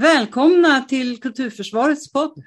[0.00, 2.42] Välkomna till Kulturförsvarets podd.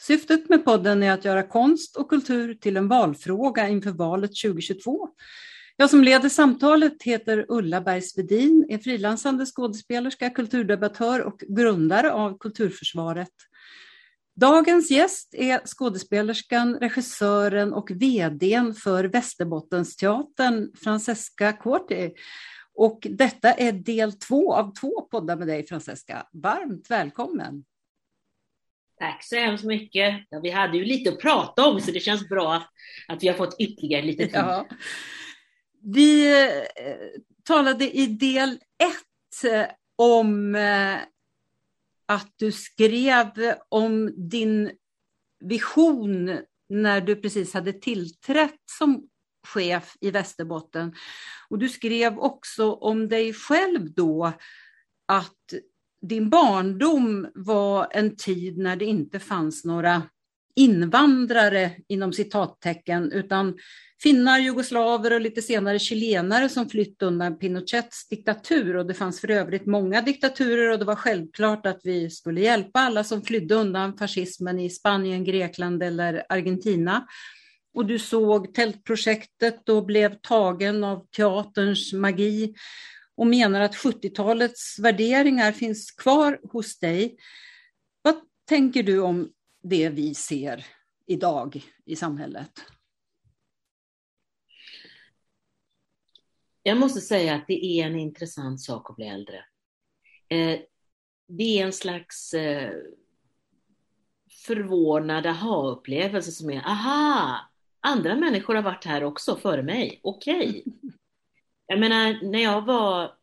[0.00, 5.08] Syftet med podden är att göra konst och kultur till en valfråga inför valet 2022.
[5.76, 13.32] Jag som leder samtalet heter Ulla Bergsvedin, är frilansande skådespelerska, kulturdebattör och grundare av Kulturförsvaret.
[14.40, 22.12] Dagens gäst är skådespelerskan, regissören och VDn för Västerbottensteatern, Francesca Corti.
[22.76, 26.26] Och detta är del två av två poddar med dig, Francesca.
[26.32, 27.64] Varmt välkommen!
[28.98, 30.26] Tack så hemskt mycket.
[30.30, 32.68] Ja, vi hade ju lite att prata om, så det känns bra att,
[33.08, 34.34] att vi har fått ytterligare lite tid.
[34.34, 34.66] Ja.
[35.82, 39.66] Vi eh, talade i del ett eh,
[39.96, 40.96] om eh,
[42.06, 44.70] att du skrev om din
[45.40, 46.38] vision
[46.68, 49.08] när du precis hade tillträtt som
[49.46, 50.94] chef i Västerbotten.
[51.48, 54.32] Och du skrev också om dig själv då
[55.08, 55.54] att
[56.02, 60.02] din barndom var en tid när det inte fanns några
[60.56, 63.58] invandrare inom citattecken, utan
[64.02, 68.76] finnar, jugoslaver och lite senare chilenare som flytt undan Pinochets diktatur.
[68.76, 72.80] Och det fanns för övrigt många diktaturer och det var självklart att vi skulle hjälpa
[72.80, 77.06] alla som flydde undan fascismen i Spanien, Grekland eller Argentina.
[77.76, 82.54] Och du såg tältprojektet och blev tagen av teaterns magi
[83.14, 87.16] och menar att 70-talets värderingar finns kvar hos dig.
[88.02, 88.14] Vad
[88.48, 90.66] tänker du om det vi ser
[91.06, 92.64] idag i samhället?
[96.62, 99.44] Jag måste säga att det är en intressant sak att bli äldre.
[100.28, 100.60] Eh,
[101.28, 102.72] det är en slags eh,
[104.46, 107.40] förvånad aha-upplevelse som är, aha,
[107.86, 110.48] andra människor har varit här också före mig, okej.
[110.48, 110.62] Okay.
[111.68, 113.16] Jag menar, när jag var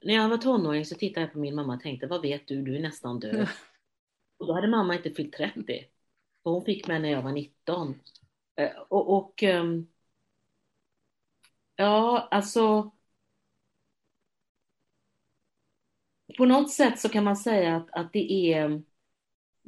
[0.00, 2.62] när jag var tonåring så tittade jag på min mamma och tänkte, vad vet du,
[2.62, 3.48] du är nästan död.
[4.38, 5.84] Och då hade mamma inte fyllt 30.
[6.42, 8.00] Och hon fick mig när jag var 19.
[8.56, 9.86] Eh, och, och ehm,
[11.76, 12.92] ja, alltså
[16.36, 18.82] på något sätt så kan man säga att, att det, är,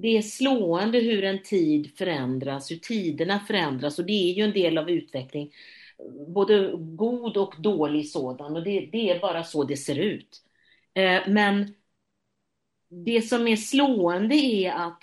[0.01, 4.53] det är slående hur en tid förändras, hur tiderna förändras och det är ju en
[4.53, 5.53] del av utveckling
[6.29, 10.43] både god och dålig sådan och det, det är bara så det ser ut.
[10.95, 11.75] Eh, men
[12.89, 15.03] det som är slående är att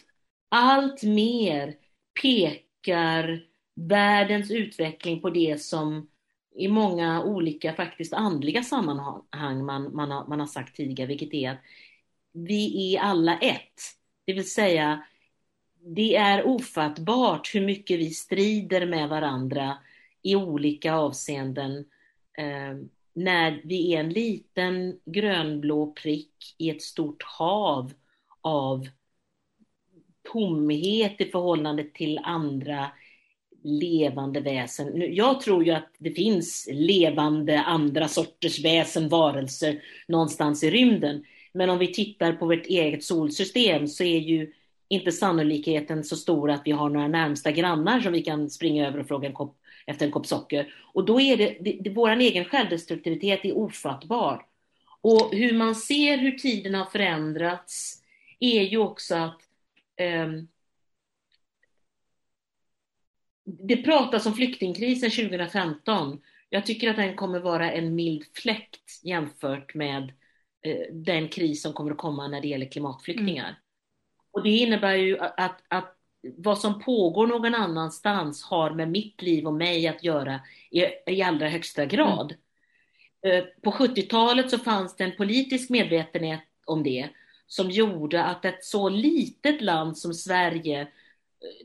[0.49, 1.75] allt mer
[2.21, 3.43] pekar
[3.75, 6.09] världens utveckling på det som
[6.55, 11.51] i många olika faktiskt andliga sammanhang man, man, har, man har sagt tidigare, vilket är
[11.51, 11.61] att
[12.31, 13.81] vi är alla ett.
[14.27, 15.03] Det vill säga,
[15.95, 19.77] det är ofattbart hur mycket vi strider med varandra
[20.21, 21.85] i olika avseenden
[22.37, 22.75] eh,
[23.13, 27.93] när vi är en liten grönblå prick i ett stort hav
[28.41, 28.87] av
[30.33, 32.91] tomhet i förhållande till andra
[33.63, 35.15] levande väsen.
[35.15, 41.23] Jag tror ju att det finns levande andra sorters väsen, varelser någonstans i rymden.
[41.57, 44.53] Men om vi tittar på vårt eget solsystem så är ju
[44.87, 48.99] inte sannolikheten så stor att vi har några närmsta grannar som vi kan springa över
[48.99, 50.73] och fråga en kopp efter en kopp socker.
[50.93, 54.45] Och då är det, det, det vår egen självdestruktivitet är ofattbar.
[55.01, 58.03] Och hur man ser hur tiden har förändrats
[58.39, 59.41] är ju också att
[60.25, 60.47] um,
[63.43, 66.21] det pratas om flyktingkrisen 2015.
[66.49, 70.09] Jag tycker att den kommer vara en mild fläkt jämfört med eh,
[70.91, 73.47] den kris som kommer att komma när det gäller klimatflyktingar.
[73.47, 73.55] Mm.
[74.31, 75.97] Och det innebär ju att, att
[76.37, 80.39] vad som pågår någon annanstans har med mitt liv och mig att göra
[80.71, 82.33] i, i allra högsta grad.
[83.21, 83.45] Mm.
[83.61, 87.09] På 70-talet så fanns det en politisk medvetenhet om det
[87.47, 90.87] som gjorde att ett så litet land som Sverige eh,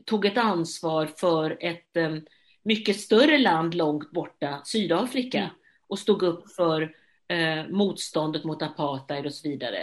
[0.05, 2.15] tog ett ansvar för ett eh,
[2.63, 5.51] mycket större land långt borta, Sydafrika, mm.
[5.87, 6.95] och stod upp för
[7.33, 9.77] eh, motståndet mot apartheid och så vidare.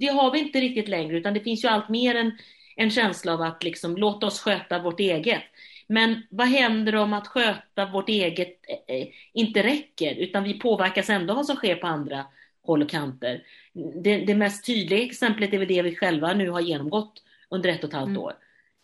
[0.00, 2.32] Det har vi inte riktigt längre, utan det finns ju allt mer en
[2.76, 5.42] en känsla av att liksom, låt oss sköta vårt eget.
[5.86, 11.32] Men vad händer om att sköta vårt eget eh, inte räcker, utan vi påverkas ändå
[11.32, 12.26] av vad som sker på andra
[12.62, 13.42] håll och kanter.
[13.72, 17.84] Det, det, mest tydliga exemplet är väl det vi själva nu har genomgått under ett
[17.84, 18.22] och ett halvt mm.
[18.22, 18.32] år.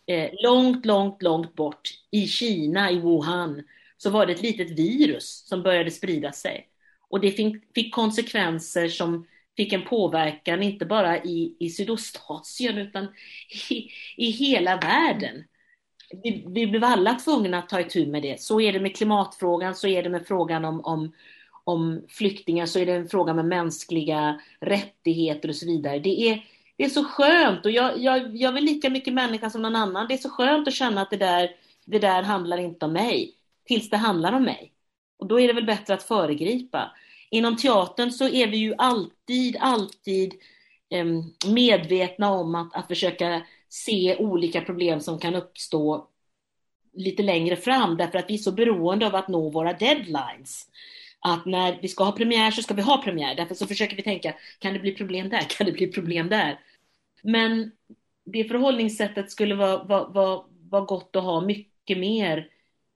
[0.05, 3.63] Eh, långt, långt, långt bort i Kina, i Wuhan,
[3.97, 6.67] så var det ett litet virus som började sprida sig.
[7.13, 9.27] Och det fick, fick konsekvenser som
[9.57, 13.07] fick en påverkan inte bara i, i Sydostasien utan
[13.69, 15.43] i, i hela världen.
[16.23, 18.41] Vi, vi blev alla tvungna att ta itu med det.
[18.41, 21.13] Så är det med klimatfrågan, så är det med frågan om, om,
[21.63, 25.99] om flyktingar, så är det en fråga med mänskliga rättigheter och så vidare.
[25.99, 26.45] Det är,
[26.77, 30.07] det är så skönt och jag, jag, jag är lika mycket människa som någon annan.
[30.07, 31.49] Det är så skönt att känna att det där,
[31.85, 33.33] det där handlar inte om mig,
[33.65, 34.73] tills det handlar om mig.
[35.17, 36.91] Och då är det väl bättre att föregripa.
[37.33, 40.33] Inom teatern så är vi ju alltid, alltid
[41.47, 46.07] medvetna om att, att försöka se olika problem som kan uppstå
[46.93, 50.67] lite längre fram därför att vi är så beroende av att nå våra deadlines.
[51.19, 53.35] Att när vi ska ha premiär så ska vi ha premiär.
[53.35, 55.41] Därför så försöker vi tänka, kan det bli problem där?
[55.57, 56.59] Kan det bli problem där?
[57.21, 57.71] Men
[58.25, 62.47] det förhållningssättet skulle vara, vara, vara, vara gott att ha mycket mer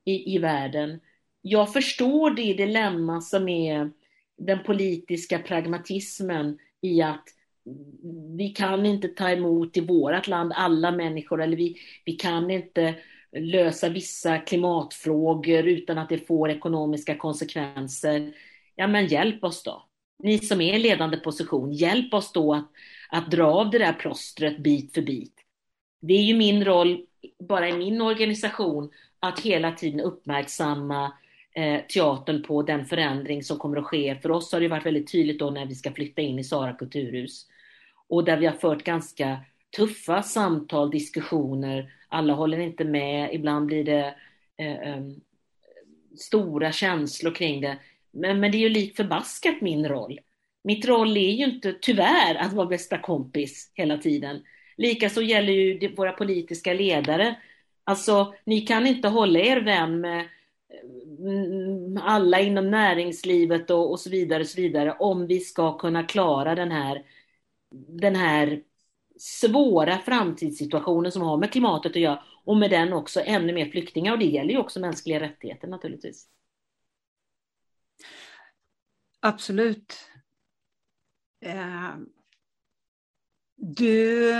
[0.05, 0.99] i, i världen.
[1.41, 3.91] Jag förstår det dilemma som är
[4.37, 7.23] den politiska pragmatismen i att
[8.37, 11.75] vi kan inte ta emot i vårt land alla människor eller vi,
[12.05, 12.95] vi kan inte
[13.31, 18.33] lösa vissa klimatfrågor utan att det får ekonomiska konsekvenser.
[18.75, 19.83] Ja, men hjälp oss då.
[20.23, 22.71] Ni som är i ledande position, hjälp oss då att,
[23.09, 25.33] att dra av det där plåstret bit för bit.
[26.01, 27.05] Det är ju min roll,
[27.39, 31.13] bara i min organisation, att hela tiden uppmärksamma
[31.57, 34.15] eh, teatern på den förändring som kommer att ske.
[34.21, 36.73] För oss har det varit väldigt tydligt då när vi ska flytta in i Sara
[36.73, 37.45] kulturhus.
[38.07, 39.39] Och där vi har fört ganska
[39.77, 41.93] tuffa samtal, diskussioner.
[42.07, 44.15] Alla håller inte med, ibland blir det
[44.57, 45.21] eh, um,
[46.17, 47.77] stora känslor kring det.
[48.11, 50.19] Men, men det är ju lik förbaskat min roll.
[50.63, 54.43] Mitt roll är ju inte, tyvärr, att vara bästa kompis hela tiden.
[54.77, 57.35] Likaså gäller ju våra politiska ledare.
[57.83, 60.27] Alltså, ni kan inte hålla er vän med
[61.19, 66.03] Mm, alla inom näringslivet och, och så vidare, och så vidare om vi ska kunna
[66.03, 67.05] klara den här,
[67.87, 68.63] den här
[69.19, 74.13] svåra framtidssituationen som har med klimatet att göra och med den också ännu mer flyktingar
[74.13, 76.27] och det gäller ju också mänskliga rättigheter naturligtvis.
[79.19, 80.09] Absolut.
[81.41, 81.95] Eh,
[83.55, 84.33] du,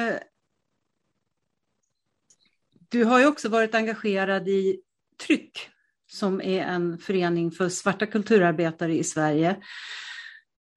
[2.90, 4.82] du har ju också varit engagerad i
[5.28, 5.70] Tryck
[6.08, 9.56] som är en förening för svarta kulturarbetare i Sverige.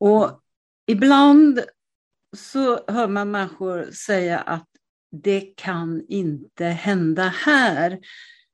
[0.00, 0.40] Och
[0.86, 1.60] ibland
[2.36, 4.66] så hör man människor säga att
[5.12, 7.98] det kan inte hända här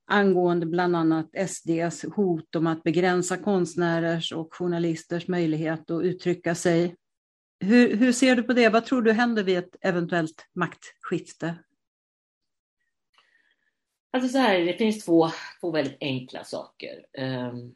[0.07, 6.97] angående bland annat SDs hot om att begränsa konstnärers och journalisters möjlighet att uttrycka sig.
[7.61, 8.69] Hur, hur ser du på det?
[8.69, 11.55] Vad tror du händer vid ett eventuellt maktskifte?
[14.17, 15.29] Alltså så här, det finns två,
[15.61, 17.07] två väldigt enkla saker.
[17.19, 17.75] Um,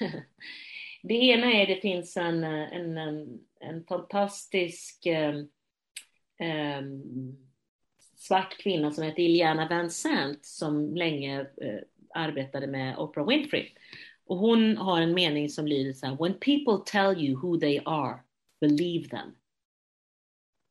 [1.02, 5.06] det ena är det finns en, en, en, en fantastisk
[6.40, 7.36] um,
[8.16, 11.80] svart kvinna som heter Iliana Van Sant som länge uh,
[12.14, 13.70] arbetade med Oprah Winfrey.
[14.26, 17.80] Och hon har en mening som lyder så här, When people tell you who they
[17.84, 18.20] are,
[18.60, 19.36] believe them.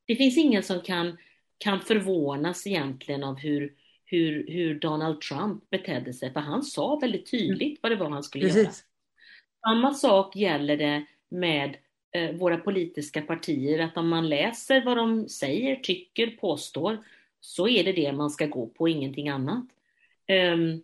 [0.06, 1.18] Det finns ingen som kan,
[1.58, 3.74] kan förvånas egentligen av hur,
[4.14, 8.24] hur, hur Donald Trump betedde sig, för han sa väldigt tydligt vad det var han
[8.24, 8.64] skulle Precis.
[8.64, 8.74] göra.
[9.68, 11.78] Samma sak gäller det med
[12.12, 16.98] eh, våra politiska partier, att om man läser vad de säger, tycker, påstår,
[17.40, 19.66] så är det det man ska gå på, ingenting annat.
[20.54, 20.84] Um,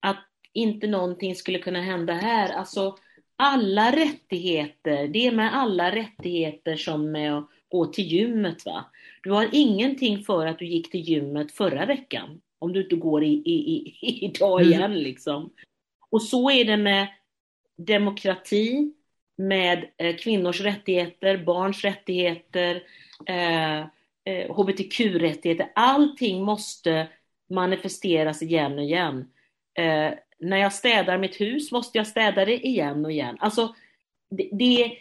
[0.00, 2.96] att inte någonting skulle kunna hända här, alltså
[3.36, 8.66] alla rättigheter, det är med alla rättigheter som med att gå till gymmet.
[8.66, 8.84] Va?
[9.22, 13.24] Du har ingenting för att du gick till gymmet förra veckan, om du inte går
[13.24, 14.72] i, i, i, idag mm.
[14.72, 14.98] igen.
[14.98, 15.50] Liksom.
[16.10, 17.08] Och så är det med
[17.76, 18.92] demokrati,
[19.36, 22.82] med eh, kvinnors rättigheter, barns rättigheter,
[23.26, 23.78] eh,
[24.24, 25.72] eh, hbtq-rättigheter.
[25.74, 27.08] Allting måste
[27.50, 29.30] manifesteras igen och igen.
[29.78, 33.36] Eh, när jag städar mitt hus måste jag städa det igen och igen.
[33.40, 33.74] Alltså,
[34.30, 34.98] det, det,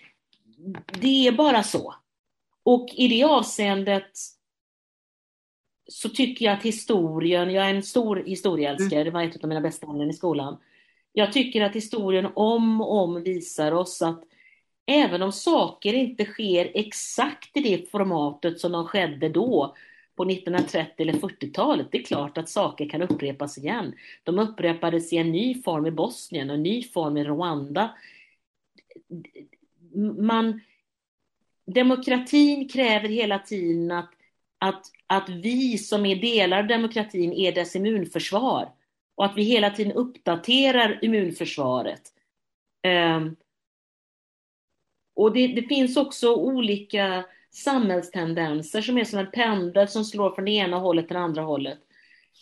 [1.02, 1.96] det är bara så.
[2.64, 4.12] Och i det avseendet
[5.88, 9.06] så tycker jag att historien, jag är en stor historieälskare, mm.
[9.06, 10.58] det var ett av mina bästa ämnen i skolan.
[11.14, 14.24] Jag tycker att historien om och om visar oss att
[14.86, 19.76] även om saker inte sker exakt i det formatet som de skedde då,
[20.16, 23.94] på 1930 eller 40-talet, det är klart att saker kan upprepas igen.
[24.24, 27.98] De upprepades i en ny form i Bosnien och en ny form i Rwanda.
[30.18, 30.62] Man,
[31.66, 34.12] demokratin kräver hela tiden att,
[34.64, 38.70] att, att vi som är delar av demokratin är dess immunförsvar
[39.16, 42.02] och att vi hela tiden uppdaterar immunförsvaret.
[42.88, 43.36] Um,
[45.16, 50.46] och det, det, finns också olika samhällstendenser som är som en pendel som slår från
[50.46, 51.80] det ena hållet till det andra hållet.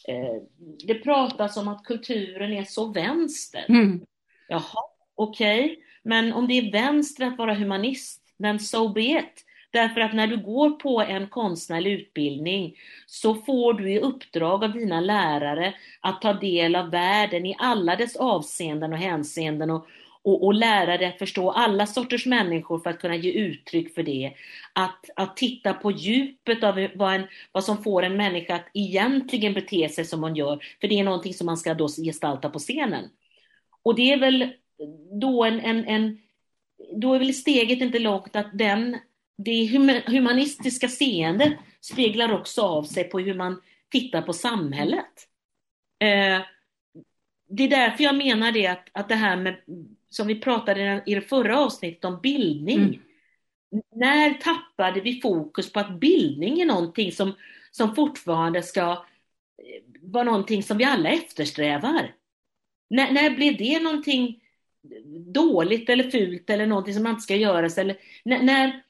[0.09, 0.41] Uh,
[0.85, 3.65] det pratas om att kulturen är så vänster.
[3.69, 4.05] Mm.
[4.47, 4.83] Jaha,
[5.15, 5.65] okej.
[5.65, 5.77] Okay.
[6.03, 9.45] Men om det är vänster att vara humanist, then so be it.
[9.71, 12.75] Därför att när du går på en konstnärlig utbildning
[13.05, 17.95] så får du i uppdrag av dina lärare att ta del av världen i alla
[17.95, 19.87] dess avseenden och hänseenden och,
[20.23, 24.03] och, och lära dig att förstå alla sorters människor för att kunna ge uttryck för
[24.03, 24.33] det.
[24.73, 29.53] Att, att titta på djupet av vad, en, vad som får en människa att egentligen
[29.53, 32.59] bete sig som hon gör, för det är någonting som man ska då gestalta på
[32.59, 33.09] scenen.
[33.83, 34.53] Och det är väl
[35.21, 36.17] då en, en, en
[36.95, 38.97] då är väl steget inte långt att den,
[39.43, 39.67] det
[40.07, 45.27] humanistiska seendet speglar också av sig på hur man tittar på samhället.
[45.99, 46.41] Eh,
[47.49, 49.57] det är därför jag menar det att, att det här med,
[50.09, 52.79] som vi pratade i det förra avsnittet om bildning.
[52.79, 52.99] Mm.
[53.95, 57.33] När tappade vi fokus på att bildning är någonting som,
[57.71, 58.97] som fortfarande ska eh,
[60.01, 62.15] vara någonting som vi alla eftersträvar?
[62.89, 64.41] När, när blev det någonting
[65.33, 67.77] dåligt eller fult eller någonting som man inte ska göras?
[67.77, 68.83] Eller, när, när,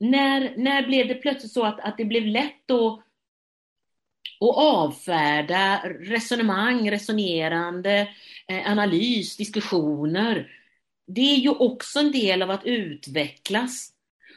[0.00, 2.92] när, när blev det plötsligt så att, att det blev lätt att,
[4.40, 8.08] att avfärda resonemang, resonerande,
[8.48, 10.50] eh, analys, diskussioner?
[11.06, 13.92] Det är ju också en del av att utvecklas.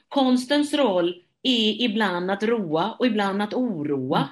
[0.07, 4.29] Konstens roll är ibland att roa och ibland att oroa.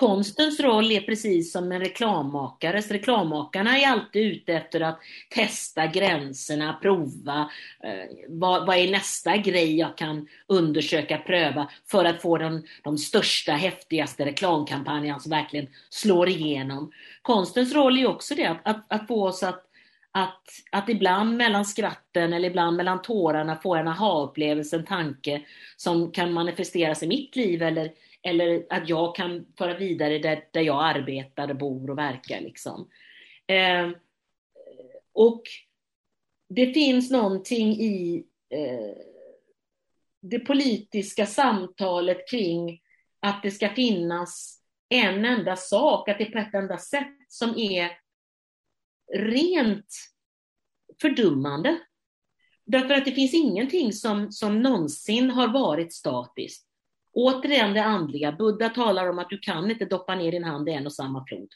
[0.00, 2.90] Konstens roll är precis som en reklammakares.
[2.90, 7.50] Reklammakarna är alltid ute efter att testa gränserna, prova.
[7.84, 12.98] Eh, vad, vad, är nästa grej jag kan undersöka, pröva för att få den, de
[12.98, 16.92] största, häftigaste reklamkampanjerna som verkligen slår igenom.
[17.22, 19.66] Konstens roll är också det, att, att, att få oss att
[20.12, 25.42] att, att ibland mellan skratten eller ibland mellan tårarna få en aha-upplevelse, en tanke
[25.76, 27.90] som kan manifesteras i mitt liv eller
[28.22, 32.40] eller att jag kan föra vidare där, där jag arbetar, bor och verkar.
[32.40, 32.88] Liksom.
[33.46, 33.90] Eh,
[35.12, 35.42] och
[36.48, 38.96] det finns någonting i eh,
[40.20, 42.80] det politiska samtalet kring
[43.20, 47.58] att det ska finnas en enda sak, att det är på ett enda sätt som
[47.58, 47.90] är
[49.14, 49.94] rent
[51.00, 51.80] fördummande.
[52.64, 56.69] Därför att det finns ingenting som, som någonsin har varit statiskt.
[57.20, 58.32] Återigen det andliga.
[58.32, 61.26] Buddha talar om att du kan inte doppa ner din hand i en och samma
[61.26, 61.48] flod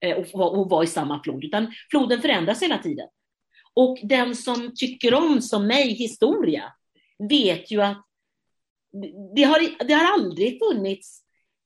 [0.00, 3.08] eh, och, och vara i samma flod, utan floden förändras hela tiden.
[3.74, 6.72] Och den som tycker om, som mig, historia,
[7.28, 8.06] vet ju att
[9.34, 11.22] det har, det har aldrig funnits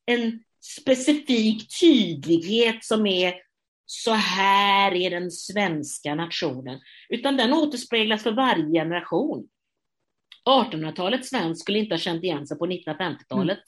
[0.06, 3.34] en specifik tydlighet som är
[3.86, 9.48] så här är den svenska nationen, utan den återspeglas för varje generation.
[10.50, 13.58] 1800-talets svensk skulle inte ha känt igen sig på 1950-talet.
[13.58, 13.62] Mm.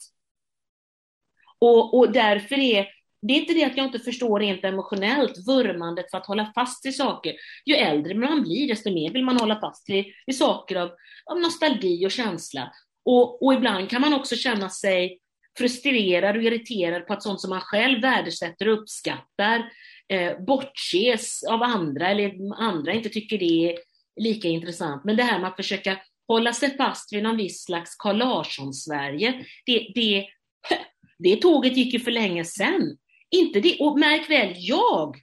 [1.59, 2.87] Och, och därför är
[3.21, 6.85] det är inte det att jag inte förstår rent emotionellt vurmandet för att hålla fast
[6.85, 7.35] vid saker.
[7.65, 10.91] Ju äldre man blir, desto mer vill man hålla fast vid, vid saker av,
[11.25, 12.71] av nostalgi och känsla.
[13.05, 15.19] Och, och ibland kan man också känna sig
[15.57, 19.71] frustrerad och irriterad på att sånt som man själv värdesätter och uppskattar
[20.07, 23.77] eh, bortses av andra eller andra inte tycker det är
[24.21, 25.03] lika intressant.
[25.03, 25.99] Men det här med att försöka
[26.33, 29.45] hålla sig fast vid någon viss slags Carl Larsson-Sverige.
[29.65, 30.27] Det, det,
[31.19, 32.97] det tåget gick ju för länge sedan.
[33.31, 33.77] Inte det.
[33.79, 35.17] Och märk väl, jag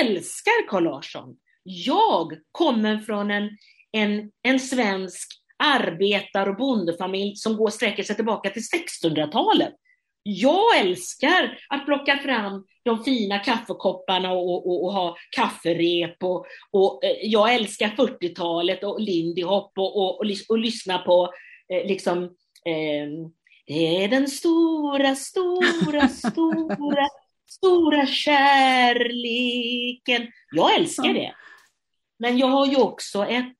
[0.00, 1.36] älskar Carl Larsson.
[1.62, 3.50] Jag kommer från en,
[3.92, 5.28] en, en svensk
[5.64, 9.74] arbetar och bondefamilj som går sträcker sig tillbaka till 1600-talet.
[10.22, 16.16] Jag älskar att plocka fram de fina kaffekopparna och, och, och ha kafferep.
[16.22, 21.32] Och, och, eh, jag älskar 40-talet och Lindy Hop och, och, och, och lyssna på
[21.68, 22.24] eh, liksom
[22.66, 23.08] eh,
[23.66, 27.08] Det är den stora, stora, stora,
[27.50, 29.52] stora kärleken.
[30.50, 31.34] Jag älskar det.
[32.18, 33.56] Men jag har ju också ett,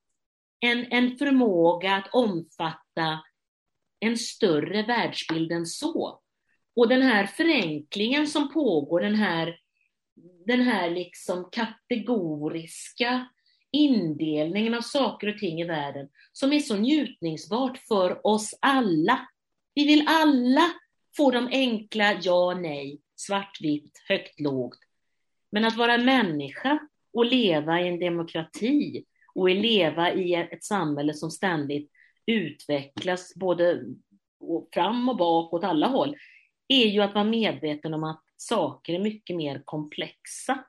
[0.61, 3.19] en, en förmåga att omfatta
[4.01, 6.22] en större världsbild än så.
[6.77, 9.57] Och den här förenklingen som pågår, den här,
[10.47, 13.29] den här liksom kategoriska
[13.73, 19.29] indelningen av saker och ting i världen som är så njutningsbart för oss alla.
[19.75, 20.73] Vi vill alla
[21.17, 24.79] få de enkla ja, nej, svartvitt, högt, lågt.
[25.51, 26.79] Men att vara människa
[27.13, 31.91] och leva i en demokrati och leva i ett samhälle som ständigt
[32.27, 33.85] utvecklas både
[34.75, 36.17] fram och bak åt alla håll,
[36.73, 40.65] är ju att vara medveten om att saker är mycket mer komplexa.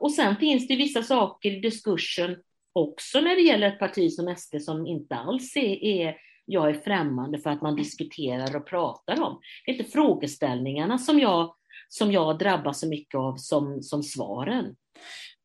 [0.00, 2.36] Och sen finns det vissa saker i diskursen
[2.72, 6.74] också när det gäller ett parti som SD som inte alls är, är jag är
[6.74, 9.40] främmande för att man diskuterar och pratar om.
[9.64, 11.54] Det är inte frågeställningarna som jag,
[11.88, 14.76] som jag drabbas så mycket av som, som svaren.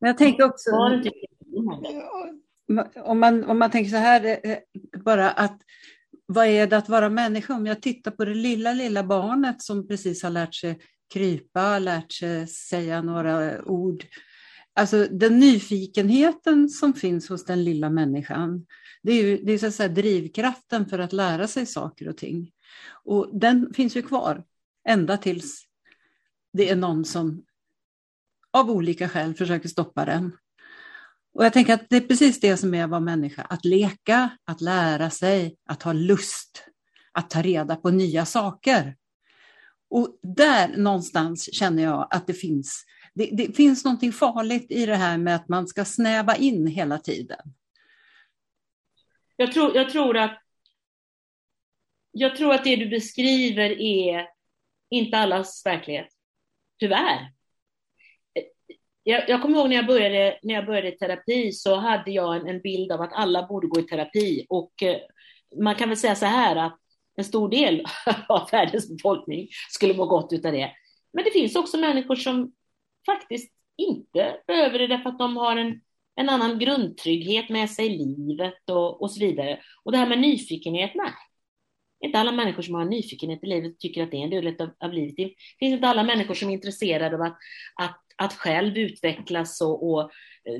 [0.00, 0.70] Men jag tänker också,
[3.04, 4.58] om man, om man tänker så här, eh,
[5.04, 5.60] bara att
[6.26, 7.54] vad är det att vara människa?
[7.54, 10.78] Om jag tittar på det lilla, lilla barnet som precis har lärt sig
[11.12, 14.04] krypa, lärt sig säga några ord.
[14.74, 18.66] Alltså den nyfikenheten som finns hos den lilla människan,
[19.02, 22.16] det är ju det är så att säga drivkraften för att lära sig saker och
[22.16, 22.50] ting.
[23.04, 24.44] Och den finns ju kvar
[24.88, 25.64] ända tills
[26.52, 27.44] det är någon som
[28.50, 30.32] av olika skäl försöker stoppa den.
[31.36, 34.30] Och jag tänker att det är precis det som är att vara människa, att leka,
[34.44, 36.64] att lära sig, att ha lust,
[37.12, 38.96] att ta reda på nya saker.
[39.90, 44.96] Och där någonstans känner jag att det finns, det, det finns någonting farligt i det
[44.96, 47.54] här med att man ska snäva in hela tiden.
[49.36, 50.42] Jag tror, jag tror att
[52.10, 54.28] jag tror att det du beskriver är
[54.90, 56.08] inte allas verklighet.
[56.78, 57.35] Tyvärr.
[59.08, 62.46] Jag, jag kommer ihåg när jag, började, när jag började terapi så hade jag en,
[62.46, 64.46] en bild av att alla borde gå i terapi.
[64.48, 64.96] Och eh,
[65.62, 66.78] man kan väl säga så här att
[67.16, 67.84] en stor del
[68.28, 70.72] av världens befolkning skulle må gott av det.
[71.12, 72.52] Men det finns också människor som
[73.06, 75.80] faktiskt inte behöver det därför att de har en,
[76.16, 79.60] en annan grundtrygghet med sig i livet och, och så vidare.
[79.84, 81.12] Och det här med nyfikenhet, nej.
[82.04, 84.70] Inte alla människor som har nyfikenhet i livet tycker att det är en del av,
[84.80, 85.16] av livet.
[85.16, 87.38] Det finns inte alla människor som är intresserade av att,
[87.74, 90.10] att, att själv utvecklas och, och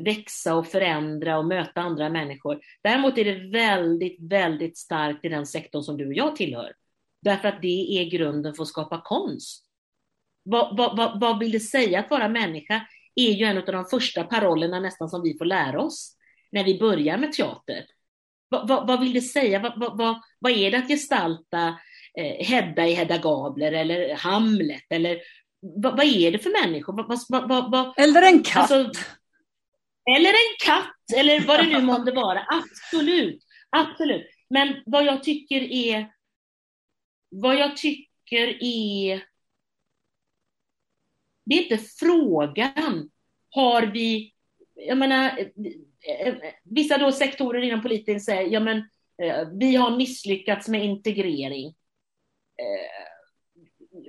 [0.04, 2.60] växa och förändra och möta andra människor.
[2.82, 6.72] Däremot är det väldigt, väldigt starkt i den sektorn som du och jag tillhör.
[7.22, 9.64] Därför att det är grunden för att skapa konst.
[10.42, 12.86] Vad, vad, vad, vad vill det säga att vara människa?
[13.16, 16.16] är ju en av de första parollerna nästan som vi får lära oss
[16.52, 17.84] när vi börjar med teater.
[18.48, 19.58] Vad, vad, vad vill det säga?
[19.58, 21.68] Vad, vad, vad, är det att gestalta
[22.18, 24.84] eh, Hedda i Hedda Gabler eller Hamlet?
[24.90, 25.18] Eller
[25.76, 26.92] vad, vad är det för människor?
[27.96, 28.70] eller en katt.
[28.70, 29.02] Alltså,
[30.10, 32.46] eller en katt, eller vad det nu månde vara.
[32.48, 34.26] Absolut, absolut.
[34.48, 36.12] Men vad jag tycker är,
[37.28, 39.24] vad jag tycker är,
[41.44, 43.10] det är inte frågan,
[43.50, 44.34] har vi,
[44.74, 45.50] jag menar,
[46.62, 48.78] vissa då sektorer inom politiken säger, ja men
[49.22, 51.74] eh, vi har misslyckats med integrering.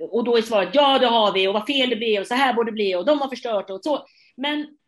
[0.00, 2.34] Och då är svaret, ja det har vi, och vad fel det blev, och så
[2.34, 4.06] här borde det bli, och de har förstört, och så.
[4.36, 4.78] Men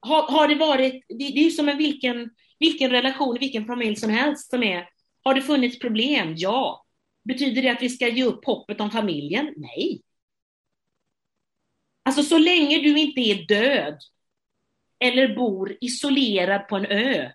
[0.00, 3.96] har, har det varit, det, det är ju som en vilken, vilken relation, vilken familj
[3.96, 4.88] som helst som är,
[5.24, 6.34] har det funnits problem?
[6.36, 6.84] Ja.
[7.24, 9.54] Betyder det att vi ska ge upp hoppet om familjen?
[9.56, 10.02] Nej.
[12.02, 13.98] Alltså så länge du inte är död
[14.98, 17.30] eller bor isolerad på en ö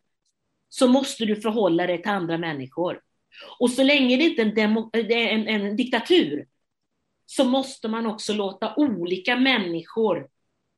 [0.69, 3.01] så måste du förhålla dig till andra människor.
[3.59, 6.47] Och så länge det inte är en, demo, en, en diktatur
[7.25, 10.27] så måste man också låta olika människor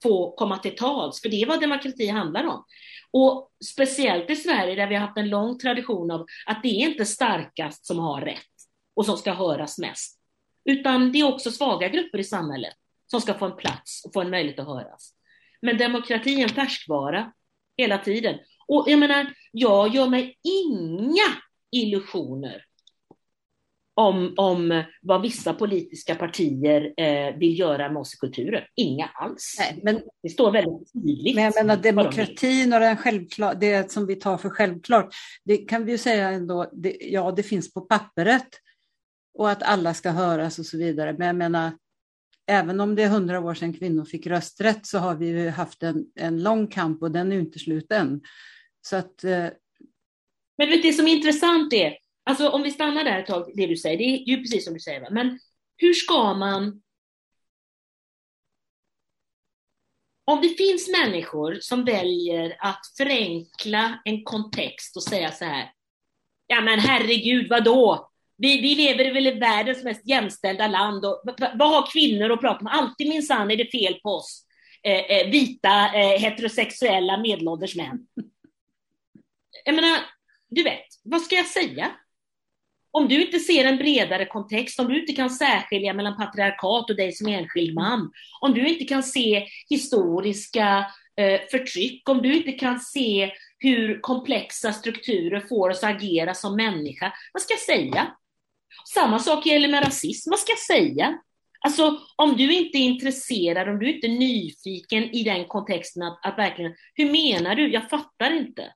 [0.04, 2.64] få komma till tals, för det är vad demokrati handlar om.
[3.12, 6.90] Och speciellt i Sverige där vi har haft en lång tradition av att det är
[6.90, 8.42] inte starkast som har rätt
[8.96, 10.20] och som ska höras mest,
[10.66, 12.74] utan det är också svaga grupper i samhället
[13.12, 15.14] som ska få en plats och få en möjlighet att höras.
[15.62, 17.32] Men demokrati är en färskvara
[17.78, 18.40] hela tiden.
[18.68, 21.38] Och jag menar, jag gör mig inga
[21.72, 22.64] illusioner
[23.98, 28.64] om, om vad vissa politiska partier eh, vill göra med oss i kulturen.
[28.76, 29.56] Inga alls.
[29.60, 31.36] Nej, men, det står väldigt tydligt.
[31.36, 35.86] Men jag menar demokratin och den självklar, det som vi tar för självklart, det kan
[35.86, 38.48] vi ju säga ändå, det, ja det finns på pappret
[39.38, 41.16] och att alla ska höras och så vidare.
[41.18, 41.72] Men jag menar,
[42.48, 45.84] även om det är hundra år sedan kvinnor fick rösträtt så har vi ju haft
[45.84, 48.22] en, en lång kamp och den är inte slut än.
[48.82, 49.48] Så att, eh...
[50.58, 53.68] Men vet, det som är intressant är, alltså om vi stannar där ett tag, det
[53.68, 55.08] du säger, det är ju precis som du säger, va?
[55.12, 55.40] men
[55.78, 56.82] hur ska man
[60.30, 65.72] Om det finns människor som väljer att förenkla en kontext och säga så här,
[66.48, 68.10] ja men herregud, vadå.
[68.38, 72.60] Vi, vi lever väl i världens mest jämställda land och vad har kvinnor att prata
[72.60, 72.68] om?
[72.68, 74.46] Alltid minsann är det fel på oss
[74.84, 78.08] eh, eh vita eh, heterosexuella medelålders män.
[79.66, 80.00] Jag menar,
[80.50, 81.92] du vet, vad ska jag säga?
[82.92, 86.96] Om du inte ser en bredare kontext, om du inte kan särskilja mellan patriarkat och
[86.96, 90.86] dig som enskild man, om du inte kan se historiska
[91.18, 96.56] eh, förtryck, om du inte kan se hur komplexa strukturer får oss att agera som
[96.56, 98.08] människa, vad ska jag säga?
[98.94, 101.18] Samma sak gäller med rasism, vad ska jag säga?
[101.60, 106.26] Alltså om du inte är intresserad, om du inte är nyfiken i den kontexten att,
[106.26, 107.72] att verkligen, hur menar du?
[107.72, 108.74] Jag fattar inte.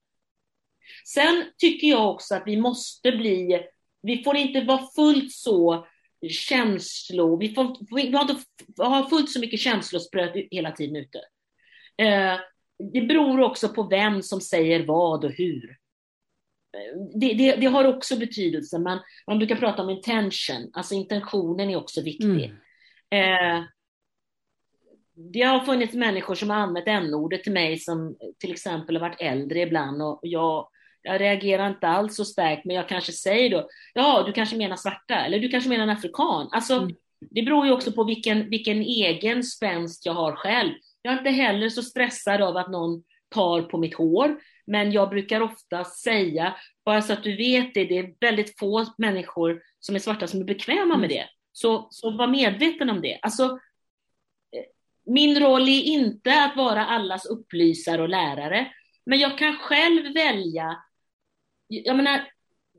[1.08, 3.60] Sen tycker jag också att vi måste bli,
[4.02, 5.88] vi får inte vara fullt så
[6.30, 8.36] känslor, vi får, vi får inte
[8.78, 11.18] ha fullt så mycket känslospröt hela tiden ute.
[11.98, 12.40] Eh,
[12.94, 15.78] det beror också på vem som säger vad och hur.
[17.20, 18.80] det, det, det, har också betydelse.
[18.80, 22.54] Man, man brukar prata om intention, alltså intentionen är också viktig.
[23.10, 23.60] Mm.
[23.60, 23.64] Eh,
[25.14, 29.22] det har funnits människor som har använt n-ordet till mig som till exempel har varit
[29.22, 30.68] äldre ibland och jag,
[31.04, 34.76] jag reagerar inte alls så starkt men jag kanske säger då, ja du kanske menar
[34.76, 36.50] svarta eller du kanske menar en afrikan.
[36.52, 36.96] Alltså mm.
[37.20, 40.74] det beror ju också på vilken, vilken egen spänst jag har själv.
[41.02, 45.10] Jag är inte heller så stressad av att någon tar på mitt hår, men jag
[45.10, 49.96] brukar ofta säga, bara så att du vet det, det är väldigt få människor som
[49.96, 51.10] är svarta som är bekväma med mm.
[51.10, 51.26] det.
[51.52, 53.20] Så, så var medveten om det.
[53.22, 54.64] Alltså, eh,
[55.06, 58.72] min roll är inte att vara allas upplysare och lärare,
[59.06, 60.78] men jag kan själv välja.
[61.72, 62.28] Jag menar,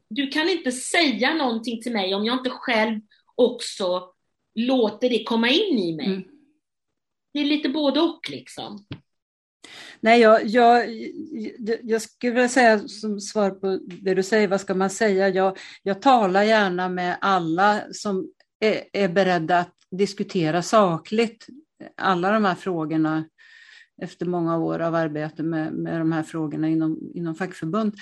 [0.08, 3.00] du kan inte säga någonting till mig om jag inte själv
[3.34, 4.12] också
[4.54, 6.06] låter det komma in i mig.
[6.06, 6.22] Mm.
[7.32, 8.86] Det är lite både och liksom.
[10.00, 10.88] Nej, jag, jag,
[11.82, 15.28] jag skulle vilja säga som svar på det du säger, vad ska man säga?
[15.28, 18.28] Jag, jag talar gärna med alla som
[18.60, 21.46] är, är beredda att diskutera sakligt
[21.96, 23.24] alla de här frågorna
[24.02, 27.94] efter många år av arbete med, med de här frågorna inom, inom fackförbund.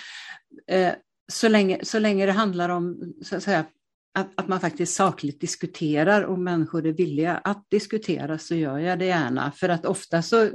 [0.66, 0.92] Eh,
[1.32, 3.64] så, länge, så länge det handlar om så att, säga,
[4.14, 8.98] att, att man faktiskt sakligt diskuterar och människor är villiga att diskutera så gör jag
[8.98, 9.52] det gärna.
[9.52, 10.48] För att ofta så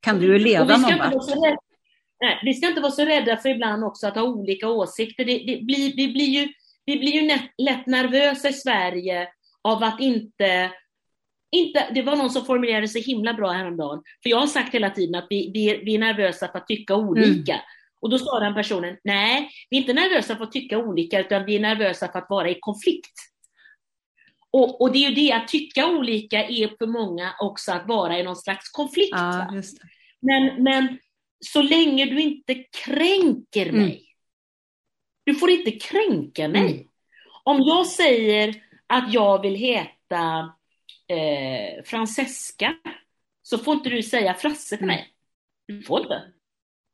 [0.00, 1.58] kan du ju leda någon vart.
[2.20, 5.24] Nej, vi ska inte vara så rädda för ibland också att ha olika åsikter.
[5.24, 6.48] Det, det blir, vi blir ju,
[6.84, 9.28] vi blir ju lätt nervösa i Sverige
[9.62, 10.70] av att inte,
[11.54, 11.90] inte...
[11.94, 14.02] Det var någon som formulerade sig himla bra häromdagen.
[14.22, 16.66] För jag har sagt hela tiden att vi, vi, är, vi är nervösa för att
[16.66, 17.52] tycka olika.
[17.52, 17.64] Mm.
[18.00, 21.44] Och då sa den personen, nej, vi är inte nervösa för att tycka olika, utan
[21.44, 23.12] vi är nervösa för att vara i konflikt.
[24.50, 28.18] Och, och, det är ju det, att tycka olika är för många också att vara
[28.18, 29.10] i någon slags konflikt.
[29.12, 29.52] Ja,
[30.20, 30.98] men, men
[31.44, 33.80] så länge du inte kränker mm.
[33.80, 34.04] mig.
[35.24, 36.72] Du får inte kränka mig.
[36.72, 36.86] Mm.
[37.44, 38.54] Om jag säger
[38.86, 40.53] att jag vill heta
[41.06, 42.74] eh, Francesca
[43.42, 44.96] så får inte du säga Frasse till mm.
[44.96, 45.14] mig.
[45.66, 46.22] Du får inte.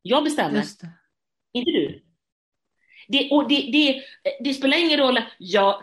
[0.02, 0.64] Jag bestämmer.
[1.52, 2.04] Inte du.
[3.08, 4.02] Det, och det, det,
[4.40, 5.20] det, spelar ingen roll.
[5.38, 5.82] Jag,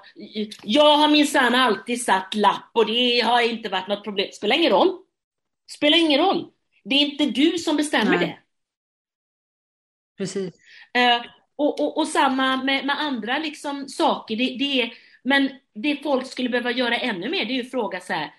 [0.64, 4.28] jag har minsann alltid satt lapp och det har inte varit något problem.
[4.32, 4.98] Spelar ingen roll.
[5.72, 6.52] Spelar ingen roll.
[6.84, 8.20] Det är inte du som bestämmer Nej.
[8.20, 8.40] det.
[10.18, 10.56] Precis.
[10.98, 14.36] Uh, och, och, och, samma med, med andra liksom saker.
[14.36, 14.94] Det, det, är,
[15.28, 18.34] men det folk skulle behöva göra ännu mer, det är ju att fråga så här.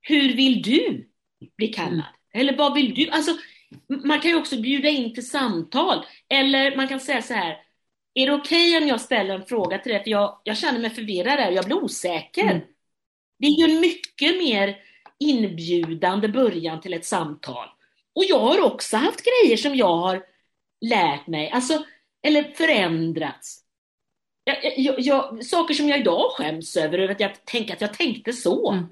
[0.00, 1.08] Hur vill du
[1.56, 1.92] bli kallad?
[1.92, 2.04] Mm.
[2.32, 3.08] Eller vad vill du?
[3.10, 3.36] Alltså,
[4.04, 6.04] man kan ju också bjuda in till samtal.
[6.28, 7.58] Eller man kan säga så här,
[8.14, 10.02] är det okej okay om jag ställer en fråga till dig?
[10.02, 12.42] För jag, jag känner mig förvirrad där, jag blir osäker.
[12.42, 12.60] Mm.
[13.38, 14.76] Det är ju en mycket mer
[15.18, 17.68] inbjudande början till ett samtal.
[18.14, 20.26] Och jag har också haft grejer som jag har
[20.80, 21.84] lärt mig, alltså,
[22.22, 23.63] eller förändrats.
[24.44, 27.94] Jag, jag, jag, saker som jag idag skäms över, över att jag tänker att jag
[27.94, 28.72] tänkte så.
[28.72, 28.86] Mm.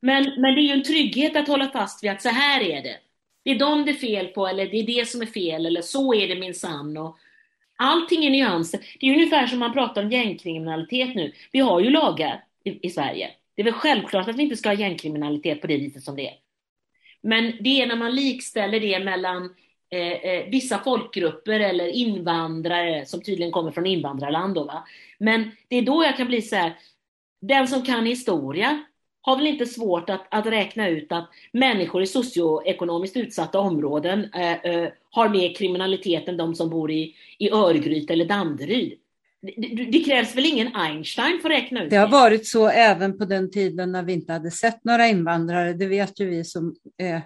[0.00, 2.82] Men, men det är ju en trygghet att hålla fast vid att så här är
[2.82, 2.98] det.
[3.44, 5.82] Det är dem det är fel på, eller det är det som är fel, eller
[5.82, 7.12] så är det minsann.
[7.76, 8.80] Allting är nyanser.
[9.00, 11.32] Det är ungefär som man pratar om gängkriminalitet nu.
[11.52, 13.30] Vi har ju lagar i, i Sverige.
[13.54, 16.28] Det är väl självklart att vi inte ska ha gängkriminalitet på det viset som det
[16.28, 16.34] är.
[17.22, 19.54] Men det är när man likställer det mellan
[19.90, 24.54] eh, eh, vissa folkgrupper eller invandrare som tydligen kommer från invandrarland.
[24.54, 24.84] Då, va?
[25.18, 26.72] Men det är då jag kan bli så här,
[27.40, 28.84] den som kan historia
[29.26, 34.52] har väl inte svårt att, att räkna ut att människor i socioekonomiskt utsatta områden eh,
[34.52, 38.98] eh, har mer kriminalitet än de som bor i, i Örgryte eller Danderyd.
[39.42, 41.96] Det, det, krävs väl ingen Einstein för att räkna ut det?
[41.96, 45.72] Det har varit så även på den tiden när vi inte hade sett några invandrare.
[45.72, 47.22] Det vet ju vi som är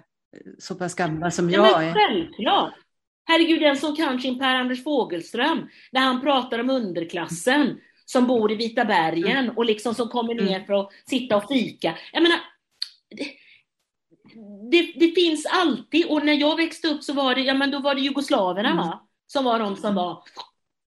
[0.59, 1.93] så pass gamla som ja, jag är.
[1.93, 2.73] Självklart!
[3.25, 8.55] Herregud, den som kan sin Per-Anders Fogelström, när han pratar om underklassen, som bor i
[8.55, 9.57] Vita bergen mm.
[9.57, 10.65] och liksom som kommer ner mm.
[10.65, 11.97] för att sitta och fika.
[12.13, 12.39] Jag menar,
[13.09, 13.27] det,
[14.71, 17.79] det, det, finns alltid, och när jag växte upp så var det, ja men då
[17.79, 18.77] var det jugoslaverna mm.
[18.77, 19.07] va?
[19.27, 20.23] Som var de som var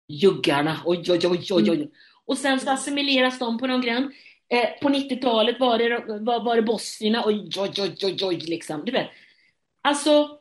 [0.09, 1.77] juggarna, oj oj oj oj oj.
[1.77, 1.89] Mm.
[2.27, 4.15] Och sen så assimileras de på någon gräns.
[4.49, 8.85] Eh, på 90-talet var det, var, var det bosnierna, oj oj oj oj oj liksom.
[8.85, 9.09] Du vet.
[9.83, 10.39] Alltså,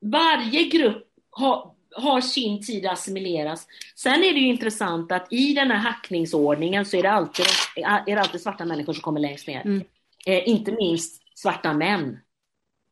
[0.00, 3.66] varje grupp har, har sin tid att assimileras.
[3.94, 8.14] Sen är det ju intressant att i den här hackningsordningen så är det alltid, är
[8.14, 9.60] det alltid svarta människor som kommer längst ner.
[9.60, 9.82] Mm.
[10.26, 12.18] Eh, inte minst svarta män.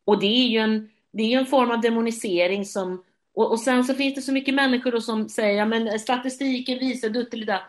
[0.05, 3.05] Och det är ju en, det är en form av demonisering som
[3.38, 7.09] och, och sen så finns det så mycket människor som säger, ja men statistiken visar
[7.09, 7.62] duttelida.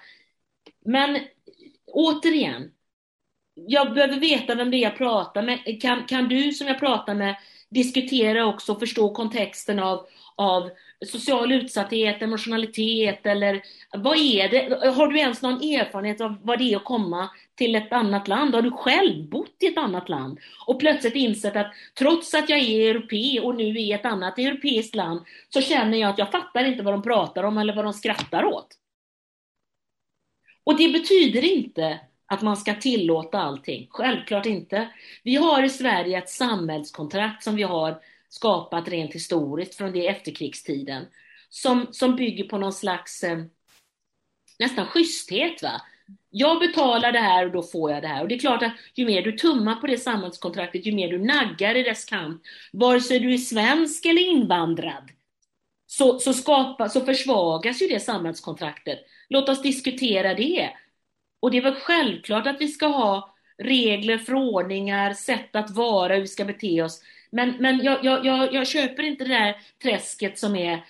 [0.86, 1.20] Men
[1.86, 2.72] återigen,
[3.54, 5.82] jag behöver veta vem det är jag pratar med.
[5.82, 7.36] Kan, kan du som jag pratar med
[7.70, 10.70] diskutera också och förstå kontexten av, av
[11.06, 13.62] social utsatthet, emotionalitet eller
[13.94, 14.90] vad är det?
[14.90, 18.56] Har du ens någon erfarenhet av vad det är att komma till ett annat land?
[18.56, 22.60] Har du själv bott i ett annat land och plötsligt insett att trots att jag
[22.60, 26.32] är europé och nu är i ett annat europeiskt land så känner jag att jag
[26.32, 28.68] fattar inte vad de pratar om eller vad de skrattar åt.
[30.64, 32.00] Och det betyder inte
[32.30, 33.88] att man ska tillåta allting.
[33.90, 34.90] Självklart inte.
[35.24, 41.06] Vi har i Sverige ett samhällskontrakt som vi har skapat rent historiskt från det efterkrigstiden.
[41.50, 43.40] Som, som bygger på någon slags eh,
[44.60, 45.64] nästan schyssthet.
[45.64, 45.82] Va?
[46.30, 48.22] Jag betalar det här och då får jag det här.
[48.22, 51.18] Och det är klart att ju mer du tummar på det samhällskontraktet, ju mer du
[51.18, 52.42] naggar i dess kamp
[52.74, 55.12] vare sig du är svensk eller invandrad,
[55.88, 59.00] så, så, skapa, så försvagas ju det samhällskontraktet.
[59.30, 60.70] Låt oss diskutera det.
[61.40, 66.22] Och det är väl självklart att vi ska ha regler, förordningar, sätt att vara, hur
[66.22, 67.02] vi ska bete oss.
[67.32, 70.86] Men, men jag, jag, jag, jag köper inte det där träsket som är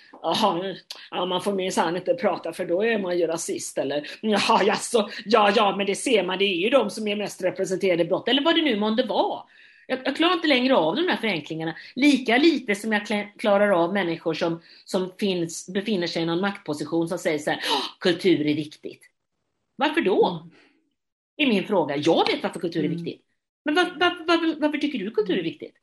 [1.10, 5.10] ja, man får minsann inte prata för då är man ju rasist eller jaha, jaså,
[5.24, 8.06] ja, ja, men det ser man, det är ju de som är mest representerade i
[8.06, 9.42] brott eller vad det nu månde vara.
[9.86, 11.74] Jag, jag klarar inte längre av de här förenklingarna.
[11.94, 17.08] Lika lite som jag klarar av människor som, som finns, befinner sig i någon maktposition
[17.08, 17.60] som säger så här,
[18.00, 19.09] kultur är viktigt.
[19.80, 20.28] Varför då?
[20.28, 20.50] Mm.
[21.36, 21.96] Är min fråga.
[21.96, 22.96] Jag vet varför kultur är mm.
[22.96, 23.26] viktigt.
[23.64, 25.74] Men var, var, var, varför tycker du kultur är viktigt?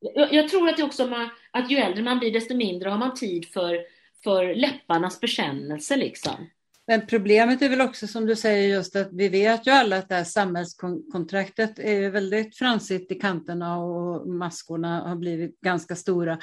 [0.00, 2.98] Jag, jag tror att det också man, att ju äldre man blir desto mindre har
[2.98, 3.84] man tid för,
[4.24, 6.50] för läpparnas bekännelse liksom.
[6.90, 10.08] Men problemet är väl också som du säger just att vi vet ju alla att
[10.08, 16.38] det här samhällskontraktet är väldigt fransigt i kanterna och maskorna har blivit ganska stora.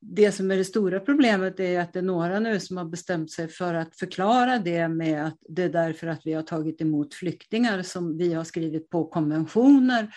[0.00, 3.30] Det som är det stora problemet är att det är några nu som har bestämt
[3.30, 7.14] sig för att förklara det med att det är därför att vi har tagit emot
[7.14, 10.10] flyktingar som vi har skrivit på konventioner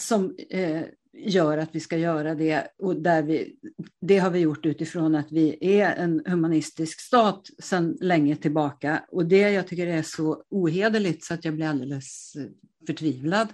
[0.00, 2.68] som eh, gör att vi ska göra det.
[2.78, 3.56] Och där vi,
[4.00, 9.04] det har vi gjort utifrån att vi är en humanistisk stat sedan länge tillbaka.
[9.08, 12.44] Och det jag tycker är så ohederligt så att jag blir alldeles eh,
[12.86, 13.48] förtvivlad.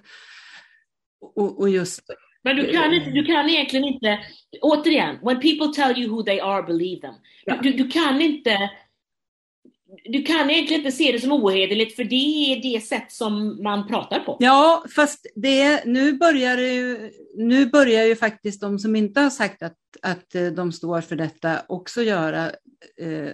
[1.21, 2.01] Och, och just
[2.45, 4.19] men du kan, inte, du kan egentligen inte,
[4.61, 7.15] återigen, when people tell you who they are, believe them.
[7.47, 8.71] Du, du, du kan inte
[10.05, 13.89] du kan egentligen inte se det som ohederligt för det är det sätt som man
[13.89, 14.37] pratar på.
[14.41, 19.31] Ja, fast det, nu, börjar det ju, nu börjar ju faktiskt de som inte har
[19.31, 22.47] sagt att, att eh, de står för detta också göra
[23.01, 23.33] eh,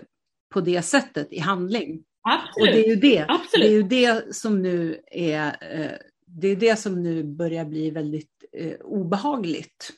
[0.54, 2.02] på det sättet i handling.
[2.22, 2.68] Absolut.
[2.68, 3.50] Och det är ju det, Absolut.
[3.52, 5.90] det, är ju det som nu är, eh,
[6.26, 9.92] det är det som nu börjar bli väldigt eh, obehagligt.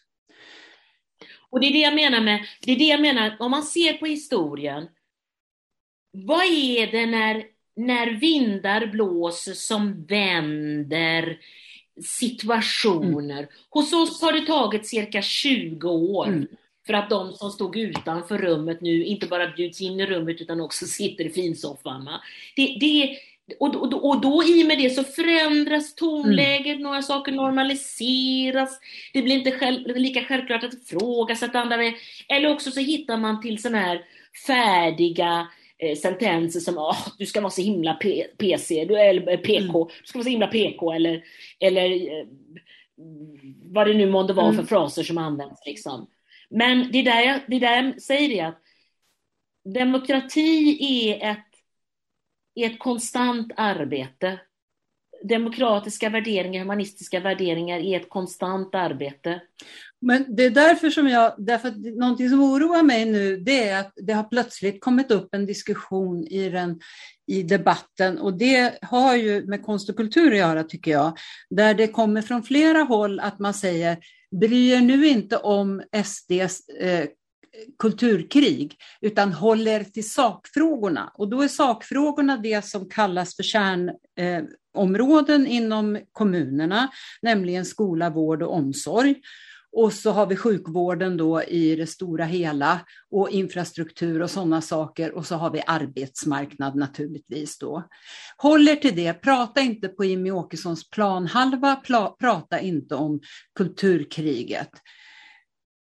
[1.51, 3.93] Och det är det jag menar med, det är det jag menar, om man ser
[3.93, 4.89] på historien
[6.13, 7.45] vad är det när,
[7.77, 11.39] när vindar blåser som vänder
[12.05, 13.39] situationer?
[13.39, 13.49] Mm.
[13.71, 16.47] Hos oss har det tagit cirka 20 år mm.
[16.87, 20.61] för att de som stod utanför rummet nu inte bara bjuds in i rummet utan
[20.61, 22.09] också sitter i finsoffan.
[22.57, 23.19] Det, det,
[23.61, 26.83] och, och, och då i och med det så förändras tonläget, mm.
[26.83, 28.81] några saker normaliseras,
[29.13, 31.77] det blir inte själv, lika självklart att ifrågasätta andra.
[32.29, 34.05] Eller också så hittar man till sådana här
[34.47, 35.49] färdiga
[35.97, 37.95] sentenser som oh, du ska vara så himla
[38.39, 39.89] PC, du, eller PK, mm.
[40.01, 41.25] du ska vara så himla PK eller,
[41.61, 42.27] eller eh,
[43.65, 44.57] vad det nu månde vara mm.
[44.57, 45.67] för fraser som används.
[45.67, 46.07] Liksom.
[46.51, 48.63] Men det där, jag, det där jag säger är att
[49.75, 51.47] demokrati är ett,
[52.55, 54.41] är ett konstant arbete.
[55.25, 59.41] Demokratiska värderingar, humanistiska värderingar är ett konstant arbete.
[60.01, 63.81] Men det är därför som jag, därför att någonting som oroar mig nu det är
[63.81, 66.81] att det har plötsligt kommit upp en diskussion i, den,
[67.27, 71.19] i debatten och det har ju med konst och kultur att göra tycker jag,
[71.51, 73.99] där det kommer från flera håll att man säger
[74.41, 77.07] bry er nu inte om SDs eh,
[77.79, 81.13] kulturkrig utan håller till sakfrågorna.
[81.15, 86.89] Och då är sakfrågorna det som kallas för kärnområden eh, inom kommunerna,
[87.23, 89.15] nämligen skola, vård och omsorg.
[89.75, 95.13] Och så har vi sjukvården då i det stora hela och infrastruktur och sådana saker.
[95.13, 97.89] Och så har vi arbetsmarknad naturligtvis då.
[98.37, 101.77] Håller till det, prata inte på Jimmy Åkessons planhalva,
[102.19, 103.21] prata inte om
[103.55, 104.71] kulturkriget.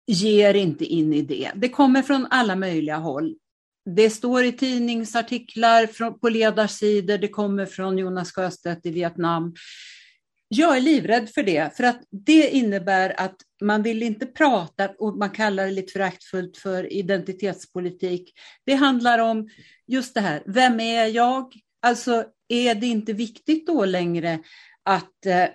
[0.08, 1.52] Ger inte in i det.
[1.56, 3.36] Det kommer från alla möjliga håll.
[3.96, 9.56] Det står i tidningsartiklar på ledarsidor, det kommer från Jonas Sjöstedt i Vietnam.
[10.48, 15.18] Jag är livrädd för det, för att det innebär att man vill inte prata, och
[15.18, 18.34] man kallar det lite föraktfullt för identitetspolitik.
[18.66, 19.50] Det handlar om
[19.88, 21.54] just det här, vem är jag?
[21.82, 24.40] Alltså, är det inte viktigt då längre
[24.84, 25.46] att eh,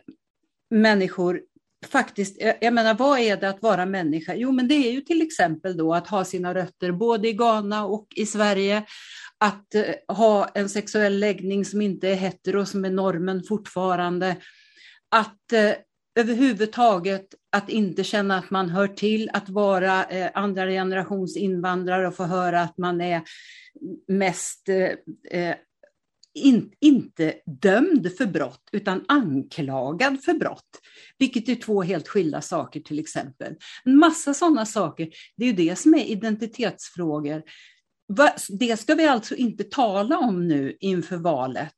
[0.71, 1.41] människor
[1.87, 4.35] faktiskt, jag menar vad är det att vara människa?
[4.35, 7.85] Jo men det är ju till exempel då att ha sina rötter både i Ghana
[7.85, 8.83] och i Sverige,
[9.39, 14.37] att eh, ha en sexuell läggning som inte är hetero, som är normen fortfarande,
[15.11, 15.73] att eh,
[16.21, 22.17] överhuvudtaget att inte känna att man hör till, att vara eh, andra generations invandrare och
[22.17, 23.23] få höra att man är
[24.09, 25.57] mest eh, eh
[26.35, 30.81] in, inte dömd för brott utan anklagad för brott.
[31.19, 33.55] Vilket är två helt skilda saker till exempel.
[33.85, 37.43] En massa sådana saker, det är ju det som är identitetsfrågor.
[38.49, 41.75] Det ska vi alltså inte tala om nu inför valet.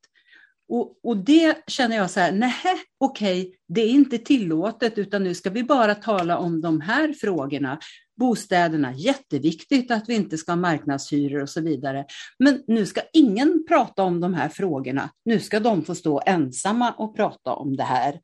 [0.69, 2.55] Och, och det känner jag så här, nej,
[2.99, 7.79] okej, det är inte tillåtet utan nu ska vi bara tala om de här frågorna.
[8.16, 12.05] Bostäderna, jätteviktigt att vi inte ska ha marknadshyror och så vidare.
[12.38, 15.11] Men nu ska ingen prata om de här frågorna.
[15.25, 18.20] Nu ska de få stå ensamma och prata om det här.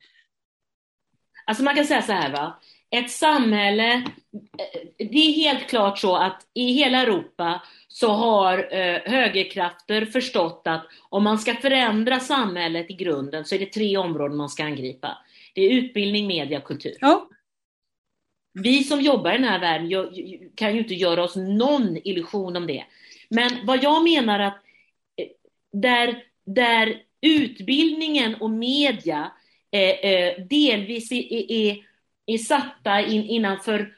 [1.45, 6.17] Alltså man kan säga så här va, ett samhälle, eh, det är helt klart så
[6.17, 12.91] att i hela Europa så har eh, högerkrafter förstått att om man ska förändra samhället
[12.91, 15.19] i grunden så är det tre områden man ska angripa.
[15.55, 16.97] Det är utbildning, media och kultur.
[17.01, 17.28] Ja.
[18.63, 20.11] Vi som jobbar i den här världen
[20.55, 22.85] kan ju inte göra oss någon illusion om det.
[23.29, 24.57] Men vad jag menar att
[25.17, 25.27] eh,
[25.73, 29.33] där, där utbildningen och media
[29.71, 31.77] eh, eh, delvis är, är,
[32.27, 33.95] är satta in, innanför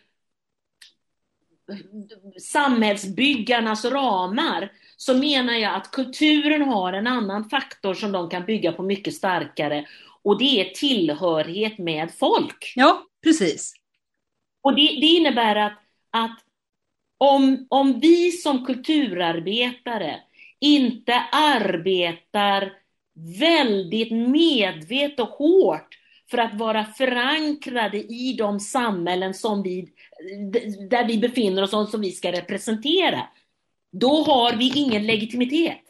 [2.40, 8.72] samhällsbyggarnas ramar så menar jag att kulturen har en annan faktor som de kan bygga
[8.72, 9.86] på mycket starkare
[10.22, 12.72] och det är tillhörighet med folk.
[12.76, 13.79] Ja, precis.
[14.62, 15.78] Och det, det innebär att,
[16.10, 16.38] att
[17.18, 20.20] om, om vi som kulturarbetare
[20.60, 22.72] inte arbetar
[23.38, 25.98] väldigt medvetet och hårt
[26.30, 29.88] för att vara förankrade i de samhällen som vi,
[30.90, 33.28] där vi befinner oss och som vi ska representera,
[33.92, 35.80] då har vi ingen legitimitet.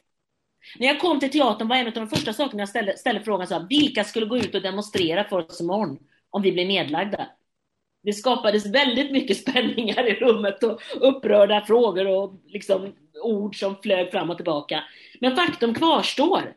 [0.78, 3.46] När jag kom till teatern var en av de första sakerna jag ställde, ställde frågan
[3.46, 5.98] så här, vilka skulle gå ut och demonstrera för oss imorgon
[6.30, 7.26] om vi blir nedlagda?
[8.02, 14.10] Det skapades väldigt mycket spänningar i rummet och upprörda frågor och liksom ord som flög
[14.10, 14.84] fram och tillbaka.
[15.20, 16.54] Men faktum kvarstår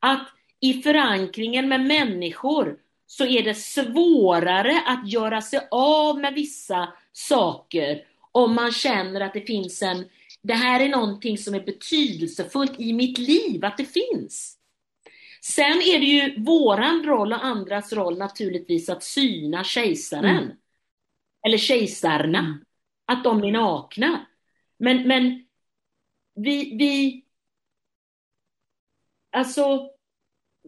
[0.00, 0.28] att
[0.60, 8.04] i förankringen med människor så är det svårare att göra sig av med vissa saker
[8.32, 10.04] om man känner att det finns en,
[10.42, 14.58] det här är någonting som är betydelsefullt i mitt liv, att det finns.
[15.40, 20.24] Sen är det ju våran roll och andras roll naturligtvis att syna kejsaren.
[20.24, 20.50] Mm.
[21.46, 22.38] Eller kejsarna.
[22.38, 22.64] Mm.
[23.04, 24.26] Att de är nakna.
[24.78, 25.46] Men, men
[26.34, 27.24] vi, vi,
[29.30, 29.90] alltså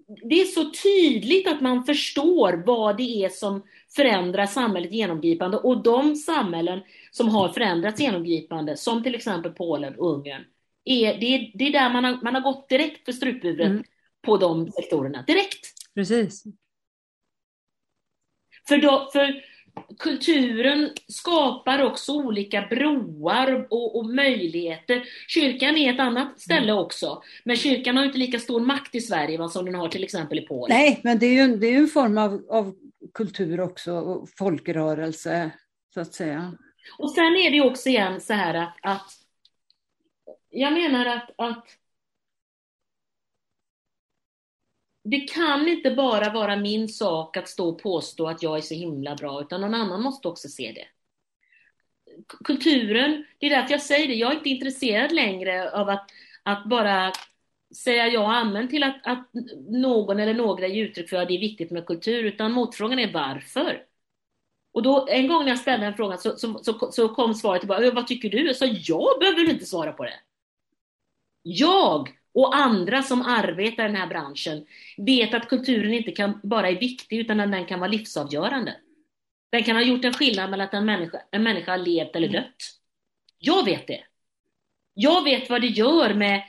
[0.07, 3.63] det är så tydligt att man förstår vad det är som
[3.97, 10.15] förändrar samhället genomgripande och de samhällen som har förändrats genomgripande, som till exempel Polen och
[10.15, 10.45] Ungern,
[10.85, 13.85] är, det, är, det är där man har, man har gått direkt för struphuvudet mm.
[14.23, 15.25] på de sektorerna.
[15.27, 15.67] Direkt!
[15.95, 16.45] Precis.
[18.69, 19.45] För, då, för
[19.99, 25.05] kulturen skapar också olika broar och, och, möjligheter.
[25.29, 26.85] Kyrkan är ett annat ställe mm.
[26.85, 30.05] också, men kyrkan har inte lika stor makt i Sverige va, som den har till
[30.05, 30.77] exempel i Polen.
[30.77, 32.75] Nej, men det är ju en, det är en form av, av
[33.15, 35.51] kultur också, och folkrörelse,
[35.95, 36.53] så att säga.
[36.99, 39.13] Och sen är det också igen så här att, att
[40.51, 41.67] jag menar att, att
[45.05, 48.75] det kan inte bara vara min sak att stå och påstå att jag är så
[48.75, 50.87] himla bra, utan någon annan måste också se det.
[52.45, 56.11] Kulturen, det är därför jag säger det, jag är inte intresserad längre av att,
[56.43, 57.13] att bara
[57.77, 59.31] säga ja och amen till att, att
[59.69, 63.13] någon eller några ger uttryck för att det är viktigt med kultur, utan motfrågan är
[63.13, 63.83] varför?
[64.73, 67.61] Och då, en gång när jag ställde en fråga så, så, så, så kom svaret
[67.61, 68.47] tillbaka, vad tycker du?
[68.47, 70.21] Jag sa, jag behöver inte svara på det.
[71.43, 74.67] Jag och andra som arbetar i den här branschen
[74.97, 78.77] vet att kulturen inte kan bara är viktig utan att den kan vara livsavgörande.
[79.53, 82.29] Den kan ha gjort en skillnad mellan att en människa, en människa har levt eller
[82.29, 82.57] dött.
[83.39, 84.01] Jag vet det.
[84.95, 86.43] Jag vet vad det gör med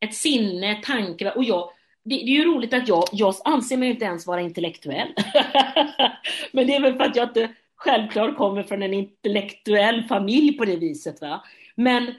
[0.00, 1.70] ett sinne, tankar och jag,
[2.02, 5.08] det, det, är ju roligt att jag, jag anser mig inte ens vara intellektuell.
[6.52, 10.64] Men det är väl för att jag inte självklart kommer från en intellektuell familj på
[10.64, 11.20] det viset.
[11.20, 11.44] Va?
[11.74, 12.14] Men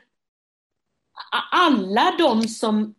[1.51, 2.95] alla de som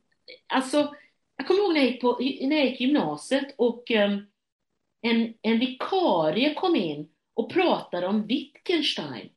[0.46, 0.94] alltså,
[1.36, 4.26] jag kommer ihåg när jag gick, på, när jag gick gymnasiet och um,
[5.02, 9.28] en, en vikarie kom in och pratade om Wittgenstein.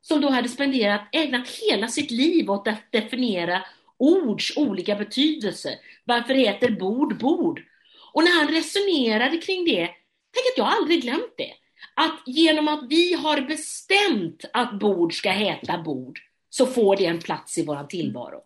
[0.00, 3.62] Som då hade spenderat, ägnat hela sitt liv åt att definiera
[3.96, 5.74] ords olika betydelser.
[6.04, 7.62] Varför heter bord bord?
[8.12, 9.86] Och när han resonerade kring det,
[10.32, 11.52] tänk att jag aldrig glömt det.
[11.94, 16.18] att genom att vi har bestämt att bord ska heta bord,
[16.50, 18.40] så får det en plats i vår tillvaro.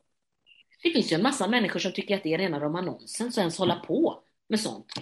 [0.86, 3.40] Det finns ju en massa människor som tycker att det är rena rama nonsens att
[3.40, 4.92] ens hålla på med sånt.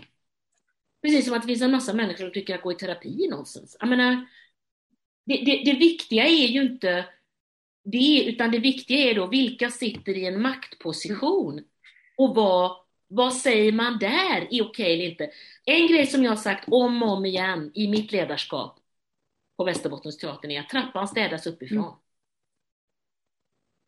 [1.03, 3.31] Precis som att det finns en massa människor som tycker att gå i terapi är
[3.31, 3.77] nonsens.
[3.81, 4.27] Jag menar,
[5.27, 7.07] det, det, det viktiga är ju inte
[7.85, 11.65] det, utan det viktiga är då vilka sitter i en maktposition
[12.17, 12.77] och vad,
[13.09, 15.31] vad säger man där är okej eller inte.
[15.65, 18.79] En grej som jag har sagt om och om igen i mitt ledarskap
[19.57, 21.79] på Västerbottensteatern är att trappan städas uppifrån.
[21.79, 21.95] Mm.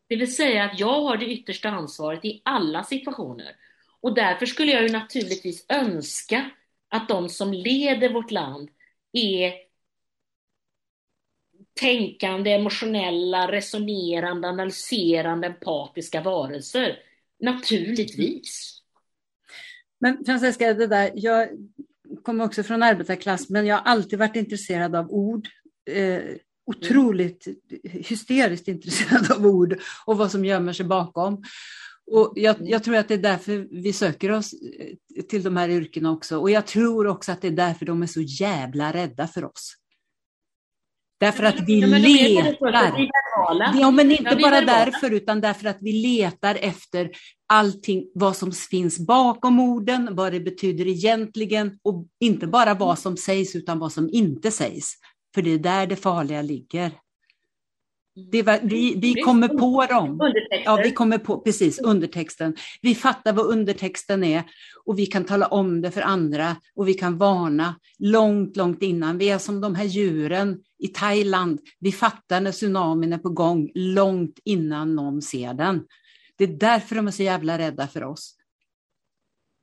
[0.09, 3.57] Det vill säga att jag har det yttersta ansvaret i alla situationer.
[4.01, 6.51] Och därför skulle jag ju naturligtvis önska
[6.89, 8.71] att de som leder vårt land
[9.13, 9.53] är
[11.81, 16.99] tänkande, emotionella, resonerande, analyserande, empatiska varelser.
[17.41, 18.83] Naturligtvis.
[19.99, 21.49] Men Francesca, det där, jag
[22.23, 25.49] kommer också från arbetarklass, men jag har alltid varit intresserad av ord.
[25.91, 26.23] Eh,
[26.67, 27.49] otroligt
[27.83, 31.43] hysteriskt intresserad av ord och vad som gömmer sig bakom.
[32.11, 35.69] Och jag, jag, tror att det är därför vi söker oss eh, till de här
[35.69, 36.39] yrkena också.
[36.39, 39.75] Och jag tror också att det är därför de är så jävla rädda för oss.
[41.21, 42.57] Därför att vi ja, letar.
[43.81, 47.11] Ja, men inte bara därför, utan därför att vi letar efter
[47.47, 53.17] allting, vad som finns bakom orden, vad det betyder egentligen och inte bara vad som
[53.17, 54.93] sägs utan vad som inte sägs.
[55.37, 56.91] För det är där det farliga ligger.
[58.33, 60.33] Det var, vi, vi kommer på dem.
[60.65, 62.57] Ja, vi kommer på, precis, undertexten.
[62.83, 64.43] Vi fattar vad undertexten är
[64.85, 69.19] och vi kan tala om det för andra och vi kan varna långt, långt innan.
[69.19, 71.61] Vi är som de här djuren i Thailand.
[71.81, 75.87] Vi fattar när tsunamin är på gång långt innan någon ser den.
[76.39, 78.37] Det är därför de är så jävla rädda för oss.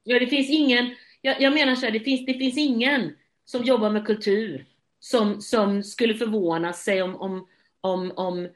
[0.03, 3.11] Ja, det finns ingen, jag, jag menar så här, det finns, det finns ingen
[3.45, 4.65] som jobbar med kultur
[5.03, 7.47] som, som skulle förvåna sig om, om,
[7.81, 8.49] om, om eh,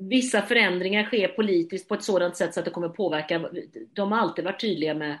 [0.00, 3.50] vissa förändringar sker politiskt på ett sådant sätt så att det kommer påverka.
[3.92, 5.18] De har alltid varit tydliga med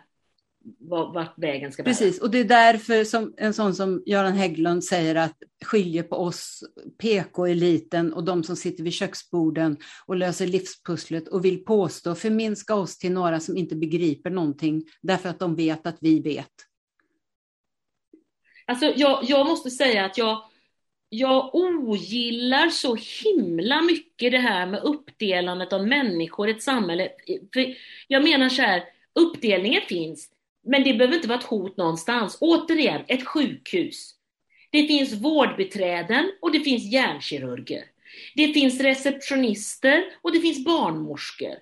[0.78, 1.92] vart vägen ska bära.
[1.92, 6.16] Precis, och det är därför som en sån som Göran Hägglund säger att skiljer på
[6.16, 6.64] oss,
[6.98, 12.98] PK-eliten och de som sitter vid köksborden och löser livspusslet och vill påstå, förminska oss
[12.98, 16.69] till några som inte begriper någonting därför att de vet att vi vet.
[18.70, 20.42] Alltså jag, jag måste säga att jag,
[21.08, 27.08] jag ogillar så himla mycket det här med uppdelandet av människor i ett samhälle.
[27.52, 27.74] För
[28.08, 30.28] jag menar så här, uppdelningen finns,
[30.66, 32.38] men det behöver inte vara ett hot någonstans.
[32.40, 34.14] Återigen, ett sjukhus.
[34.70, 37.84] Det finns vårdbiträden och det finns hjärnkirurger.
[38.34, 41.54] Det finns receptionister och det finns barnmorskor.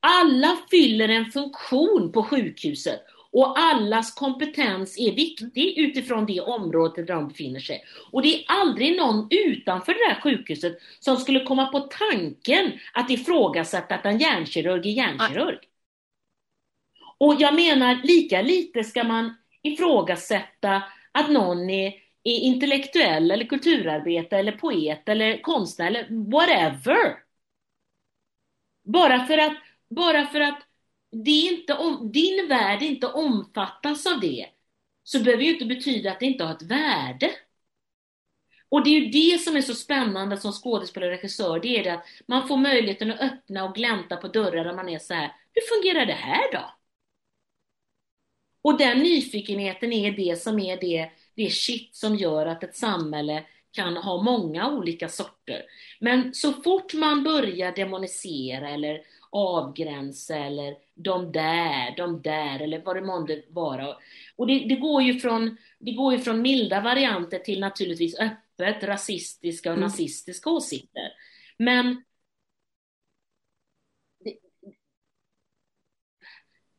[0.00, 3.00] Alla fyller en funktion på sjukhuset
[3.34, 7.84] och allas kompetens är viktig utifrån det område där de befinner sig.
[8.12, 13.10] Och det är aldrig någon utanför det här sjukhuset som skulle komma på tanken att
[13.10, 15.58] ifrågasätta att en hjärnkirurg är hjärnkirurg.
[17.18, 20.82] Och jag menar, lika lite ska man ifrågasätta
[21.12, 21.86] att någon är,
[22.24, 27.18] är intellektuell eller kulturarbetare eller poet eller konstnär eller whatever.
[28.84, 29.56] Bara för att,
[29.90, 30.58] bara för att
[31.14, 34.46] det är inte om, din värld inte omfattas av det,
[35.04, 37.30] så behöver ju inte betyda att det inte har ett värde.
[38.68, 41.84] Och det är ju det som är så spännande som skådespelare och regissör, det är
[41.84, 45.14] det att man får möjligheten att öppna och glänta på dörrar där man är så
[45.14, 46.74] här, hur fungerar det här då?
[48.62, 53.44] Och den nyfikenheten är det som är det, det shit som gör att ett samhälle
[53.72, 55.62] kan ha många olika sorter.
[56.00, 62.96] Men så fort man börjar demonisera eller avgränsa eller de där, de där eller vad
[62.96, 63.96] det månde vara.
[64.36, 68.84] Och det, det, går ju från, det går ju från milda varianter till naturligtvis öppet
[68.84, 69.84] rasistiska och mm.
[69.84, 71.12] nazistiska åsikter.
[71.58, 72.04] Men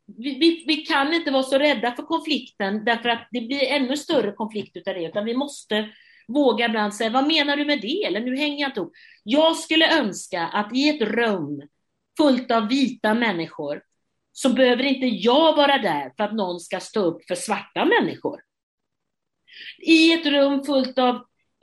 [0.06, 3.96] vi, vi, vi, kan inte vara så rädda för konflikten därför att det blir ännu
[3.96, 5.90] större konflikt utav det, utan vi måste
[6.28, 8.04] våga ibland säga, vad menar du med det?
[8.04, 8.92] Eller nu hänger jag inte ihop.
[9.22, 11.62] Jag skulle önska att i ett rum
[12.18, 13.82] fullt av vita människor
[14.36, 18.40] så behöver inte jag vara där för att någon ska stå upp för svarta människor.
[19.78, 21.14] I ett rum fullt av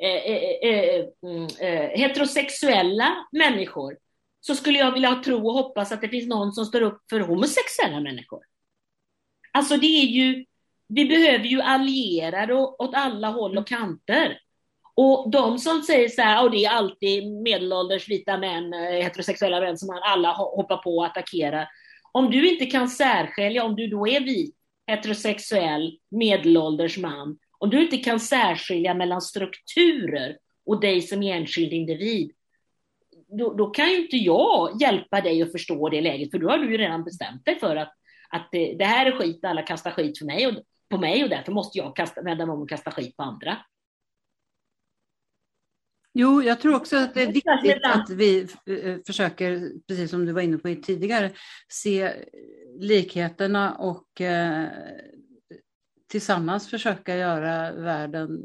[0.04, 3.98] eh, eh, eh, eh, mm, eh, heterosexuella människor
[4.40, 7.20] så skulle jag vilja tro och hoppas att det finns någon som står upp för
[7.20, 8.42] homosexuella människor.
[9.52, 10.46] Alltså det är ju,
[10.88, 14.40] vi behöver ju allierade åt alla håll och kanter.
[14.96, 19.60] Och de som säger så här, och det är alltid medelålders vita män, eh, heterosexuella
[19.60, 21.68] män som alla hoppar på och attackerar.
[22.16, 24.56] Om du inte kan särskilja om du då är vit,
[24.88, 32.32] heterosexuell, medelålders man Om du inte kan särskilja mellan strukturer och dig som enskild individ,
[33.28, 36.58] då, då, kan ju inte jag hjälpa dig att förstå det läget, för då har
[36.58, 37.94] du ju redan bestämt dig för att,
[38.30, 40.54] att det, det här är skit, alla kastar skit för mig och,
[40.90, 43.58] på mig och därför måste jag kasta, vända mig om och kasta skit på andra.
[46.14, 50.32] Jo, jag tror också att det är viktigt att vi eh, försöker, precis som du
[50.32, 51.32] var inne på tidigare,
[51.68, 52.14] se
[52.80, 54.68] likheterna och eh,
[56.12, 58.44] tillsammans försöka göra världen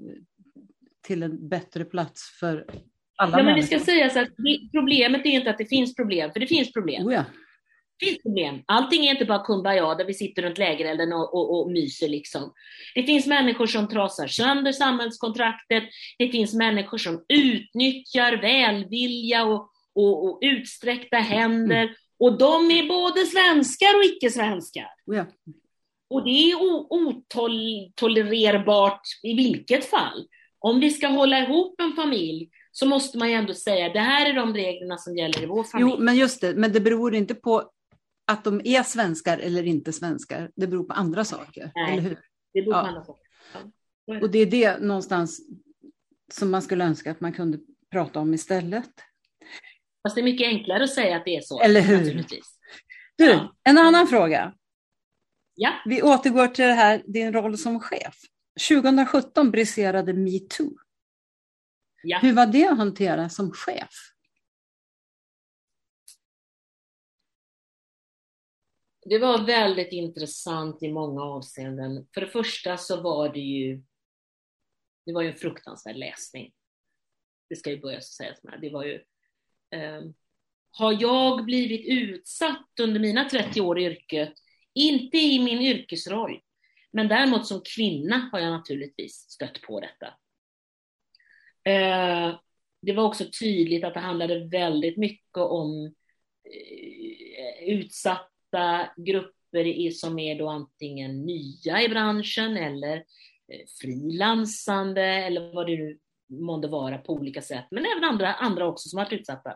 [1.07, 2.66] till en bättre plats för
[3.16, 4.29] alla ja, men Det ska sägas att
[4.73, 7.07] problemet är inte att det finns problem, för det finns problem.
[7.07, 7.25] Oh ja.
[8.01, 8.63] Finns problem.
[8.67, 12.09] Allting är inte bara kumbaya där vi sitter runt lägerelden och, och, och myser.
[12.09, 12.53] Liksom.
[12.95, 15.85] Det finns människor som trasar sönder samhällskontraktet.
[16.19, 21.83] Det finns människor som utnyttjar välvilja och, och, och utsträckta händer.
[21.83, 21.95] Mm.
[22.19, 24.89] Och de är både svenskar och icke-svenskar.
[25.07, 25.27] Oh ja.
[26.11, 26.57] Och det är
[26.89, 30.27] otolererbart i vilket fall.
[30.59, 34.31] Om vi ska hålla ihop en familj så måste man ju ändå säga det här
[34.31, 35.91] är de reglerna som gäller i vår familj.
[35.91, 37.71] Jo, men just det, men det beror inte på
[38.29, 40.51] att de är svenskar eller inte svenskar.
[40.57, 42.18] Det beror på andra saker, Nej, eller hur?
[42.53, 42.89] det beror på ja.
[42.89, 43.22] andra saker.
[44.05, 44.20] Ja.
[44.20, 45.41] Och det är det någonstans
[46.33, 47.59] som man skulle önska att man kunde
[47.91, 48.91] prata om istället.
[50.03, 51.61] Fast det är mycket enklare att säga att det är så.
[51.61, 52.24] Eller hur?
[53.16, 53.57] Du, ja.
[53.64, 54.55] en annan fråga.
[55.55, 55.72] Ja.
[55.85, 58.16] Vi återgår till det här, din roll som chef.
[58.68, 60.76] 2017 briserade metoo.
[62.03, 62.18] Ja.
[62.18, 63.91] Hur var det att hantera som chef?
[69.09, 72.07] Det var väldigt intressant i många avseenden.
[72.15, 73.83] För det första så var det ju,
[75.07, 76.53] det var ju en fruktansvärd läsning.
[77.49, 78.59] Det ska ju börja sägas med.
[78.61, 78.95] Det var ju,
[79.71, 80.03] eh,
[80.71, 84.33] har jag blivit utsatt under mina 30 år i yrket,
[84.75, 86.41] inte i min yrkesroll,
[86.91, 90.07] men däremot som kvinna har jag naturligtvis stött på detta.
[91.65, 92.41] Eh,
[92.83, 95.95] det var också tydligt att det handlade väldigt mycket om
[96.45, 97.69] eh,
[98.49, 105.77] utsatta grupper som är då antingen nya i branschen eller eh, frilansande eller vad det
[105.77, 105.99] nu
[106.31, 109.55] månde vara på olika sätt, men även andra, andra också som varit utsatta.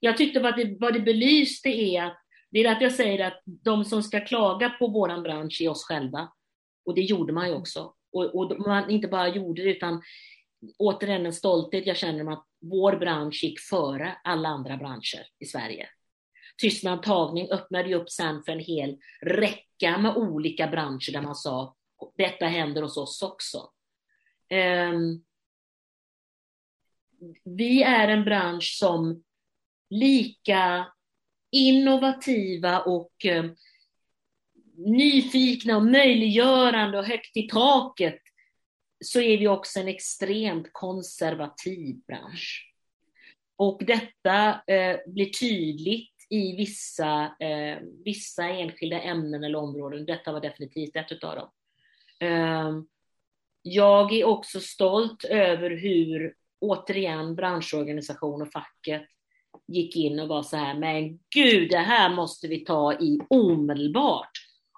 [0.00, 2.18] Jag tyckte vad det, vad det belyste är att,
[2.50, 5.84] det är därför jag säger att de som ska klaga på våran bransch är oss
[5.84, 6.32] själva.
[6.84, 7.94] Och det gjorde man ju också.
[8.12, 10.02] Och, och man inte bara gjorde det, utan
[10.78, 15.44] återigen en stolthet jag känner om att vår bransch gick före alla andra branscher i
[15.44, 15.88] Sverige.
[16.60, 21.34] Tystnad tagning öppnade ju upp sen för en hel räcka med olika branscher där man
[21.34, 21.76] sa
[22.16, 23.70] detta händer hos oss också.
[24.50, 25.24] Um,
[27.44, 29.24] vi är en bransch som
[29.90, 30.92] lika
[31.50, 33.56] innovativa och um,
[34.76, 38.22] nyfikna och möjliggörande och högt i taket
[39.04, 42.74] så är vi också en extremt konservativ bransch.
[43.56, 50.06] Och detta eh, blir tydligt i vissa, eh, vissa enskilda ämnen eller områden.
[50.06, 51.50] Detta var definitivt ett av dem.
[52.20, 52.72] Eh,
[53.62, 59.02] jag är också stolt över hur, återigen, branschorganisation och facket
[59.66, 64.30] gick in och var så här, men gud, det här måste vi ta i omedelbart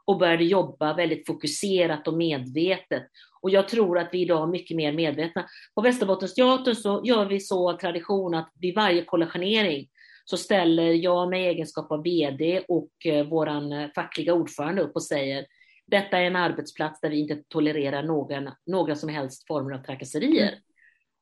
[0.05, 3.07] och började jobba väldigt fokuserat och medvetet.
[3.41, 5.49] Och jag tror att vi idag är mycket mer medvetna.
[5.75, 9.89] På Västerbottensteatern så gör vi så tradition att vid varje kollationering
[10.31, 15.03] så ställer jag med egenskap av VD och eh, våran eh, fackliga ordförande upp och
[15.03, 15.47] säger
[15.87, 20.49] detta är en arbetsplats där vi inte tolererar några, några som helst former av trakasserier.
[20.49, 20.61] Mm.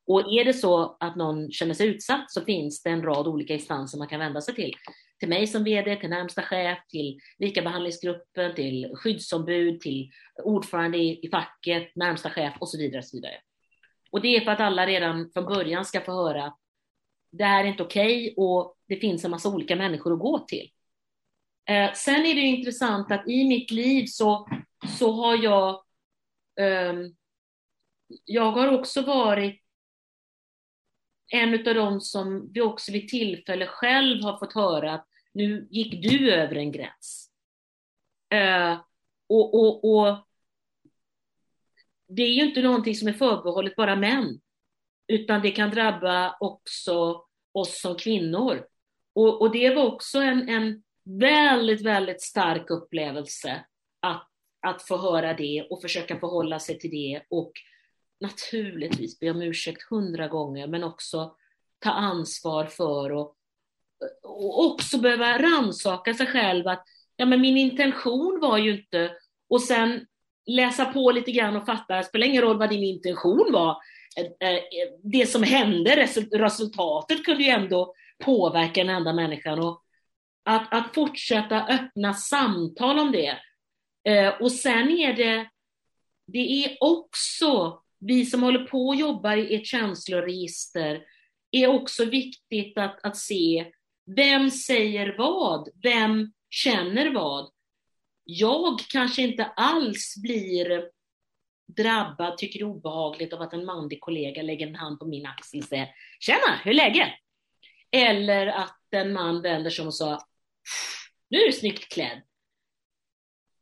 [0.07, 3.53] Och är det så att någon känner sig utsatt så finns det en rad olika
[3.53, 4.75] instanser man kan vända sig till
[5.19, 10.11] till mig som VD, till närmsta chef, till likabehandlingsgruppen, till skyddsombud, till
[10.43, 12.99] ordförande i, i facket, närmsta chef och så vidare.
[12.99, 13.35] Och, så vidare.
[14.11, 16.53] och det är för att alla redan från början ska få höra
[17.31, 20.39] det här är inte okej okay och det finns en massa olika människor att gå
[20.39, 20.71] till.
[21.65, 24.47] Eh, sen är det intressant att i mitt liv så,
[24.97, 25.83] så har jag
[26.59, 26.93] eh,
[28.25, 29.63] jag har också varit
[31.31, 36.03] en av dem som vi också vid tillfälle själv har fått höra att nu gick
[36.09, 37.31] du över en gräns.
[38.29, 38.79] Eh,
[39.27, 40.27] och, och, och
[42.07, 44.39] det är ju inte någonting som är förbehållet bara män,
[45.09, 48.65] utan det kan drabba också oss som kvinnor.
[49.13, 53.65] Och, och det var också en, en väldigt, väldigt stark upplevelse
[53.99, 54.27] att,
[54.67, 57.51] att få höra det och försöka förhålla sig till det och
[58.19, 61.35] naturligtvis be om ursäkt hundra gånger, men också
[61.79, 63.35] ta ansvar för och,
[64.23, 66.83] och också behöva ransaka sig själv att
[67.15, 69.11] ja, men min intention var ju inte,
[69.49, 70.05] och sen
[70.45, 73.77] läsa på lite grann och fatta, det spelar ingen roll vad din intention var,
[74.17, 74.61] Eh, eh,
[75.03, 77.93] det som hände, resultatet kunde ju ändå
[78.23, 79.59] påverka den enda människan.
[79.59, 79.83] Och
[80.45, 83.37] att, att fortsätta öppna samtal om det.
[84.03, 85.49] Eh, och sen är det,
[86.27, 91.03] det är också, vi som håller på och jobbar i ett känsloregister,
[91.51, 93.71] är också viktigt att, att se
[94.15, 95.69] vem säger vad?
[95.83, 97.49] Vem känner vad?
[98.23, 100.89] Jag kanske inte alls blir
[101.77, 105.25] drabbad, tycker det är obehagligt av att en manlig kollega lägger en hand på min
[105.25, 105.89] axel och säger
[106.19, 107.09] Tjena, hur är läget?
[107.91, 110.27] Eller att en man vänder sig om och sa
[111.29, 112.21] Nu är du snyggt klädd.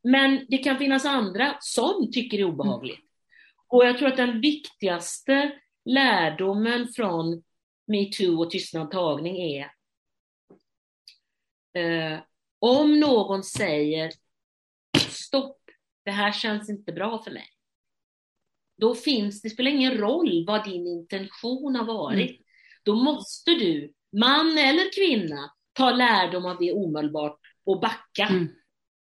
[0.02, 2.98] Men det kan finnas andra som tycker det är obehagligt.
[2.98, 3.08] Mm.
[3.68, 7.42] Och jag tror att den viktigaste lärdomen från
[7.86, 9.72] metoo och tystnad tagning är
[11.74, 12.20] eh,
[12.58, 14.12] om någon säger
[15.08, 15.60] stopp,
[16.04, 17.46] det här känns inte bra för mig.
[18.78, 22.30] Då finns, det spelar ingen roll vad din intention har varit.
[22.30, 22.42] Mm.
[22.82, 28.26] Då måste du, man eller kvinna, ta lärdom av det omedelbart och backa.
[28.30, 28.48] Mm.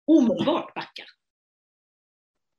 [0.08, 1.04] Omedelbart backa.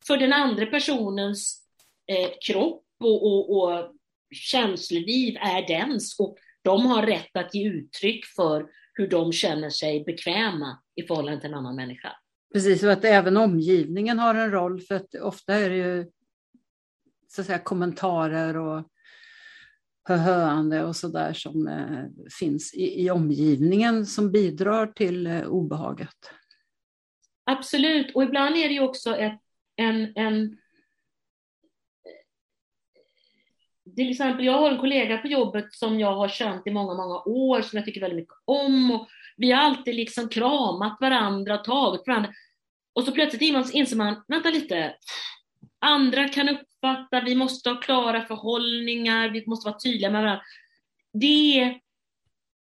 [0.07, 1.67] För den andra personens
[2.07, 3.93] eh, kropp och, och, och
[4.35, 10.05] känsloliv är dens och de har rätt att ge uttryck för hur de känner sig
[10.05, 12.13] bekväma i förhållande till en annan människa.
[12.53, 16.11] Precis, och att även omgivningen har en roll för att ofta är det ju
[17.35, 18.89] så att säga, kommentarer och
[20.09, 26.31] höhöande och sådär som eh, finns i, i, omgivningen som bidrar till eh, obehaget.
[27.45, 29.41] Absolut, och ibland är det ju också ett,
[29.77, 30.59] en, en
[33.97, 37.23] till exempel, jag har en kollega på jobbet som jag har känt i många, många
[37.23, 38.91] år, som jag tycker väldigt mycket om.
[38.91, 42.31] Och vi har alltid liksom kramat varandra tagit varandra.
[42.93, 44.95] Och så plötsligt inser man, vänta lite,
[45.83, 50.43] andra kan uppfatta, vi måste ha klara förhållningar, vi måste vara tydliga med varandra.
[51.13, 51.75] Det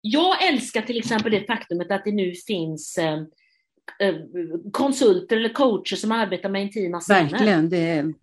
[0.00, 3.18] jag älskar till exempel det faktumet att det nu finns eh,
[3.98, 4.14] eh
[4.72, 7.30] konsulter eller coacher som arbetar med intima scener.
[7.30, 8.14] Verkligen, det är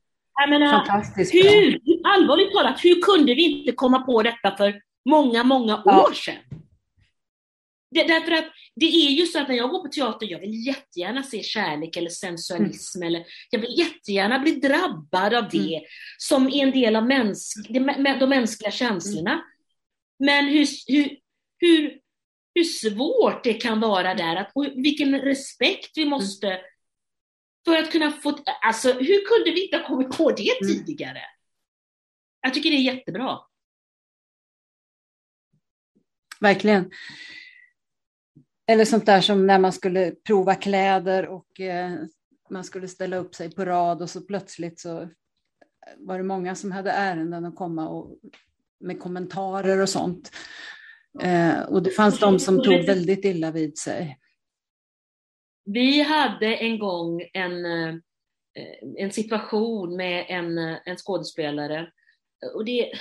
[0.50, 5.82] menar, Fantastiskt hur, allvarligt talat, hur kunde vi inte komma på detta för många, många
[5.86, 6.08] ja.
[6.08, 6.36] år sedan?
[7.92, 10.68] Det, därför att det är ju så att när jag går på teater, jag vill
[10.68, 13.08] jättegärna se kärlek eller sensualism, mm.
[13.08, 15.88] eller jag vill jättegärna bli drabbad av det mm.
[16.18, 19.32] som är en del av mäns, de, de mänskliga känslorna.
[19.32, 19.44] Mm.
[20.20, 21.18] Men hur, hur,
[21.58, 22.00] hur,
[22.54, 26.62] hur svårt det kan vara där, att, och vilken respekt vi måste
[27.66, 30.86] för att kunna få, alltså hur kunde vi inte ha kommit på det mm.
[30.86, 31.20] tidigare?
[31.20, 31.30] Mm.
[32.42, 33.40] Jag tycker det är jättebra.
[36.40, 36.92] Verkligen.
[38.70, 41.92] Eller sånt där som när man skulle prova kläder och eh,
[42.50, 45.10] man skulle ställa upp sig på rad och så plötsligt så
[45.98, 48.18] var det många som hade ärenden att komma och,
[48.80, 50.32] med kommentarer och sånt.
[51.22, 54.18] Eh, och det fanns de som tog väldigt illa vid sig.
[55.66, 57.96] Vi hade en gång en, eh,
[58.98, 61.92] en situation med en, eh, en skådespelare.
[62.56, 62.92] Och det,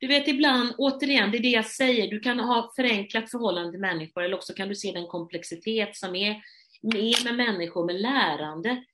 [0.00, 3.80] du vet ibland, återigen, det är det jag säger, du kan ha förenklat förhållande till
[3.80, 6.42] människor eller också kan du se den komplexitet som är
[6.82, 8.84] med, med människor med lärande.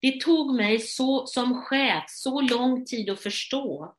[0.00, 3.94] Det tog mig så, som chef så lång tid att förstå.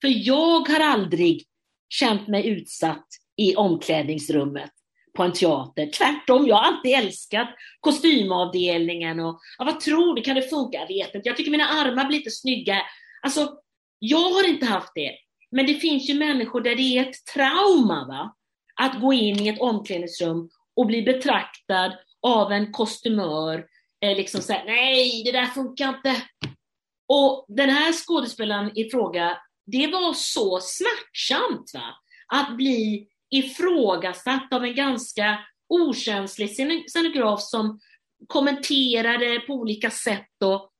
[0.00, 1.46] För jag har aldrig
[1.88, 4.70] känt mig utsatt i omklädningsrummet
[5.16, 5.86] på en teater.
[5.86, 7.48] Tvärtom, jag har alltid älskat
[7.80, 10.78] kostymavdelningen och ja, vad tror du, kan det funka?
[10.78, 11.28] Jag vet inte.
[11.28, 12.82] Jag tycker mina armar blir lite snygga.
[13.22, 13.58] Alltså,
[13.98, 15.12] jag har inte haft det.
[15.54, 18.34] Men det finns ju människor där det är ett trauma va?
[18.80, 21.92] att gå in i ett omklädningsrum och bli betraktad
[22.22, 23.66] av en kostymör,
[24.00, 26.22] eh, liksom säga nej, det där funkar inte.
[27.08, 31.94] Och den här skådespelaren i fråga, det var så smärtsamt va?
[32.26, 35.38] att bli ifrågasatt av en ganska
[35.68, 36.50] okänslig
[36.90, 37.80] scenograf som
[38.26, 40.42] kommenterade på olika sätt.
[40.44, 40.70] Och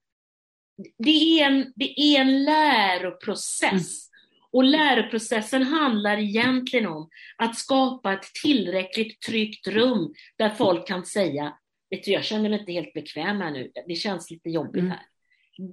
[0.99, 3.73] det, är en, det är en läroprocess.
[3.73, 4.14] Mm.
[4.55, 11.55] Och läroprocessen handlar egentligen om att skapa ett tillräckligt tryggt rum där folk kan säga,
[11.91, 14.91] vet du, jag känner mig inte helt bekväm här nu, det känns lite jobbigt mm.
[14.91, 15.03] här.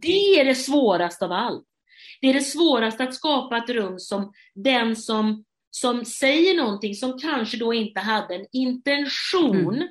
[0.02, 1.68] Det är det svåraste av allt.
[2.22, 7.20] Det är det svåraste att skapa ett rum som den som som säger någonting som
[7.20, 9.88] kanske då inte hade en intention mm.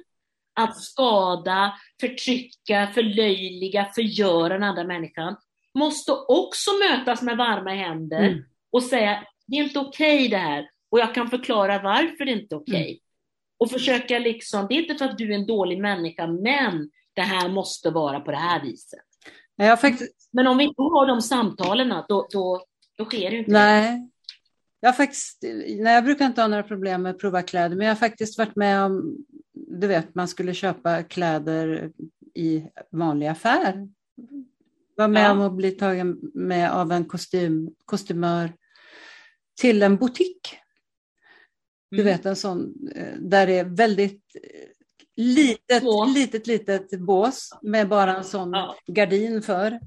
[0.54, 5.36] att skada, förtrycka, förlöjliga, förgöra den andra människan,
[5.74, 8.44] måste också mötas med varma händer mm.
[8.72, 12.32] Och säga, det är inte okej okay det här och jag kan förklara varför det
[12.32, 12.74] inte är okej.
[12.74, 12.88] Okay.
[12.90, 12.98] Mm.
[13.58, 17.20] Och försöka liksom, det är inte för att du är en dålig människa, men det
[17.22, 19.00] här måste vara på det här viset.
[19.56, 20.28] Jag faktiskt...
[20.32, 22.64] Men om vi inte har de samtalen, då, då,
[22.96, 23.50] då sker det inte.
[23.50, 24.10] Nej.
[24.80, 25.38] Jag, faktiskt,
[25.78, 28.38] nej, jag brukar inte ha några problem med att prova kläder, men jag har faktiskt
[28.38, 29.16] varit med om,
[29.52, 31.92] du vet, man skulle köpa kläder
[32.34, 33.88] i vanlig affär.
[34.96, 35.32] Var med ja.
[35.32, 38.52] om att bli tagen med av en kostym, kostymör
[39.60, 40.56] till en butik.
[41.90, 42.12] Du mm.
[42.12, 44.68] vet en sån eh, där det är väldigt eh,
[45.16, 45.82] litet,
[46.14, 48.76] litet, litet bås med bara en sån ja.
[48.86, 49.80] gardin för.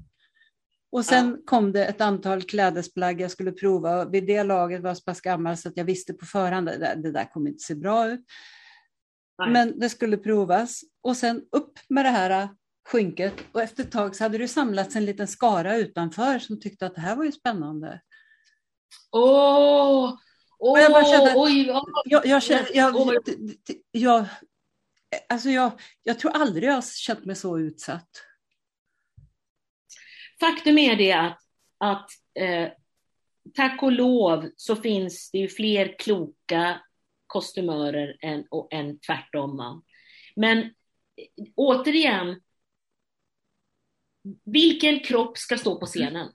[0.92, 1.42] Och sen ja.
[1.44, 4.04] kom det ett antal klädesplagg jag skulle prova.
[4.04, 6.80] Vid det laget var jag så pass gammal så att jag visste på förhand att
[6.80, 8.24] det, det där kommer inte se bra ut.
[9.38, 9.50] Nej.
[9.50, 10.80] Men det skulle provas.
[11.02, 12.48] Och sen upp med det här
[12.88, 16.86] skynket och efter ett tag så hade det samlats en liten skara utanför som tyckte
[16.86, 18.00] att det här var ju spännande.
[19.10, 20.18] Åh!
[20.58, 21.66] Oh, jag bara kände, oj,
[22.04, 23.16] jag, jag, kände, jag,
[23.92, 24.26] jag,
[25.28, 28.10] alltså jag, jag tror aldrig jag har känt mig så utsatt.
[30.40, 31.38] Faktum är det att,
[31.78, 32.68] att eh,
[33.54, 36.80] tack och lov så finns det ju fler kloka
[37.26, 39.82] kostymörer än, och, än tvärtom.
[40.36, 40.74] Men
[41.54, 42.40] återigen,
[44.44, 46.32] vilken kropp ska stå på scenen?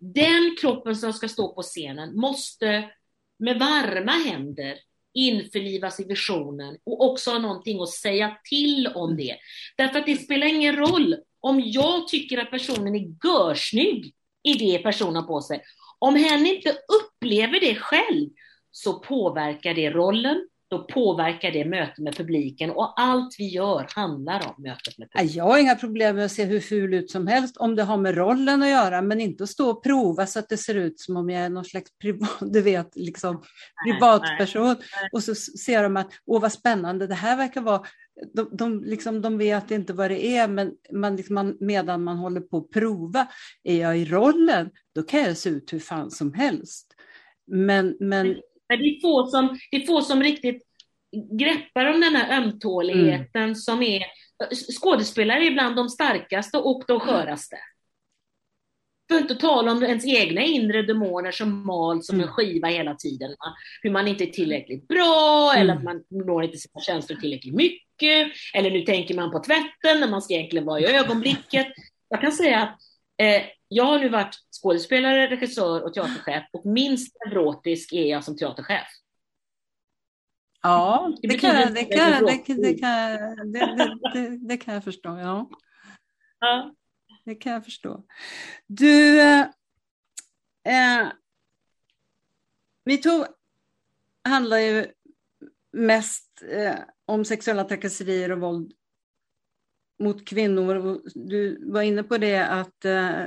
[0.00, 2.90] Den kroppen som ska stå på scenen måste
[3.38, 4.78] med varma händer
[5.14, 9.36] införlivas i visionen och också ha någonting att säga till om det.
[9.76, 14.78] Därför att det spelar ingen roll om jag tycker att personen är görsnygg i det
[14.78, 15.62] personen har på sig.
[15.98, 18.28] Om hen inte upplever det själv
[18.70, 24.46] så påverkar det rollen, då påverkar det mötet med publiken och allt vi gör handlar
[24.46, 25.36] om mötet med publiken.
[25.36, 27.96] Jag har inga problem med att se hur ful ut som helst om det har
[27.96, 31.00] med rollen att göra, men inte att stå och prova så att det ser ut
[31.00, 33.42] som om jag är någon slags privat, du vet, liksom,
[33.86, 34.76] privatperson.
[35.12, 37.82] Och så ser de att, åh vad spännande, det här verkar vara
[38.34, 42.40] de, de, liksom, de vet inte vad det är, men man, liksom, medan man håller
[42.40, 43.26] på att prova,
[43.64, 46.94] är jag i rollen, då kan jag se ut hur fan som helst.
[47.46, 48.36] Men, men
[48.76, 50.62] det är, få som, det är få som riktigt
[51.38, 53.54] greppar om den här ömtåligheten mm.
[53.54, 54.02] som är...
[54.80, 57.56] Skådespelare är bland de starkaste och de sköraste.
[59.08, 62.28] För att inte tala om ens egna inre demoner som mal som mm.
[62.28, 63.36] en skiva hela tiden.
[63.82, 65.62] Hur man inte är tillräckligt bra mm.
[65.62, 68.32] eller att man når inte sina känslor tillräckligt mycket.
[68.54, 71.66] Eller nu tänker man på tvätten när man ska egentligen vara i ögonblicket.
[72.08, 72.78] Jag kan säga att
[73.18, 78.36] eh, jag har nu varit skådespelare, regissör och teaterchef och minst neurotisk är jag som
[78.36, 78.86] teaterchef.
[80.62, 85.18] Ja, det, det, kan, det, kan, det, det, kan, det, det, det, kan jag förstå.
[85.18, 85.50] Ja.
[86.38, 86.74] ja.
[87.24, 88.04] Det kan jag förstå.
[88.66, 89.40] Du, eh,
[90.64, 91.08] eh
[92.84, 93.26] metoo
[94.24, 94.86] handlar ju
[95.72, 96.74] mest eh,
[97.06, 98.72] om sexuella trakasserier och våld
[99.98, 101.00] mot kvinnor.
[101.14, 103.24] Du var inne på det att eh,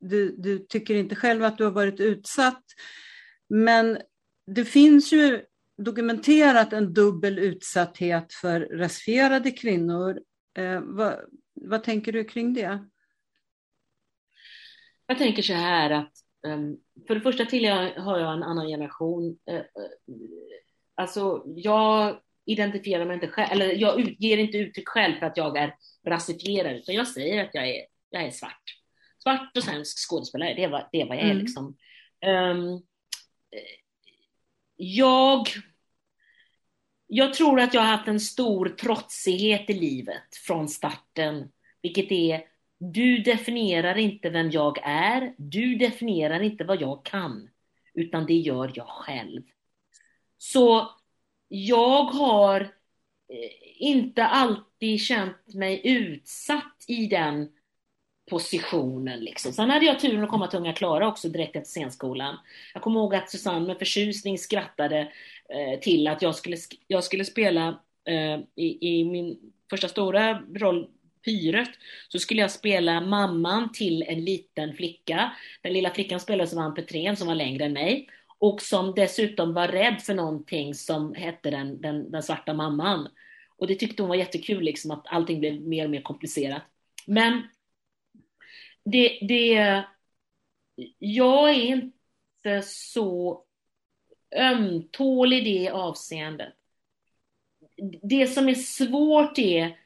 [0.00, 2.64] du, du tycker inte själv att du har varit utsatt.
[3.48, 3.98] Men
[4.46, 5.42] det finns ju
[5.78, 10.20] dokumenterat en dubbel utsatthet för rasifierade kvinnor.
[10.58, 11.16] Eh, vad,
[11.54, 12.86] vad tänker du kring det?
[15.06, 16.12] Jag tänker så här att
[16.46, 19.38] um, för det första till jag, har jag en annan generation.
[19.50, 19.60] Uh,
[20.94, 25.56] alltså jag identifierar mig inte själv, eller jag ger inte uttryck själv för att jag
[25.56, 25.74] är
[26.06, 28.62] rasifierad, utan jag säger att jag är, jag är svart.
[29.22, 31.38] Svart och svensk skådespelare, det är vad, det är, vad jag är mm.
[31.38, 31.76] liksom.
[32.26, 32.82] Um,
[34.76, 35.48] jag,
[37.06, 41.48] jag tror att jag har haft en stor trotsighet i livet från starten,
[41.82, 42.42] vilket är
[42.78, 47.48] du definierar inte vem jag är, du definierar inte vad jag kan,
[47.94, 49.42] utan det gör jag själv.
[50.38, 50.90] Så
[51.48, 52.68] jag har eh,
[53.78, 57.48] inte alltid känt mig utsatt i den
[58.30, 59.20] positionen.
[59.20, 59.52] Liksom.
[59.52, 62.36] Sen hade jag turen att komma till Unga Klara också direkt efter scenskolan.
[62.74, 65.12] Jag kommer ihåg att Susanne med förtjusning skrattade
[65.48, 67.68] eh, till att jag skulle, jag skulle spela
[68.04, 69.38] eh, i, i, min
[69.70, 70.88] första stora roll,
[71.24, 71.70] Pyret,
[72.08, 75.32] så skulle jag spela mamman till en liten flicka.
[75.62, 78.08] Den lilla flickan spelades av Ann Petrén som var längre än mig
[78.46, 83.08] och som dessutom var rädd för någonting som hette den, den, den svarta mamman.
[83.56, 86.62] Och det tyckte hon var jättekul, liksom, att allting blev mer och mer komplicerat.
[87.06, 87.42] Men
[88.84, 89.84] det, det,
[90.98, 93.44] jag är inte så
[94.36, 96.52] ömtålig i det avseendet.
[98.02, 99.78] Det som är svårt är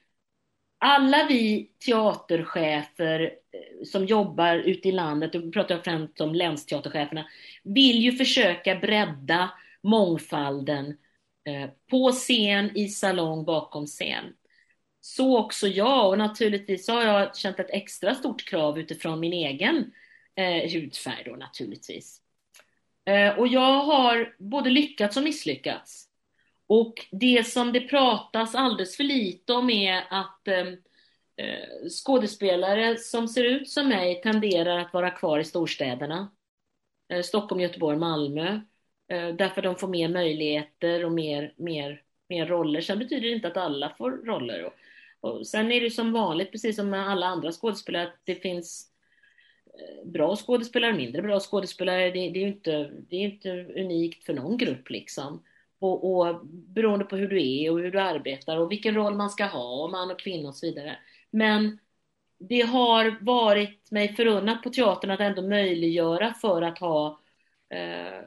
[0.80, 7.26] alla vi teaterchefer eh, som jobbar ute i landet, och pratar jag främst om länsteatercheferna,
[7.64, 9.50] vill ju försöka bredda
[9.82, 10.96] mångfalden
[11.44, 14.24] eh, på scen, i salong, bakom scen.
[15.00, 19.92] så också jag och naturligtvis har jag känt ett extra stort krav utifrån min egen
[20.36, 22.22] eh, hudfärg då naturligtvis.
[23.06, 26.09] Eh, och jag har både lyckats och misslyckats.
[26.70, 30.66] Och det som det pratas alldeles för lite om är att eh,
[31.36, 36.30] eh, skådespelare som ser ut som mig tenderar att vara kvar i storstäderna.
[37.08, 38.60] Eh, Stockholm, Göteborg, Malmö.
[39.08, 42.80] Eh, därför de får mer möjligheter och mer, mer, mer roller.
[42.80, 44.64] Sen betyder det inte att alla får roller.
[44.64, 44.74] Och,
[45.30, 48.92] och sen är det som vanligt, precis som med alla andra skådespelare, att det finns
[49.66, 52.10] eh, bra skådespelare och mindre bra skådespelare.
[52.10, 53.50] Det, det är ju inte, det är inte
[53.80, 55.42] unikt för någon grupp liksom.
[55.80, 59.30] Och, och beroende på hur du är och hur du arbetar och vilken roll man
[59.30, 60.98] ska ha, man och kvinna och så vidare.
[61.30, 61.78] Men
[62.38, 67.20] det har varit mig förunnat på teatern att ändå möjliggöra för att ha
[67.70, 68.20] eh,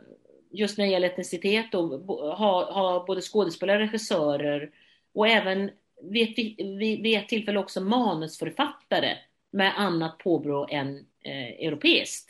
[0.51, 1.89] just när det gäller etnicitet och
[2.37, 4.71] ha, ha både skådespelare, regissörer
[5.13, 6.35] och även vid,
[6.79, 9.17] vid ett tillfälle också manusförfattare
[9.51, 12.29] med annat påbrå än eh, europeiskt.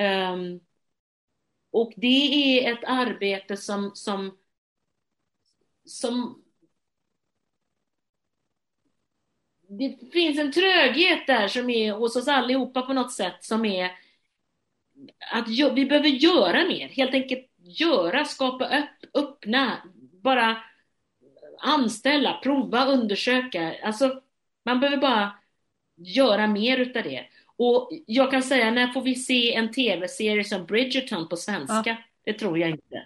[0.00, 0.60] Um,
[1.72, 4.38] och det är ett arbete som, som,
[5.84, 6.42] som
[9.68, 13.90] det finns en tröghet där som är hos oss allihopa på något sätt som är
[15.32, 19.76] att vi behöver göra mer, helt enkelt göra, skapa upp, öppna,
[20.22, 20.62] bara
[21.58, 23.74] anställa, prova, undersöka.
[23.82, 24.22] Alltså,
[24.64, 25.32] man behöver bara
[25.96, 27.26] göra mer utav det.
[27.64, 31.82] Och jag kan säga, när får vi se en tv-serie som Bridgerton på svenska?
[31.84, 31.96] Ja.
[32.24, 33.02] Det tror jag inte.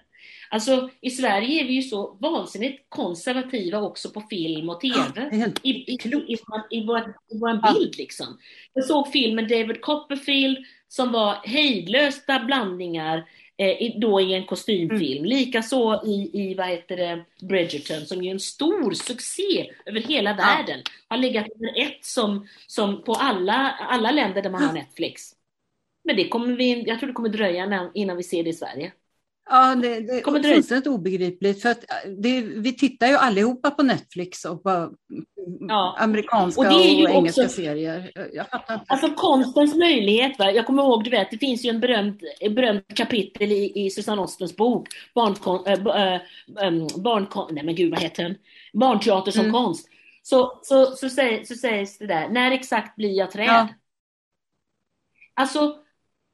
[0.50, 5.28] Alltså i Sverige är vi ju så vansinnigt konservativa också på film och TV.
[5.32, 6.36] Ja, I, i, i,
[6.70, 8.38] i, vår, i vår bild liksom.
[8.72, 13.24] Jag såg filmen David Copperfield som var hejdlösa blandningar
[13.56, 15.24] eh, då i en kostymfilm.
[15.24, 15.24] Mm.
[15.24, 20.36] Likaså i, i vad heter det, Bridgerton som är en stor succé över hela ja.
[20.36, 20.82] världen.
[21.08, 25.32] Har legat nummer ett som, som på alla, alla länder där man har Netflix.
[26.04, 28.92] Men det kommer vi, jag tror det kommer dröja innan vi ser det i Sverige.
[29.50, 31.62] Ja, det, det är fullständigt obegripligt.
[31.62, 34.92] För att äh, det, vi tittar ju allihopa på Netflix och på
[35.68, 35.96] ja.
[35.98, 38.12] amerikanska och, och engelska också, serier.
[38.86, 40.38] Alltså konstens möjlighet.
[40.38, 40.50] Va?
[40.50, 44.22] Jag kommer ihåg, du vet, det finns ju en berömt, en kapitel i, i Susanne
[44.22, 48.34] Ostens bok, Barnkon, äh, äh, barnkon, nej men gud vad heter den?
[48.72, 49.52] Barnteater som mm.
[49.52, 49.88] konst.
[50.22, 53.46] Så, så, så, sägs, så sägs det där, när exakt blir jag träd?
[53.46, 53.68] Ja.
[55.34, 55.76] Alltså,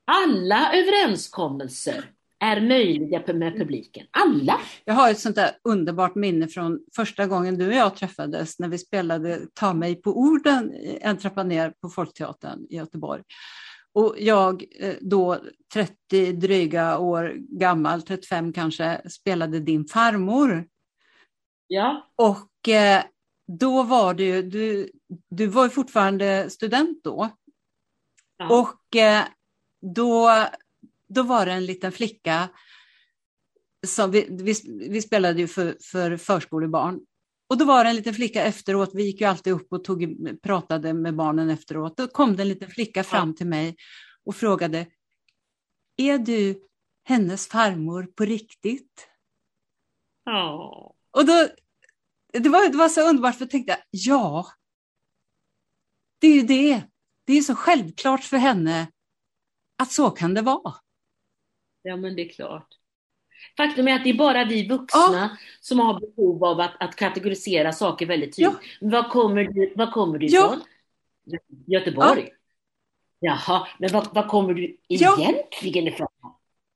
[0.07, 2.05] alla överenskommelser
[2.43, 4.07] är möjliga med publiken.
[4.11, 4.61] Alla!
[4.85, 8.69] Jag har ett sånt där underbart minne från första gången du och jag träffades när
[8.69, 13.23] vi spelade Ta mig på orden en trappa ner på Folkteatern i Göteborg.
[13.95, 15.39] Och jag eh, då
[15.75, 20.67] 30 dryga år gammal, 35 kanske, spelade din farmor.
[21.67, 22.11] Ja.
[22.17, 23.03] Och eh,
[23.47, 24.91] då var ju, du,
[25.31, 27.29] du var ju fortfarande student då.
[28.37, 28.61] Ja.
[28.61, 29.25] Och eh,
[29.95, 30.31] då
[31.15, 32.49] då var det en liten flicka
[33.87, 34.55] som vi, vi,
[34.91, 37.01] vi spelade ju för, för förskolebarn.
[37.49, 40.29] Och då var det en liten flicka efteråt, vi gick ju alltid upp och tog,
[40.43, 41.97] pratade med barnen efteråt.
[41.97, 43.77] Då kom det en liten flicka fram till mig
[44.25, 44.87] och frågade,
[45.97, 46.69] är du
[47.05, 49.09] hennes farmor på riktigt?
[50.25, 50.95] Ja.
[51.11, 51.49] Och då,
[52.33, 54.47] det var, det var så underbart för jag tänkte, ja,
[56.19, 56.83] det är ju det.
[57.25, 58.93] Det är så självklart för henne
[59.79, 60.75] att så kan det vara.
[61.83, 62.69] Ja, men det är klart.
[63.57, 65.29] Faktum är att det är bara vi vuxna ja.
[65.61, 68.59] som har behov av att, att kategorisera saker väldigt tydligt.
[68.81, 68.89] Ja.
[68.89, 70.63] Var kommer du, var kommer du ifrån?
[71.25, 71.39] Ja.
[71.67, 72.29] Göteborg.
[72.29, 72.37] Ja.
[73.47, 76.09] Jaha, men var, var kommer du egentligen ifrån?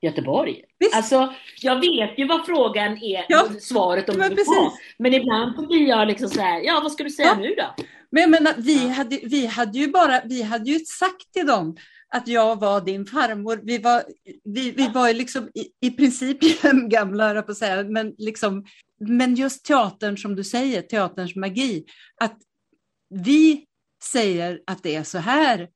[0.01, 0.65] Göteborg.
[0.79, 0.97] Visst.
[0.97, 3.49] Alltså, jag vet ju vad frågan är, ja.
[3.61, 4.45] svaret om men, du
[4.99, 7.37] men ibland blir jag liksom så här, ja vad ska du säga ja.
[7.37, 7.85] nu då?
[8.11, 11.77] Men jag menar, vi, hade, vi hade ju bara, vi hade ju sagt till dem
[12.17, 13.61] att jag var din farmor.
[13.63, 14.03] Vi var,
[14.45, 16.39] vi, vi var liksom i, i princip
[16.89, 18.65] gamla, på att säga, men, liksom,
[19.01, 21.85] men just teatern som du säger, teaterns magi,
[22.21, 22.39] att
[23.09, 23.65] vi
[24.03, 25.69] säger att det är så här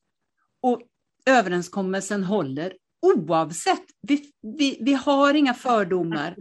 [0.62, 0.82] och
[1.26, 2.72] överenskommelsen håller
[3.02, 3.84] oavsett.
[4.02, 6.36] Vi, vi, vi har inga fördomar.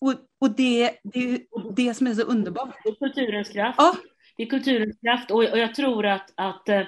[0.00, 1.46] Och, och det, det
[1.76, 2.76] det som är så underbart.
[2.84, 3.76] Det är kulturens kraft.
[3.78, 3.96] Ja.
[4.36, 6.82] Det är kulturens kraft och, och jag tror att, att eh,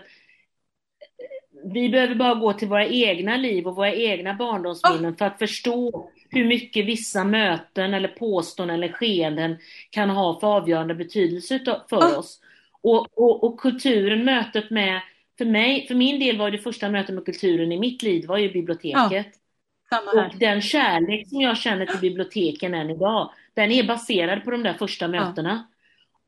[1.65, 5.17] vi behöver bara gå till våra egna liv och våra egna barndomsminnen oh.
[5.17, 9.59] för att förstå hur mycket vissa möten eller påståenden eller skeenden
[9.91, 11.61] kan ha för avgörande betydelse
[11.91, 12.19] för oh.
[12.19, 12.41] oss.
[12.83, 15.01] Och, och, och, kulturen, mötet med,
[15.39, 18.39] för mig, för min del var det första mötet med kulturen i mitt liv var
[18.39, 19.27] ju biblioteket.
[19.27, 20.25] Oh.
[20.25, 24.63] Och den kärlek som jag känner till biblioteken än idag, den är baserad på de
[24.63, 25.67] där första mötena.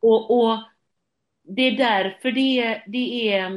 [0.01, 0.59] Och, och
[1.43, 3.53] det är därför det det är,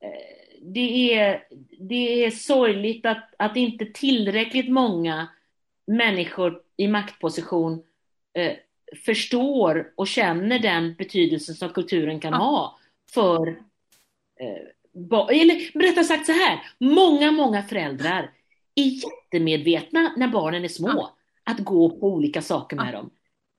[0.00, 0.33] eh,
[0.72, 1.44] det är,
[1.78, 5.28] det är sorgligt att, att inte tillräckligt många
[5.86, 7.82] människor i maktposition
[8.34, 8.52] eh,
[9.06, 12.38] förstår och känner den betydelse som kulturen kan ja.
[12.38, 12.78] ha
[13.14, 13.48] för
[14.40, 18.30] eh, eller rättare sagt så här, många, många föräldrar
[18.74, 21.16] är jättemedvetna när barnen är små ja.
[21.44, 22.92] att gå på olika saker med ja.
[22.92, 23.10] dem.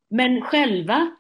[0.10, 1.16] Men själva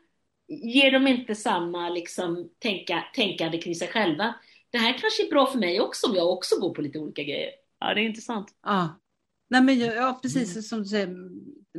[0.47, 4.35] ger de inte samma liksom, tänka, tänkande kring sig själva.
[4.75, 7.23] Det här kanske är bra för mig också om jag också går på lite olika
[7.23, 7.49] grejer.
[7.79, 8.47] Ja, det är intressant.
[8.63, 8.99] Ja,
[9.49, 10.63] Nej, men, ja precis mm.
[10.63, 11.29] som du säger,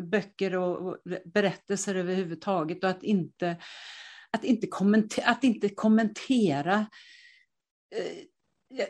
[0.01, 3.57] böcker och, och, berättelser överhuvudtaget och att inte,
[4.31, 6.87] att inte, kommentera, att inte kommentera.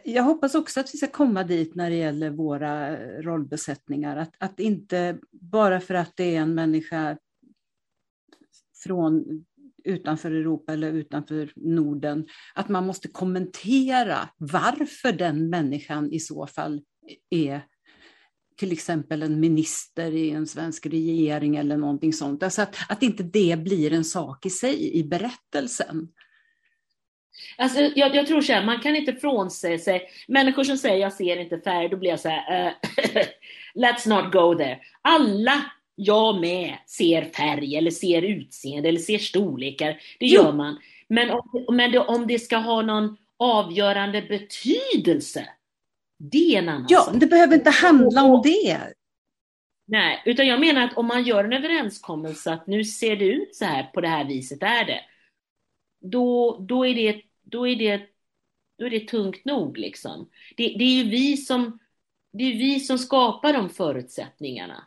[0.05, 4.61] Jag hoppas också att vi ska komma dit när det gäller våra rollbesättningar, att, att
[4.61, 7.19] inte bara för att det är en människa
[8.85, 9.45] från
[9.87, 16.83] utanför Europa eller utanför Norden, att man måste kommentera varför den människan i så fall
[17.31, 17.63] är
[18.57, 22.43] till exempel en minister i en svensk regering eller någonting sånt.
[22.43, 26.09] Alltså att, att inte det blir en sak i sig i berättelsen.
[27.59, 31.13] Alltså, jag, jag tror så här, man kan inte frånsäga sig, människor som säger jag
[31.13, 32.73] ser inte färg, då blir jag så här, uh,
[33.85, 34.79] let's not go there.
[35.03, 35.65] Alla,
[35.97, 40.43] jag med, ser färg eller ser utseende eller ser storlekar, det jo.
[40.43, 40.79] gör man.
[41.09, 45.49] Men, om, men det, om det ska ha någon avgörande betydelse,
[46.19, 47.15] det är en annan Ja, sak.
[47.21, 48.79] det behöver inte handla om det.
[49.87, 53.57] Nej, utan jag menar att om man gör en överenskommelse att nu ser det ut
[53.57, 55.01] så här, på det här viset är det.
[56.01, 58.03] Då, då, är, det, då, är, det,
[58.79, 60.31] då är det tungt nog liksom.
[60.57, 61.79] Det, det är ju vi som,
[62.33, 64.85] det är vi som skapar de förutsättningarna.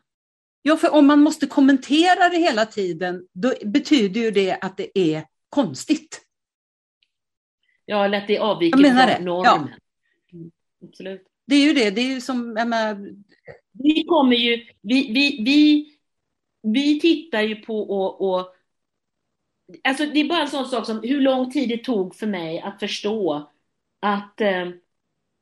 [0.62, 4.99] Ja, för om man måste kommentera det hela tiden, då betyder ju det att det
[4.99, 6.22] är konstigt.
[7.86, 9.43] Ja, eller att det avviker från normen.
[9.43, 9.70] Ja
[10.89, 11.28] absolut.
[11.45, 13.14] Det är ju det, det är ju som, menar...
[13.72, 15.89] Vi kommer ju, vi, vi, vi,
[16.62, 18.55] vi tittar ju på och, och
[19.84, 22.60] Alltså det är bara en sån sak som hur lång tid det tog för mig
[22.60, 23.49] att förstå
[23.99, 24.70] att eh,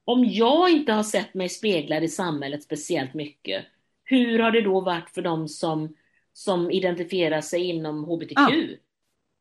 [0.05, 3.65] om jag inte har sett mig speglad i samhället speciellt mycket,
[4.09, 5.95] hur har det då varit för dem som,
[6.33, 8.33] som identifierar sig inom HBTQ?
[8.35, 8.51] Ja.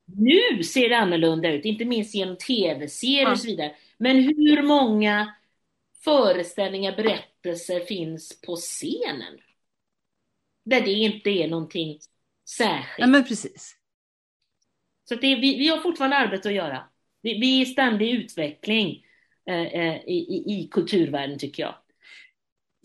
[0.04, 3.32] Nu ser det annorlunda ut, inte minst genom tv-serier ja.
[3.32, 3.74] och så vidare.
[3.98, 5.34] Men hur många
[6.04, 9.38] föreställningar, berättelser finns på scenen.
[10.64, 11.98] Där det inte är någonting
[12.48, 12.98] särskilt.
[12.98, 13.76] Ja, men precis.
[15.08, 16.84] Så det vi, vi har fortfarande arbete att göra.
[17.22, 19.04] Vi, vi är i ständig utveckling
[19.46, 21.74] eh, eh, i, i, i kulturvärlden tycker jag.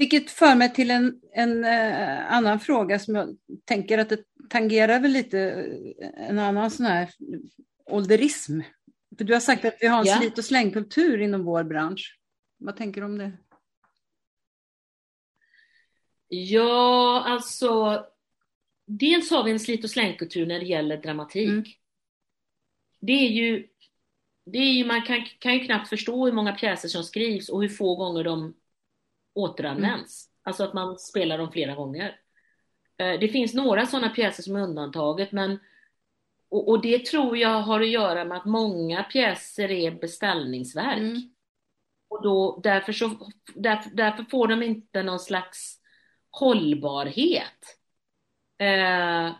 [0.01, 4.99] Vilket för mig till en, en eh, annan fråga som jag tänker att det tangerar
[4.99, 5.39] väl lite
[5.99, 7.09] eh, en annan sån här
[7.85, 8.59] ålderism.
[9.17, 10.17] För du har sagt att vi har en ja.
[10.17, 12.19] slit och slängkultur inom vår bransch.
[12.57, 13.31] Vad tänker du om det?
[16.27, 18.05] Ja, alltså
[18.85, 21.49] dels har vi en slit och slängkultur när det gäller dramatik.
[21.49, 21.63] Mm.
[22.99, 23.67] Det är ju,
[24.45, 27.61] det är ju man kan, kan ju knappt förstå hur många pjäser som skrivs och
[27.61, 28.53] hur få gånger de
[29.33, 30.27] återanvänds.
[30.27, 30.31] Mm.
[30.43, 32.19] Alltså att man spelar dem flera gånger.
[32.97, 35.59] Eh, det finns några sådana pjäser som är undantaget, men
[36.49, 40.97] och, och, det tror jag har att göra med att många pjäser är beställningsverk.
[40.97, 41.33] Mm.
[42.07, 45.79] Och då, därför, så, därför, därför får de inte någon slags
[46.29, 47.77] hållbarhet.
[48.57, 49.35] Eh,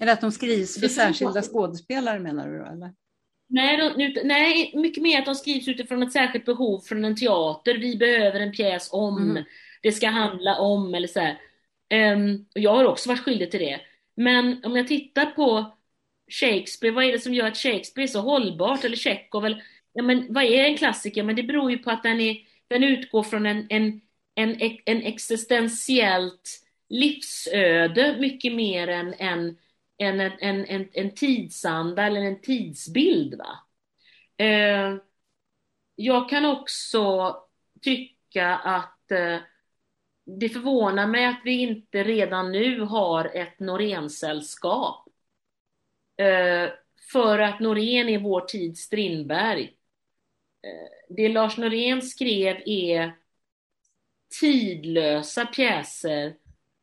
[0.00, 2.64] eller att de skrivs för särskilda skådespelare menar du då?
[2.64, 2.94] Eller?
[3.46, 7.74] Nej, de, nej, mycket mer att de skrivs utifrån ett särskilt behov från en teater.
[7.78, 9.44] Vi behöver en pjäs om, mm.
[9.82, 11.38] det ska handla om eller så här.
[12.14, 13.80] Um, och jag har också varit skyldig till det.
[14.16, 15.76] Men om jag tittar på
[16.30, 18.84] Shakespeare, vad är det som gör att Shakespeare är så hållbart?
[18.84, 19.46] Eller Tjechov?
[19.46, 21.22] Eller, ja, men vad är en klassiker?
[21.22, 22.36] Men det beror ju på att den, är,
[22.68, 24.00] den utgår från en, en,
[24.34, 29.56] en, en existentiellt livsöde mycket mer än en,
[29.96, 33.34] en, en, en, en tidsanda eller en tidsbild.
[33.34, 33.58] Va?
[34.44, 34.96] Eh,
[35.94, 37.36] jag kan också
[37.82, 39.38] tycka att eh,
[40.26, 45.08] det förvånar mig att vi inte redan nu har ett Norénsällskap.
[46.16, 46.70] Eh,
[47.12, 49.64] för att Norén är vår tids Strindberg.
[50.62, 53.16] Eh, det Lars Norén skrev är
[54.40, 56.36] tidlösa pjäser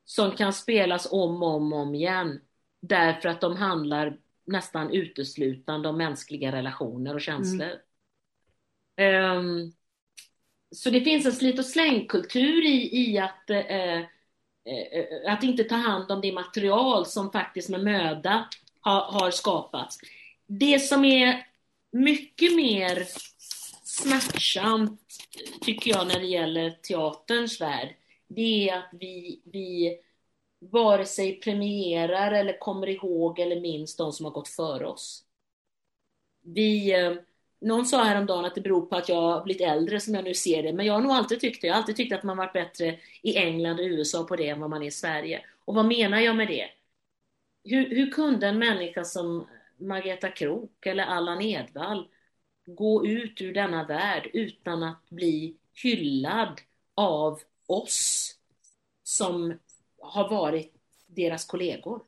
[0.05, 2.41] som kan spelas om och om, om igen
[2.81, 7.71] därför att de handlar nästan uteslutande om mänskliga relationer och känslor.
[8.97, 9.37] Mm.
[9.37, 9.73] Um,
[10.75, 15.75] så det finns en slit och slängkultur i, i att, uh, uh, att inte ta
[15.75, 19.97] hand om det material som faktiskt med möda har, har skapats.
[20.47, 21.47] Det som är
[21.91, 23.07] mycket mer
[23.83, 25.01] smärtsamt,
[25.61, 27.95] tycker jag, när det gäller teaterns värld,
[28.27, 29.97] det är att vi, vi
[30.61, 35.25] vare sig premierar eller kommer ihåg eller minns de som har gått före oss.
[36.41, 37.13] Vi, eh,
[37.61, 40.33] någon sa häromdagen att det beror på att jag har blivit äldre som jag nu
[40.33, 41.67] ser det, men jag har nog alltid tyckt det.
[41.67, 44.59] Jag har alltid tyckt att man varit bättre i England och USA på det än
[44.59, 45.45] vad man är i Sverige.
[45.65, 46.69] Och vad menar jag med det?
[47.63, 49.47] Hur, hur kunde en människa som
[49.77, 52.07] Margareta Krook eller Allan Edwall
[52.65, 56.61] gå ut ur denna värld utan att bli hyllad
[56.95, 58.35] av oss
[59.03, 59.53] som
[60.01, 60.73] har varit
[61.07, 62.01] deras kollegor.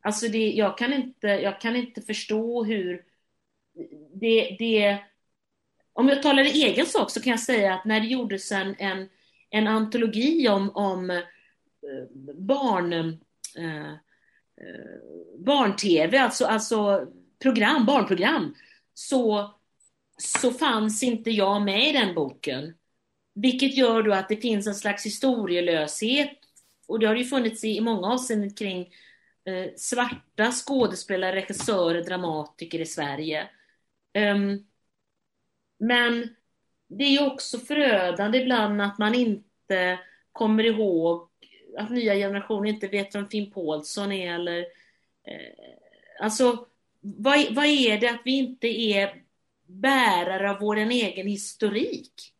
[0.00, 3.04] Alltså det, jag, kan inte, jag kan inte förstå hur
[4.12, 4.98] det, det...
[5.92, 8.74] Om jag talar i egen sak så kan jag säga att när det gjordes en,
[8.78, 9.08] en,
[9.50, 11.24] en antologi om, om eh,
[12.34, 13.92] barn, eh,
[14.56, 14.98] eh,
[15.38, 17.06] barn-tv, alltså, alltså
[17.42, 18.54] program, barnprogram,
[18.94, 19.50] så,
[20.18, 22.74] så fanns inte jag med i den boken.
[23.34, 26.38] Vilket gör då att det finns en slags historielöshet
[26.88, 28.94] och det har ju funnits i, i många avseenden kring
[29.44, 33.48] eh, svarta skådespelare, regissörer, dramatiker i Sverige.
[34.34, 34.66] Um,
[35.78, 36.36] men
[36.88, 39.98] det är ju också förödande ibland att man inte
[40.32, 41.28] kommer ihåg
[41.78, 44.60] att nya generationer inte vet vem Finn Paulsson är eller
[45.24, 45.54] eh,
[46.20, 46.66] alltså
[47.00, 49.22] vad, vad är det att vi inte är
[49.66, 52.34] bärare av vår egen historik?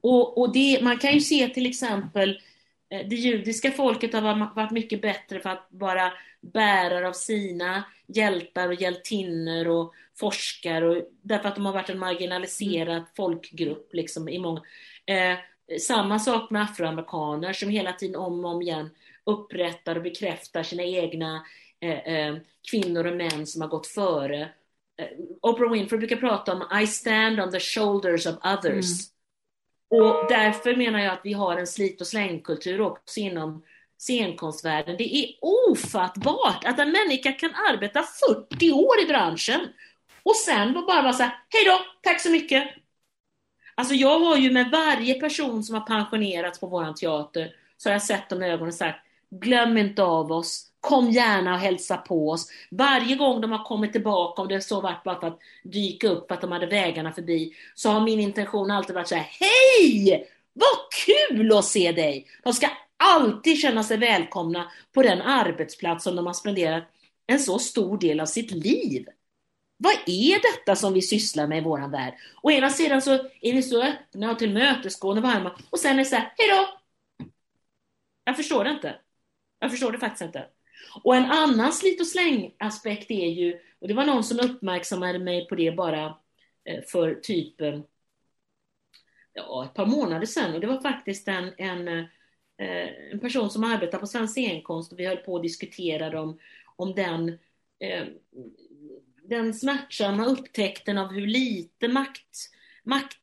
[0.00, 2.53] Och, och det, man kan ju se till exempel Eh,
[3.02, 8.74] det judiska folket har varit mycket bättre för att vara bärare av sina hjältar och
[8.74, 13.08] hjältinnor och forskare och därför att de har varit en marginaliserad mm.
[13.16, 14.62] folkgrupp liksom i många
[15.06, 15.38] eh,
[15.78, 18.90] samma sak med afroamerikaner som hela tiden om och om igen
[19.24, 21.46] upprättar och bekräftar sina egna
[21.80, 22.36] eh, eh,
[22.70, 24.40] kvinnor och män som har gått före.
[24.98, 25.08] Eh,
[25.42, 28.86] Oprah Winfrey brukar prata om I stand on the shoulders of others.
[28.86, 29.13] Mm.
[29.94, 33.62] Och därför menar jag att vi har en slit och slängkultur också inom
[33.98, 34.96] scenkonstvärlden.
[34.96, 39.60] Det är ofattbart att en människa kan arbeta 40 år i branschen
[40.22, 42.68] och sen bara vara såhär, hej då, tack så mycket.
[43.74, 47.94] Alltså jag har ju med varje person som har pensionerats på våran teater, så har
[47.94, 48.98] jag sett dem i ögonen och sagt,
[49.30, 52.50] glöm inte av oss, Kom gärna och hälsa på oss.
[52.70, 56.30] Varje gång de har kommit tillbaka, om det så varit bara för att dyka upp,
[56.30, 60.28] att de hade vägarna förbi, så har min intention alltid varit så här, Hej!
[60.52, 62.26] Vad kul att se dig!
[62.42, 66.84] De ska alltid känna sig välkomna på den arbetsplats som de har spenderat
[67.26, 69.06] en så stor del av sitt liv.
[69.76, 72.14] Vad är detta som vi sysslar med i våran värld?
[72.42, 75.98] Å ena sidan så är vi så öppna och tillmötesgående och varma och sen är
[75.98, 76.68] det så här, hejdå!
[78.24, 78.96] Jag förstår det inte.
[79.58, 80.46] Jag förstår det faktiskt inte.
[81.02, 85.48] Och en annan slit och släng-aspekt är ju, och det var någon som uppmärksammade mig
[85.48, 86.06] på det bara
[86.64, 87.80] eh, för typ eh,
[89.32, 93.64] ja, ett par månader sedan och det var faktiskt en, en, eh, en person som
[93.64, 96.38] arbetar på Svensk scenkonst och vi höll på att diskutera om,
[96.76, 97.38] om den,
[99.22, 102.50] den smärtsamma upptäckten av hur lite makt,
[102.82, 103.18] makt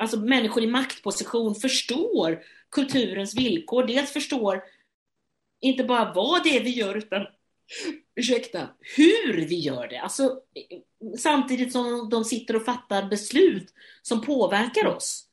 [0.00, 3.86] alltså människor i maktposition förstår kulturens villkor.
[3.86, 4.62] Dels förstår
[5.60, 7.26] inte bara vad det är vi gör utan
[8.14, 9.98] ursäkta, hur vi gör det.
[9.98, 10.40] Alltså,
[11.18, 15.26] samtidigt som de sitter och fattar beslut som påverkar oss.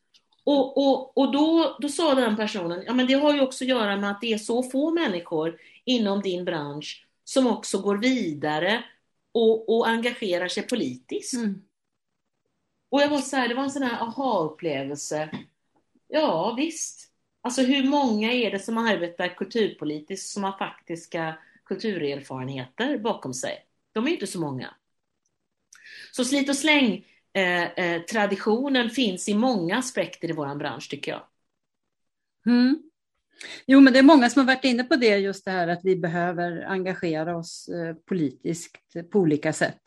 [0.44, 3.70] Och, och, och då, då sa den personen, ja men det har ju också att
[3.70, 8.84] göra med att det är så få människor inom din bransch som också går vidare
[9.32, 11.34] och, och engagerar sig politiskt.
[11.34, 11.62] Mm.
[12.90, 15.30] Och jag var så här, det var en sån här aha-upplevelse.
[16.08, 17.12] Ja visst,
[17.42, 23.66] Alltså hur många är det som arbetar kulturpolitiskt som har faktiska kulturerfarenheter bakom sig?
[23.92, 24.74] De är inte så många.
[26.12, 31.12] Så slit och släng eh, eh, traditionen finns i många aspekter i vår bransch tycker
[31.12, 31.22] jag.
[32.46, 32.84] Mm.
[33.66, 35.80] Jo, men det är många som har varit inne på det, just det här att
[35.84, 38.78] vi behöver engagera oss eh, politiskt
[39.12, 39.82] på olika sätt.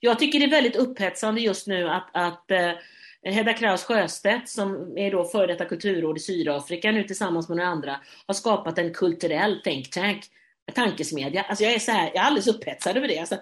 [0.00, 2.72] Jag tycker det är väldigt upphetsande just nu att, att eh,
[3.24, 7.70] Hedda Kraus Sjöstedt som är då före detta kulturråd i Sydafrika nu tillsammans med några
[7.70, 10.24] andra har skapat en kulturell think tank,
[10.74, 11.42] tankesmedja.
[11.42, 13.18] Alltså jag är så här, jag är alldeles upphetsad över det.
[13.18, 13.34] Alltså,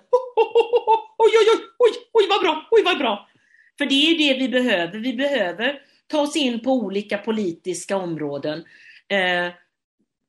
[1.18, 3.28] oj, oj, oj, oj, oj vad bra, oj vad bra.
[3.78, 4.98] För det är det vi behöver.
[4.98, 8.64] Vi behöver ta oss in på olika politiska områden.
[9.08, 9.52] Eh,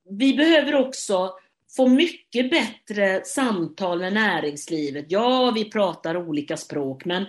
[0.10, 1.34] vi behöver också
[1.76, 5.06] få mycket bättre samtal med näringslivet.
[5.10, 7.26] Ja, vi pratar olika språk, men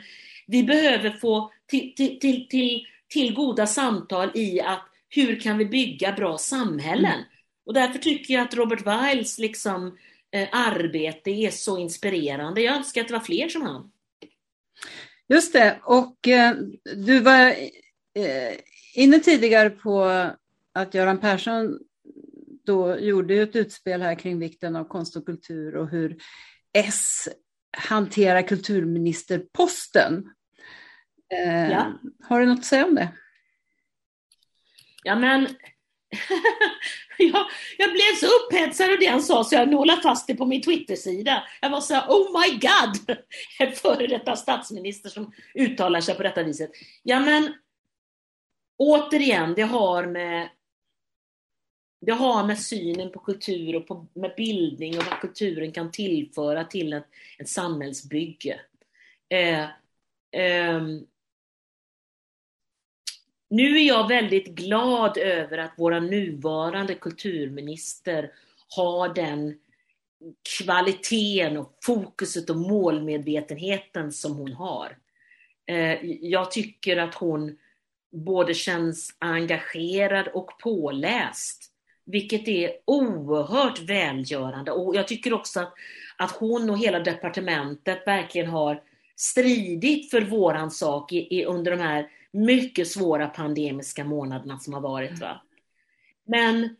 [0.47, 5.65] vi behöver få till, till, till, till, till goda samtal i att hur kan vi
[5.65, 7.13] bygga bra samhällen?
[7.13, 7.25] Mm.
[7.67, 9.99] Och därför tycker jag att Robert Wiles liksom
[10.33, 12.61] eh, arbete är så inspirerande.
[12.61, 13.91] Jag önskar att det var fler som han.
[15.29, 16.55] Just det, och eh,
[16.97, 17.47] du var
[18.15, 18.55] eh,
[18.95, 20.05] inne tidigare på
[20.73, 21.79] att Göran Persson
[22.65, 26.17] då gjorde ett utspel här kring vikten av konst och kultur och hur
[26.73, 27.29] S
[27.77, 30.31] hanterar kulturministerposten.
[31.31, 31.93] Eh, ja.
[32.23, 33.09] Har du något att säga om det?
[35.03, 35.43] Ja, men
[37.19, 37.47] jag,
[37.79, 40.63] jag blev så upphetsad av det han sa så jag nålade fast det på min
[40.63, 41.45] Twittersida.
[41.61, 43.17] Jag var så här, oh my god!
[43.59, 46.71] En före detta statsminister som uttalar sig på detta viset.
[47.03, 47.55] Ja, men
[48.79, 50.49] återigen, det har med
[52.01, 56.65] det har med synen på kultur och på, med bildning och vad kulturen kan tillföra
[56.65, 57.07] till ett,
[57.39, 58.61] ett samhällsbygge.
[59.29, 59.63] Eh,
[60.43, 60.83] eh,
[63.51, 68.33] nu är jag väldigt glad över att våra nuvarande kulturminister
[68.69, 69.59] har den
[70.59, 74.97] kvaliteten och fokuset och målmedvetenheten som hon har.
[75.67, 77.57] Eh, jag tycker att hon
[78.13, 81.67] både känns engagerad och påläst
[82.07, 84.71] vilket är oerhört välgörande.
[84.71, 85.75] Och jag tycker också att,
[86.17, 88.83] att hon och hela departementet verkligen har
[89.17, 94.81] stridit för våran sak i, i, under de här mycket svåra pandemiska månaderna som har
[94.81, 95.21] varit.
[95.21, 95.43] Va?
[96.25, 96.77] Men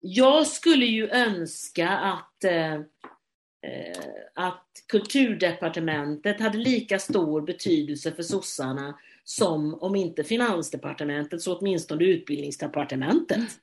[0.00, 4.04] jag skulle ju önska att, eh, eh,
[4.34, 13.60] att kulturdepartementet hade lika stor betydelse för sossarna som om inte finansdepartementet så åtminstone utbildningsdepartementet.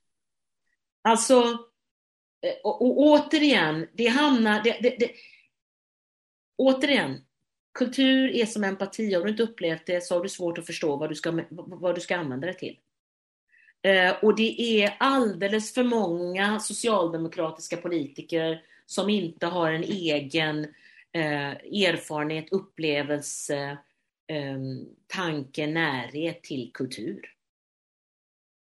[1.02, 1.42] Alltså,
[2.42, 4.64] eh, och, och återigen, det hamnar...
[4.64, 5.12] Det, det, det,
[6.58, 7.27] återigen,
[7.78, 9.14] kultur är som empati.
[9.14, 11.96] Har du inte upplevt det så har du svårt att förstå vad du ska, vad
[11.96, 12.80] du ska använda det till.
[13.82, 20.64] Eh, och det är alldeles för många socialdemokratiska politiker som inte har en egen
[21.12, 21.52] eh,
[21.88, 23.78] erfarenhet, upplevelse,
[24.28, 24.58] eh,
[25.08, 27.34] tanke, närhet till kultur.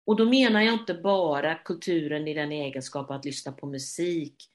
[0.06, 4.51] Och då menar jag inte bara kulturen i den egenskap att lyssna på musik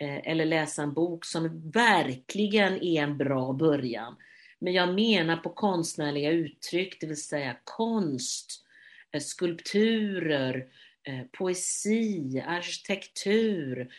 [0.00, 4.16] Eh, eller läsa en bok som verkligen är en bra början.
[4.58, 8.64] Men jag menar på konstnärliga uttryck, det vill säga konst,
[9.12, 10.66] eh, skulpturer,
[11.02, 13.92] eh, poesi, arkitektur,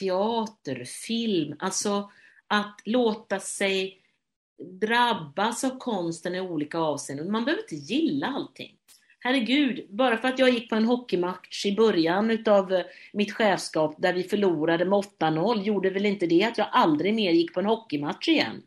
[0.00, 1.56] teater, film.
[1.58, 2.10] Alltså
[2.46, 3.98] att låta sig
[4.80, 7.32] drabbas av konsten i olika avseenden.
[7.32, 8.76] Man behöver inte gilla allting.
[9.24, 13.94] Herregud, bara för att jag gick på en hockeymatch i början utav eh, mitt chefskap
[13.98, 17.60] där vi förlorade med 8-0 gjorde väl inte det att jag aldrig mer gick på
[17.60, 18.62] en hockeymatch igen.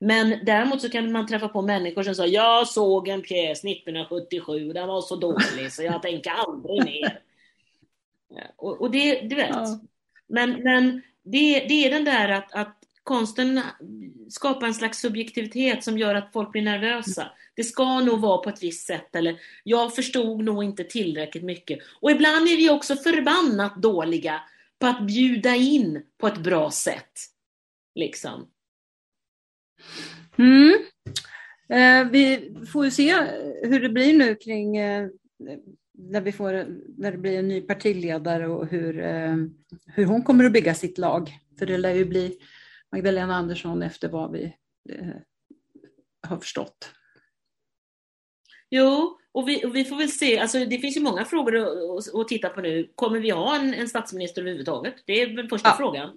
[0.00, 4.72] Men däremot så kan man träffa på människor som säger jag såg en pjäs 1977
[4.72, 7.20] den var så dålig så jag tänker aldrig mer.
[8.56, 9.50] Och, och det, du vet.
[9.50, 9.80] Ja.
[10.26, 12.77] Men, men det, det är den där att, att
[13.08, 13.60] konsten
[14.28, 17.30] skapar en slags subjektivitet som gör att folk blir nervösa.
[17.54, 21.78] Det ska nog vara på ett visst sätt eller jag förstod nog inte tillräckligt mycket.
[22.00, 24.40] Och ibland är vi också förbannat dåliga
[24.78, 27.12] på att bjuda in på ett bra sätt.
[27.94, 28.46] Liksom.
[30.38, 30.74] Mm.
[31.68, 33.14] Eh, vi får ju se
[33.62, 35.08] hur det blir nu kring eh,
[35.98, 36.66] när, vi får,
[36.98, 39.36] när det blir en ny partiledare och hur, eh,
[39.86, 41.38] hur hon kommer att bygga sitt lag.
[41.58, 42.38] För det lär ju bli
[42.92, 44.44] Magdalena Andersson efter vad vi
[44.90, 45.08] eh,
[46.28, 46.90] har förstått.
[48.70, 50.38] Jo, och vi, och vi, får väl se.
[50.38, 52.92] Alltså, det finns ju många frågor att, att titta på nu.
[52.94, 54.94] Kommer vi ha en, en statsminister överhuvudtaget?
[55.06, 55.76] Det är väl första ja.
[55.76, 56.10] frågan.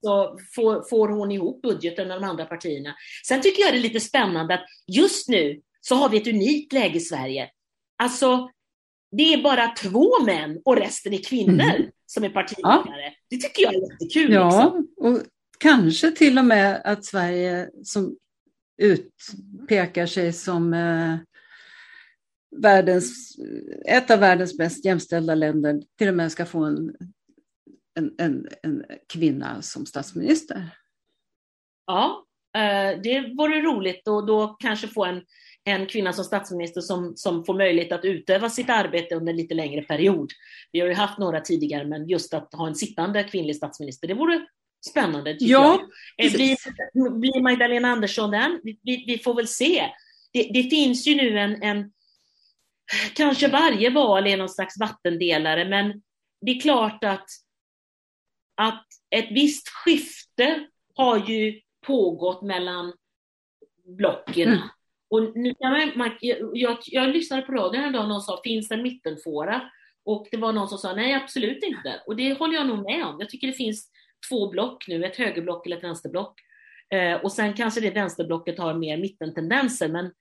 [0.00, 2.94] Så får, får hon ihop budgeten med de andra partierna?
[3.26, 6.72] Sen tycker jag det är lite spännande att just nu så har vi ett unikt
[6.72, 7.50] läge i Sverige.
[8.02, 8.50] Alltså,
[9.10, 11.90] det är bara två män och resten är kvinnor mm.
[12.06, 13.04] som är partiledare.
[13.04, 13.12] Ja.
[13.30, 14.32] Det tycker jag är jättekul.
[14.32, 14.88] Ja, liksom.
[14.96, 15.22] och
[15.58, 18.16] kanske till och med att Sverige som
[18.82, 21.16] utpekar sig som eh,
[22.56, 23.36] världens,
[23.86, 26.96] ett av världens mest jämställda länder till och med ska få en,
[27.98, 30.70] en, en, en kvinna som statsminister.
[31.86, 32.24] Ja,
[32.56, 35.22] eh, det vore roligt och då kanske få en,
[35.64, 39.54] en kvinna som statsminister som, som får möjlighet att utöva sitt arbete under en lite
[39.54, 40.30] längre period.
[40.72, 44.14] Vi har ju haft några tidigare, men just att ha en sittande kvinnlig statsminister, det
[44.14, 44.46] vore
[44.90, 45.80] Spännande tycker ja,
[46.16, 46.26] jag.
[46.26, 48.60] Eh, blir, blir Magdalena Andersson den?
[48.62, 49.90] Vi, vi, vi, får väl se.
[50.32, 51.92] Det, det finns ju nu en, en,
[53.14, 56.02] kanske varje val är någon slags vattendelare, men
[56.40, 57.26] det är klart att,
[58.56, 62.92] att ett visst skifte har ju pågått mellan
[63.98, 64.48] blocken.
[64.48, 64.68] Mm.
[65.10, 68.40] Och nu kan man, jag, jag, jag lyssnade på radion en dag och någon sa,
[68.44, 69.70] finns det en mittenfåra?
[70.04, 72.02] Och det var någon som sa nej, absolut inte.
[72.06, 73.16] Och det håller jag nog med om.
[73.20, 73.90] Jag tycker det finns
[74.28, 76.40] två block nu, ett högerblock eller ett vänsterblock.
[76.94, 80.12] Eh, och sen kanske det vänsterblocket har mer mittentendenser, men,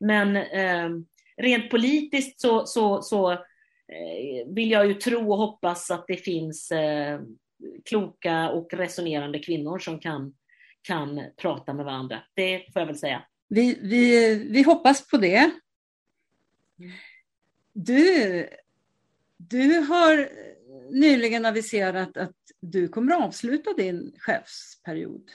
[0.00, 0.90] men eh,
[1.36, 6.70] rent politiskt så, så, så eh, vill jag ju tro och hoppas att det finns
[6.70, 7.20] eh,
[7.84, 10.34] kloka och resonerande kvinnor som kan,
[10.82, 12.22] kan prata med varandra.
[12.34, 13.22] Det får jag väl säga.
[13.48, 15.50] Vi, vi, vi hoppas på det.
[16.78, 16.92] Mm.
[17.72, 18.48] Du,
[19.36, 20.28] du har
[20.90, 25.30] nyligen aviserat att du kommer att avsluta din chefsperiod.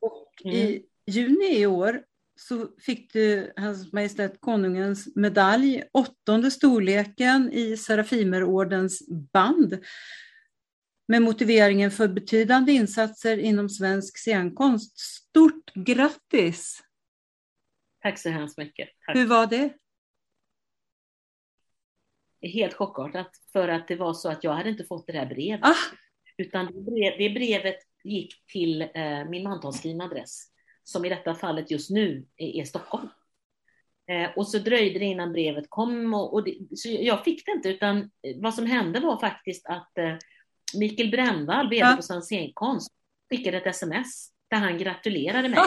[0.00, 0.56] Och mm.
[0.56, 2.02] i juni i år
[2.40, 9.78] så fick du Hans Majestät Konungens medalj, åttonde storleken i Serafimerordens band
[11.08, 14.98] med motiveringen för betydande insatser inom svensk scenkonst.
[14.98, 16.82] Stort grattis!
[18.02, 18.88] Tack så hemskt mycket.
[19.06, 19.16] Tack.
[19.16, 19.72] Hur var det?
[22.48, 25.64] Helt chockartat för att det var så att jag hade inte fått det där brevet.
[25.64, 25.74] Ah.
[26.38, 26.66] Utan
[27.18, 30.46] det brevet gick till eh, min mantalsskrivna adress,
[30.84, 33.08] som i detta fallet just nu är, är Stockholm.
[34.10, 37.52] Eh, och så dröjde det innan brevet kom och, och det, så jag fick det
[37.52, 40.14] inte, utan vad som hände var faktiskt att eh,
[40.74, 41.96] Mikael Brännvall, vd ja.
[41.96, 42.92] på Svensk scenkonst,
[43.30, 45.58] skickade ett sms där han gratulerade mig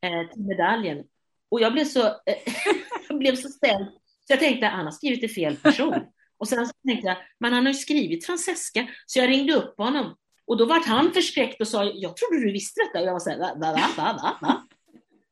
[0.00, 1.04] eh, till medaljen.
[1.48, 2.54] Och jag blev så, eh,
[3.08, 3.88] jag blev så ställd,
[4.28, 5.94] så jag tänkte han har skrivit till fel person.
[6.38, 9.78] Och sen så tänkte jag, men han har ju skrivit Francesca, så jag ringde upp
[9.78, 10.16] honom.
[10.46, 13.00] Och då vart han förskräckt och sa, jag trodde du visste detta.
[13.00, 14.66] Och jag var så här, va, va, va, va?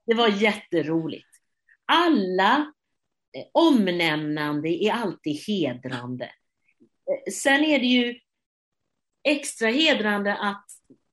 [0.06, 1.28] Det var jätteroligt.
[1.84, 2.72] Alla
[3.36, 6.24] eh, omnämnande är alltid hedrande.
[6.24, 8.18] Eh, sen är det ju
[9.24, 10.66] extra hedrande att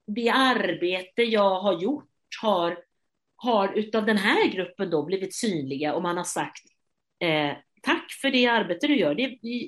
[0.08, 2.10] det arbete jag har gjort
[2.42, 2.84] har,
[3.36, 6.64] har utav den här gruppen då blivit synliga och man har sagt
[7.20, 9.16] eh, tack för det arbete du gör.
[9.16, 9.24] Det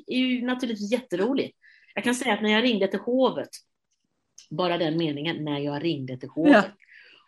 [0.08, 1.58] är ju naturligtvis jätteroligt.
[1.96, 3.50] Jag kan säga att när jag ringde till hovet,
[4.50, 6.86] bara den meningen, när jag ringde till hovet, ja.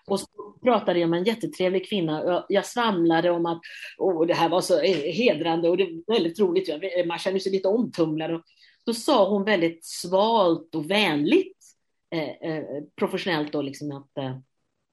[0.07, 0.27] Och så
[0.63, 2.23] pratade jag med en jättetrevlig kvinna.
[2.23, 3.61] Jag, jag svamlade om att
[3.97, 4.79] oh, det här var så
[5.11, 6.69] hedrande och det var väldigt roligt.
[7.07, 8.43] Man känner sig lite omtumlad.
[8.85, 11.57] Då sa hon väldigt svalt och vänligt,
[12.11, 12.63] eh, eh,
[12.95, 14.37] professionellt då, liksom att eh,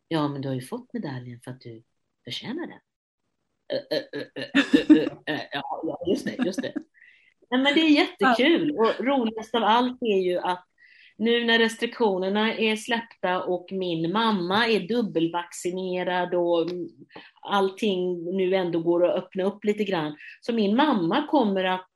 [0.08, 1.82] ja, men du har ju fått medaljen för att du
[2.24, 2.80] förtjänar den
[5.82, 6.72] ja, just det, just det.
[7.50, 10.64] men det är jättekul och roligast av allt är ju att
[11.16, 16.68] nu när restriktionerna är släppta och min mamma är dubbelvaccinerad och
[17.40, 20.16] allting nu ändå går att öppna upp lite grann.
[20.40, 21.90] Så min mamma kommer att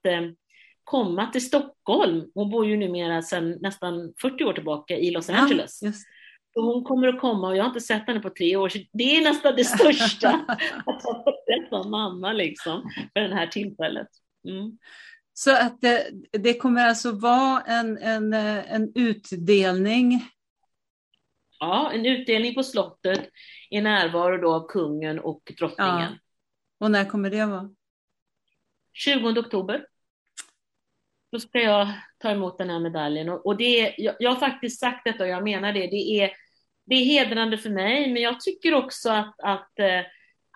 [0.85, 2.31] komma till Stockholm.
[2.35, 5.83] Hon bor ju numera sedan nästan 40 år tillbaka i Los Angeles.
[5.83, 5.93] Ja,
[6.55, 8.69] så hon kommer att komma och jag har inte sett henne på tre år.
[8.69, 10.29] Så det är nästan det största,
[10.87, 14.09] att ha fått träffa mamma liksom, för det här tillfället.
[14.49, 14.79] Mm.
[15.33, 20.29] Så att det, det, kommer alltså vara en, en, en utdelning?
[21.59, 23.31] Ja, en utdelning på slottet
[23.71, 26.13] i närvaro då av kungen och drottningen.
[26.13, 26.19] Ja.
[26.81, 27.71] Och när kommer det vara?
[28.93, 29.87] 20 oktober.
[31.33, 31.89] Då ska jag
[32.19, 33.29] ta emot den här medaljen.
[33.29, 35.87] Och, och det är, jag, jag, har faktiskt sagt detta och jag menar det.
[35.87, 36.31] Det är,
[36.87, 40.03] det är hedrande för mig, men jag tycker också att, att eh,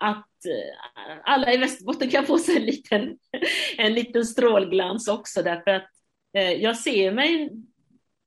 [0.02, 3.18] att eh, alla i Västerbotten kan få sig en liten,
[3.78, 5.90] en liten strålglans också därför att
[6.36, 7.50] eh, jag ser mig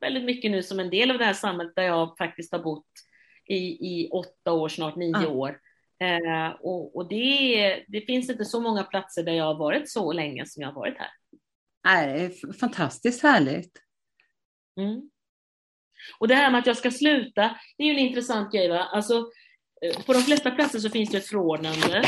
[0.02, 2.88] väldigt mycket nu som en del av det här samhället där jag faktiskt har bott
[3.46, 5.32] i, i åtta år, snart nio mm.
[5.32, 5.60] år.
[6.00, 10.14] Eh, och, och det, det finns inte så många platser där jag har varit så
[10.14, 11.10] länge som jag har varit här.
[11.86, 13.72] Nej, det är fantastiskt härligt.
[14.80, 15.10] Mm.
[16.20, 18.70] Och det här med att jag ska sluta, det är ju en intressant grej.
[18.70, 18.80] Va?
[18.80, 19.30] Alltså,
[19.82, 22.04] eh, på de flesta platser så finns det ett förordnande.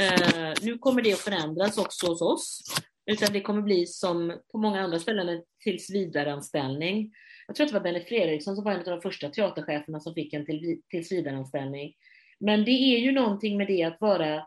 [0.00, 2.60] Eh, nu kommer det att förändras också hos oss.
[3.06, 7.12] Utan det kommer bli som på många andra ställen en tillsvidareanställning.
[7.46, 10.14] Jag tror att det var Benny Fredriksson som var en av de första teatercheferna som
[10.14, 10.46] fick en
[10.90, 11.94] tillsvidareanställning.
[12.40, 14.46] Men det är ju någonting med det att vara,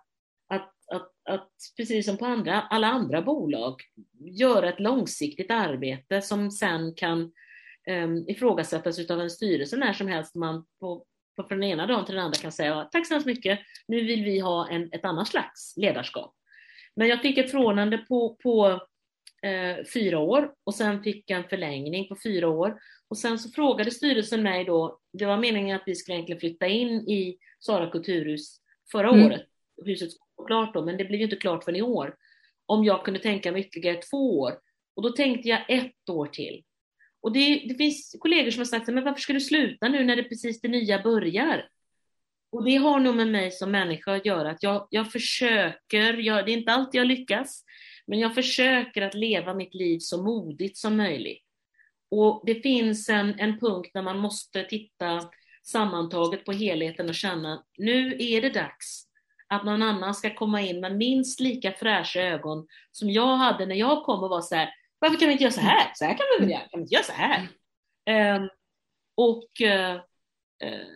[0.50, 3.82] att, att, att precis som på andra, alla andra bolag,
[4.20, 7.32] göra ett långsiktigt arbete som sen kan
[7.90, 11.06] um, ifrågasättas av en styrelse när som helst man på,
[11.48, 14.24] från den ena dagen till den andra kan säga tack så hemskt mycket, nu vill
[14.24, 16.36] vi ha en, ett annat slags ledarskap.
[16.96, 18.68] Men jag fick ett förordnande på, på
[19.42, 22.80] eh, fyra år och sen fick jag en förlängning på fyra år.
[23.08, 26.68] Och sen så frågade styrelsen mig då, det var meningen att vi skulle egentligen flytta
[26.68, 28.58] in i Sara kulturhus
[28.92, 29.26] förra mm.
[29.26, 29.46] året,
[29.86, 30.10] huset
[30.48, 32.16] klart då, men det blev ju inte klart förrän i år,
[32.66, 34.60] om jag kunde tänka mig ytterligare två år.
[34.96, 36.64] Och då tänkte jag ett år till.
[37.22, 40.16] Och det, det, finns kollegor som har sagt, men varför ska du sluta nu när
[40.16, 41.70] det precis det nya börjar?
[42.52, 46.46] Och det har nog med mig som människa att göra, att jag, jag försöker, jag,
[46.46, 47.64] det är inte alltid jag lyckas,
[48.08, 51.44] Men jag försöker att leva mitt liv så modigt som möjligt.
[52.12, 55.30] Och det finns en, en punkt där man måste titta
[55.64, 59.05] sammantaget på helheten och känna, nu är det dags
[59.48, 63.76] att någon annan ska komma in med minst lika fräscha ögon som jag hade när
[63.76, 64.70] jag kom och var så här,
[65.00, 65.92] varför kan vi inte göra så här?
[65.94, 66.62] Så här kan vi väl göra?
[66.62, 67.48] Kan vi inte göra så här?
[68.38, 68.50] Um,
[69.18, 69.96] och uh,
[70.70, 70.88] uh,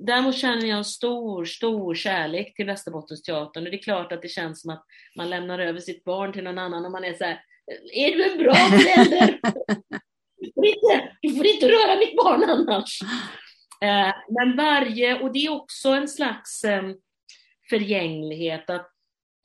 [0.00, 4.28] däremot känner jag en stor, stor kärlek till Västerbottensteatern och det är klart att det
[4.28, 4.84] känns som att
[5.16, 8.16] man lämnar över sitt barn till någon annan och man är så här, eh, är
[8.16, 9.40] du en bra förälder?
[10.36, 13.02] Du får inte, du får inte röra mitt barn annars.
[13.84, 16.96] Uh, men varje, och det är också en slags um,
[17.70, 18.90] förgänglighet, att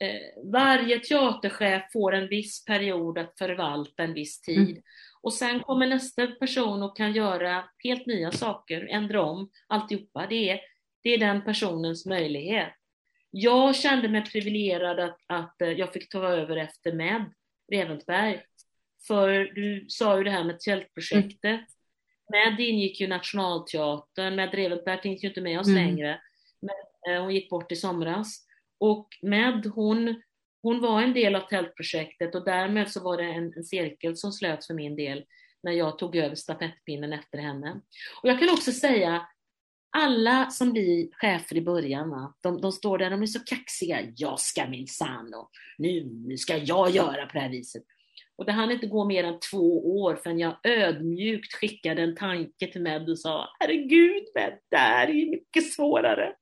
[0.00, 4.70] eh, varje teaterchef får en viss period att förvalta en viss tid.
[4.70, 4.82] Mm.
[5.22, 10.26] Och sen kommer nästa person och kan göra helt nya saker, ändra om alltihopa.
[10.30, 10.60] Det är,
[11.02, 12.72] det är den personens möjlighet.
[13.30, 17.24] Jag kände mig privilegierad att, att eh, jag fick ta över efter Med
[17.72, 18.42] Reventberg.
[19.06, 21.44] För du sa ju det här med tältprojektet.
[21.44, 21.64] Mm.
[22.28, 25.84] Med ingick ju Nationalteatern, Med Reventberg finns ju inte med oss mm.
[25.84, 26.20] längre.
[26.60, 26.74] Men,
[27.08, 28.46] Eh, hon gick bort i somras.
[28.80, 30.22] Och Med, hon,
[30.62, 34.32] hon var en del av tältprojektet och därmed så var det en, en cirkel som
[34.32, 35.24] slöts för min del
[35.62, 37.80] när jag tog över stafettpinnen efter henne.
[38.22, 39.26] Och jag kan också säga,
[39.98, 42.34] alla som blir chefer i början, va?
[42.40, 43.98] De, de står där, de är så kaxiga.
[44.16, 45.34] Jag ska minsann
[45.78, 47.82] nu, nu ska jag göra på det här viset.
[48.36, 52.66] Och det hann inte gå mer än två år förrän jag ödmjukt skickade en tanke
[52.66, 56.34] till Med och sa, herregud Med, det här är mycket svårare.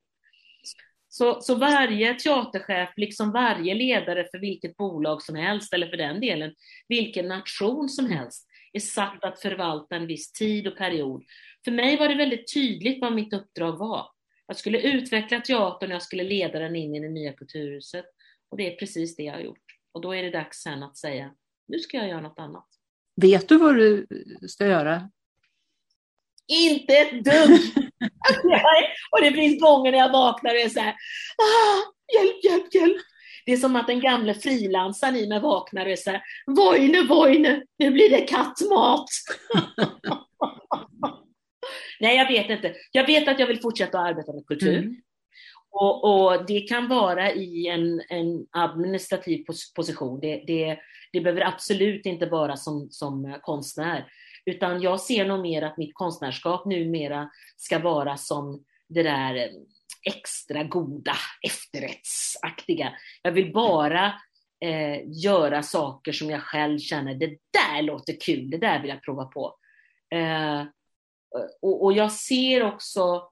[1.15, 6.21] Så, så varje teaterchef, liksom varje ledare för vilket bolag som helst, eller för den
[6.21, 6.55] delen
[6.89, 11.25] vilken nation som helst, är satt att förvalta en viss tid och period.
[11.65, 14.07] För mig var det väldigt tydligt vad mitt uppdrag var.
[14.47, 18.07] Jag skulle utveckla teatern och jag skulle leda den in i det nya kulturhuset.
[18.49, 19.65] Och det är precis det jag har gjort.
[19.93, 21.35] Och då är det dags sen att säga,
[21.69, 22.67] nu ska jag göra något annat.
[23.17, 24.07] Vet du vad du
[24.49, 25.11] ska göra?
[26.47, 27.91] Inte ett dugg!
[29.11, 30.95] och det finns gånger när jag vaknar och är så här,
[31.39, 31.79] ah,
[32.19, 33.03] hjälp, hjälp, hjälp.
[33.47, 37.03] Det är som att den gamle frilansaren i mig vaknar och är så här, Vojne,
[37.03, 39.09] Vojne, nu blir det kattmat.
[42.01, 42.75] Nej, jag vet inte.
[42.93, 44.79] Jag vet att jag vill fortsätta att arbeta med kultur.
[44.79, 44.97] Mm.
[45.71, 49.45] Och, och, det kan vara i en, en administrativ
[49.77, 50.21] position.
[50.21, 50.79] Det, det,
[51.13, 54.07] det behöver absolut inte vara som, som konstnär.
[54.47, 59.51] Utan jag ser nog mer att mitt konstnärskap numera ska vara som det där eh,
[60.07, 62.93] extra goda, efterrättsaktiga.
[63.23, 64.07] Jag vill bara
[64.61, 69.03] eh, göra saker som jag själv känner, det där låter kul, det där vill jag
[69.03, 69.57] prova på.
[70.11, 70.63] Eh,
[71.63, 73.31] och, och, jag ser också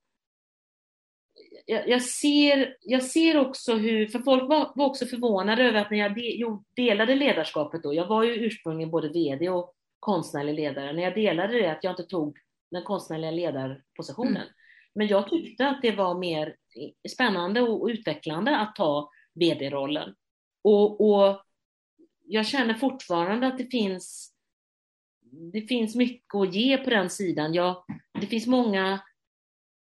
[1.67, 5.91] jag, jag, ser, jag ser också hur, för folk var, var också förvånade över att
[5.91, 10.93] när jag de, delade ledarskapet då, jag var ju ursprungligen både VD och konstnärlig ledare.
[10.93, 12.39] När jag delade det, att jag inte tog
[12.71, 14.37] den konstnärliga ledarpositionen.
[14.37, 14.49] Mm.
[14.95, 16.57] Men jag tyckte att det var mer
[17.09, 20.15] spännande och utvecklande att ta VD-rollen.
[20.65, 21.43] Och, och,
[22.25, 24.35] jag känner fortfarande att det finns,
[25.53, 27.55] det finns mycket att ge på den sidan.
[27.55, 27.85] Jag,
[28.21, 29.01] det finns många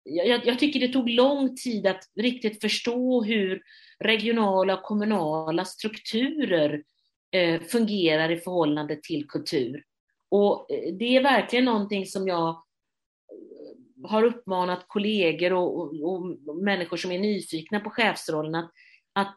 [0.04, 3.62] jag, jag, tycker det tog lång tid att riktigt förstå hur
[3.98, 6.82] regionala och kommunala strukturer
[7.30, 9.84] eh, fungerar i förhållande till kultur.
[10.32, 16.56] Och eh, det är verkligen någonting som jag eh, har uppmanat kollegor och, och, och
[16.56, 18.70] människor som är nyfikna på chefsrollen att,
[19.12, 19.36] att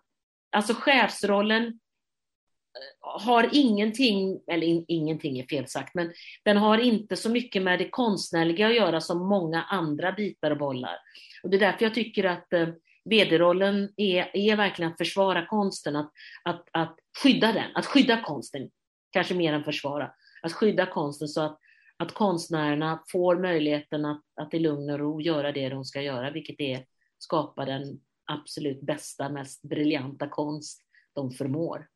[0.52, 6.14] alltså chefsrollen eh, har ingenting, eller in, ingenting är fel sagt, men
[6.44, 10.58] den har inte så mycket med det konstnärliga att göra som många andra bitar och
[10.58, 10.98] bollar.
[11.44, 12.68] Och det är därför jag tycker att eh,
[13.10, 16.12] vd-rollen är, är verkligen att försvara konsten, att,
[16.44, 18.70] att, att skydda den, att skydda konsten,
[19.12, 20.12] kanske mer än försvara
[20.46, 21.60] att skydda konsten så att,
[21.98, 26.32] att konstnärerna får möjligheten att, att i lugn och ro göra det de ska göra,
[26.32, 26.86] vilket är
[27.18, 30.82] skapa den absolut bästa, mest briljanta konst
[31.14, 31.88] de förmår.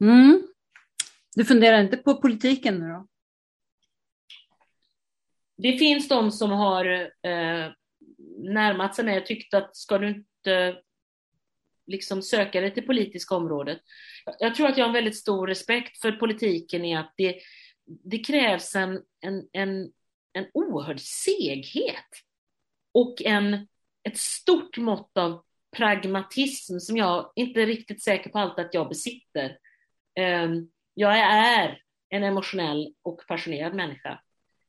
[0.00, 0.42] Mm.
[1.34, 3.06] Du funderar inte på politiken nu då?
[5.56, 6.84] Det finns de som har
[7.22, 7.72] eh,
[8.38, 10.82] närmat sig mig och tyckt att ska du inte
[11.86, 13.78] liksom söka dig till politiska området.
[14.38, 17.36] Jag tror att jag har en väldigt stor respekt för politiken i att det,
[18.04, 19.92] det krävs en, en, en,
[20.32, 22.08] en oerhörd seghet
[22.92, 23.68] och en,
[24.02, 25.42] ett stort mått av
[25.76, 29.58] pragmatism som jag inte är riktigt säker på allt att jag besitter.
[30.14, 31.78] Ehm, jag är
[32.08, 34.20] en emotionell och passionerad människa.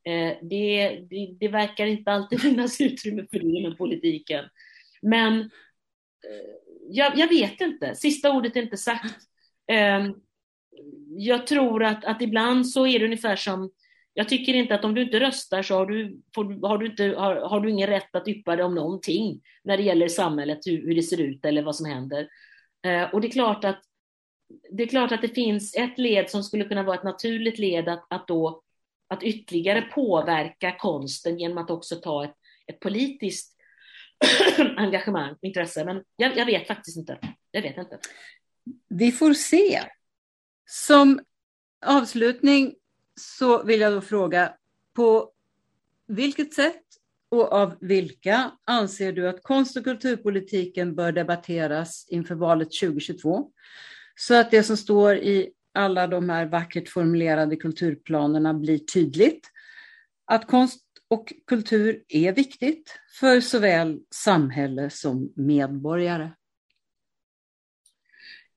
[0.06, 4.46] Eh, det, det, det verkar inte alltid finnas utrymme för det inom politiken.
[5.02, 6.54] Men eh,
[6.90, 9.16] jag, jag, vet inte, sista ordet är inte sagt.
[9.68, 10.14] Ehm,
[11.18, 13.72] jag tror att, att ibland så är det ungefär som
[14.14, 17.04] jag tycker inte att om du inte röstar så har du, får, har du, inte,
[17.04, 20.82] har, har, du ingen rätt att yppa dig om någonting när det gäller samhället, hur,
[20.82, 22.28] hur det ser ut eller vad som händer.
[22.86, 23.82] Eh, och det är klart att
[24.72, 27.90] det är klart att det finns ett led som skulle kunna vara ett naturligt led
[27.90, 28.62] att, att, då,
[29.08, 32.36] att ytterligare påverka konsten genom att också ta ett,
[32.68, 33.58] ett politiskt
[34.78, 35.86] engagemang, intresse.
[35.86, 37.18] Men jag, jag, vet faktiskt inte.
[37.52, 38.00] Jag vet inte.
[38.90, 39.82] Vi får se.
[40.66, 41.20] Som
[41.86, 42.76] avslutning
[43.16, 44.54] så vill jag då fråga,
[44.96, 45.32] på
[46.08, 46.84] vilket sätt
[47.30, 53.52] och av vilka anser du att konst och kulturpolitiken bör debatteras inför valet 2022?
[54.16, 59.50] Så att det som står i alla de här vackert formulerade kulturplanerna blir tydligt.
[60.26, 66.30] Att konst och kultur är viktigt för såväl samhälle som medborgare.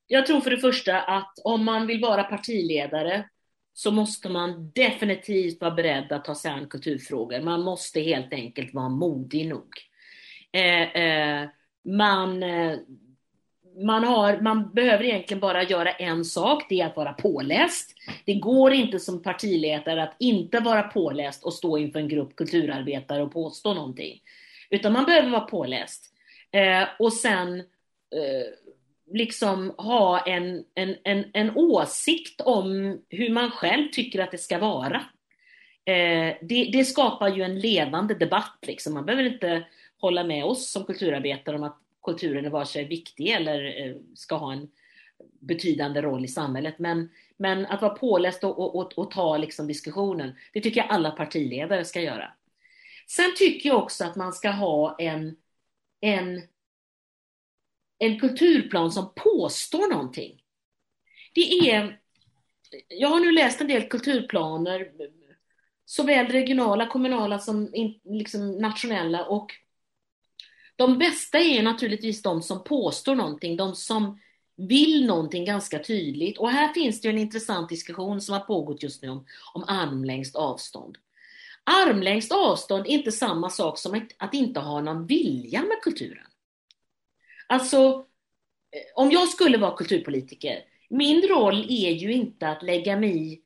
[0.06, 3.28] Jag tror för det första att om man vill vara partiledare
[3.74, 7.40] så måste man definitivt vara beredd att ta sig an kulturfrågor.
[7.40, 9.68] Man måste helt enkelt vara modig nog.
[10.52, 11.48] Eh, eh,
[11.84, 12.78] man, eh,
[13.84, 17.94] man, har, man behöver egentligen bara göra en sak, det är att vara påläst.
[18.24, 23.22] Det går inte som partiledare att inte vara påläst och stå inför en grupp kulturarbetare
[23.22, 24.20] och påstå någonting.
[24.70, 26.12] Utan man behöver vara påläst.
[26.50, 28.46] Eh, och sen eh,
[29.12, 34.58] liksom ha en, en, en, en åsikt om hur man själv tycker att det ska
[34.58, 34.96] vara.
[35.84, 38.58] Eh, det, det, skapar ju en levande debatt.
[38.62, 38.94] Liksom.
[38.94, 39.66] Man behöver inte
[39.98, 44.36] hålla med oss som kulturarbetare om att kulturen är vare sig viktig eller eh, ska
[44.36, 44.68] ha en
[45.40, 46.78] betydande roll i samhället.
[46.78, 50.90] Men, men att vara påläst och, och, och, och ta liksom diskussionen, det tycker jag
[50.90, 52.32] alla partiledare ska göra.
[53.08, 55.36] Sen tycker jag också att man ska ha en,
[56.00, 56.42] en
[57.98, 60.42] en kulturplan som påstår någonting.
[61.34, 62.00] Det är,
[62.88, 64.90] jag har nu läst en del kulturplaner,
[65.84, 67.70] såväl regionala, kommunala som
[68.04, 69.52] liksom nationella och
[70.76, 74.20] de bästa är naturligtvis de som påstår någonting, de som
[74.56, 76.38] vill någonting ganska tydligt.
[76.38, 80.34] Och här finns det en intressant diskussion som har pågått just nu om, om armlängds
[80.34, 80.98] avstånd.
[81.64, 86.26] Armlängds avstånd är inte samma sak som att, att inte ha någon vilja med kulturen.
[87.46, 88.06] Alltså,
[88.70, 93.40] eh, om jag skulle vara kulturpolitiker, min roll är ju inte att lägga mig i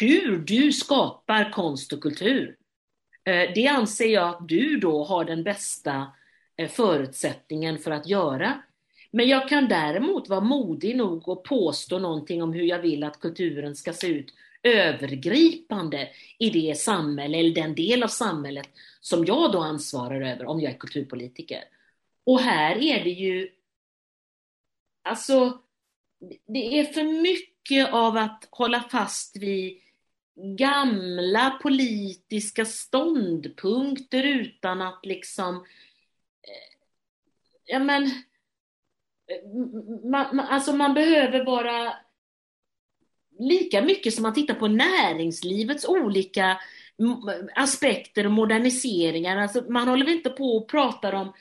[0.00, 2.56] hur du skapar konst och kultur.
[3.24, 6.06] Eh, det anser jag att du då har den bästa
[6.56, 8.62] eh, förutsättningen för att göra.
[9.10, 13.20] Men jag kan däremot vara modig nog att påstå någonting om hur jag vill att
[13.20, 16.08] kulturen ska se ut övergripande
[16.38, 18.68] i det samhälle, eller den del av samhället
[19.00, 21.64] som jag då ansvarar över om jag är kulturpolitiker.
[22.24, 23.50] Och här är det ju,
[25.02, 25.62] alltså,
[26.46, 29.78] det är för mycket av att hålla fast vid
[30.34, 36.76] gamla politiska ståndpunkter utan att liksom, eh,
[37.64, 38.10] ja men,
[40.10, 41.94] man, alltså man behöver vara
[43.38, 46.60] lika mycket som man tittar på näringslivets olika
[47.54, 49.36] aspekter och moderniseringar.
[49.36, 51.32] Alltså man håller väl inte på och pratar om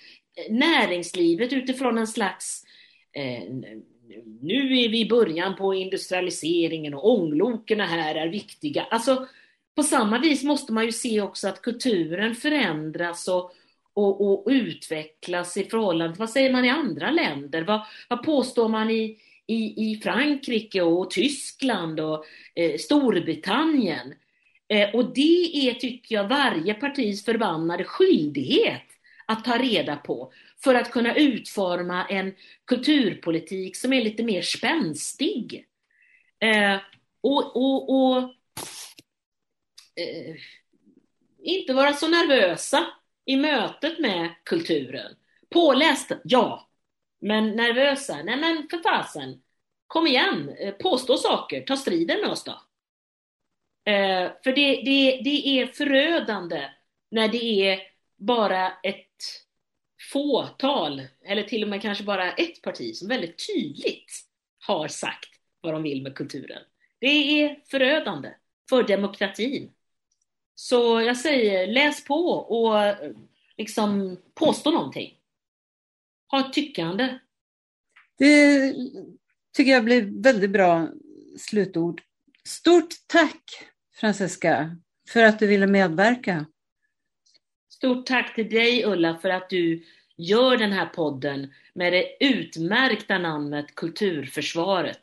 [0.50, 2.64] näringslivet utifrån en slags
[3.14, 3.44] eh,
[4.42, 8.84] nu är vi i början på industrialiseringen och ångloken här är viktiga.
[8.84, 9.28] Alltså,
[9.76, 13.52] på samma vis måste man ju se också att kulturen förändras och,
[13.94, 17.62] och, och utvecklas i förhållande till vad säger man i andra länder?
[17.62, 19.18] Vad, vad påstår man i,
[19.48, 22.26] i, i Frankrike och Tyskland och
[22.56, 24.14] eh, Storbritannien?
[24.68, 28.91] Eh, och det är, tycker jag, varje partis förbannade skyldighet
[29.32, 30.34] att ta reda på
[30.64, 32.36] för att kunna utforma en
[32.66, 35.68] kulturpolitik som är lite mer spänstig.
[36.40, 36.78] Eh,
[37.22, 38.18] och, och, och
[39.96, 40.36] eh,
[41.44, 42.88] inte vara så nervösa
[43.26, 45.16] i mötet med kulturen.
[45.50, 46.68] Pålästa, ja.
[47.22, 49.42] Men nervösa, nej men för fasen.
[49.88, 52.52] Kom igen, eh, påstå saker, ta striden med oss då.
[53.92, 56.70] Eh, för det, det, det är förödande
[57.12, 57.91] när det är
[58.22, 59.08] bara ett
[60.12, 64.12] fåtal, eller till och med kanske bara ett parti som väldigt tydligt
[64.60, 65.30] har sagt
[65.62, 66.62] vad de vill med kulturen.
[67.00, 68.30] Det är förödande
[68.70, 69.72] för demokratin.
[70.56, 72.96] Så jag säger, läs på och
[73.58, 75.18] liksom påstå någonting.
[76.28, 77.20] Ha ett tyckande.
[78.18, 78.74] Det
[79.58, 80.88] tycker jag blir väldigt bra
[81.40, 82.02] slutord.
[82.48, 83.44] Stort tack
[83.96, 84.78] Francesca
[85.10, 86.46] för att du ville medverka.
[87.82, 89.84] Stort tack till dig Ulla för att du
[90.18, 95.00] gör den här podden med det utmärkta namnet Kulturförsvaret.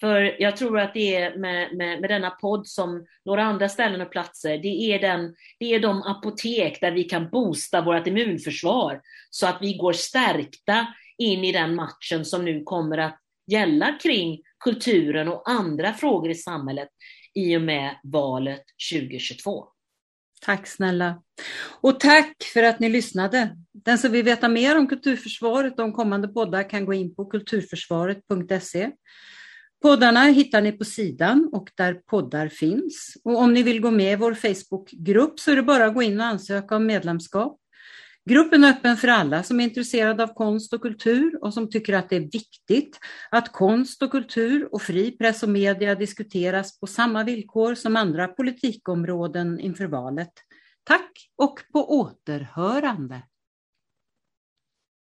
[0.00, 4.00] För jag tror att det är med, med, med denna podd som några andra ställen
[4.00, 9.00] och platser, det är, den, det är de apotek där vi kan boosta vårt immunförsvar
[9.30, 10.86] så att vi går stärkta
[11.18, 16.34] in i den matchen som nu kommer att gälla kring kulturen och andra frågor i
[16.34, 16.88] samhället
[17.34, 19.71] i och med valet 2022.
[20.44, 21.22] Tack snälla.
[21.80, 23.56] Och tack för att ni lyssnade.
[23.72, 27.24] Den som vill veta mer om kulturförsvaret och om kommande poddar kan gå in på
[27.24, 28.90] kulturförsvaret.se.
[29.82, 33.16] Poddarna hittar ni på sidan och där poddar finns.
[33.24, 36.02] Och om ni vill gå med i vår Facebookgrupp så är det bara att gå
[36.02, 37.58] in och ansöka om medlemskap.
[38.30, 41.92] Gruppen är öppen för alla som är intresserade av konst och kultur och som tycker
[41.92, 42.98] att det är viktigt
[43.30, 48.28] att konst och kultur och fri press och media diskuteras på samma villkor som andra
[48.28, 50.32] politikområden inför valet.
[50.84, 53.22] Tack och på återhörande!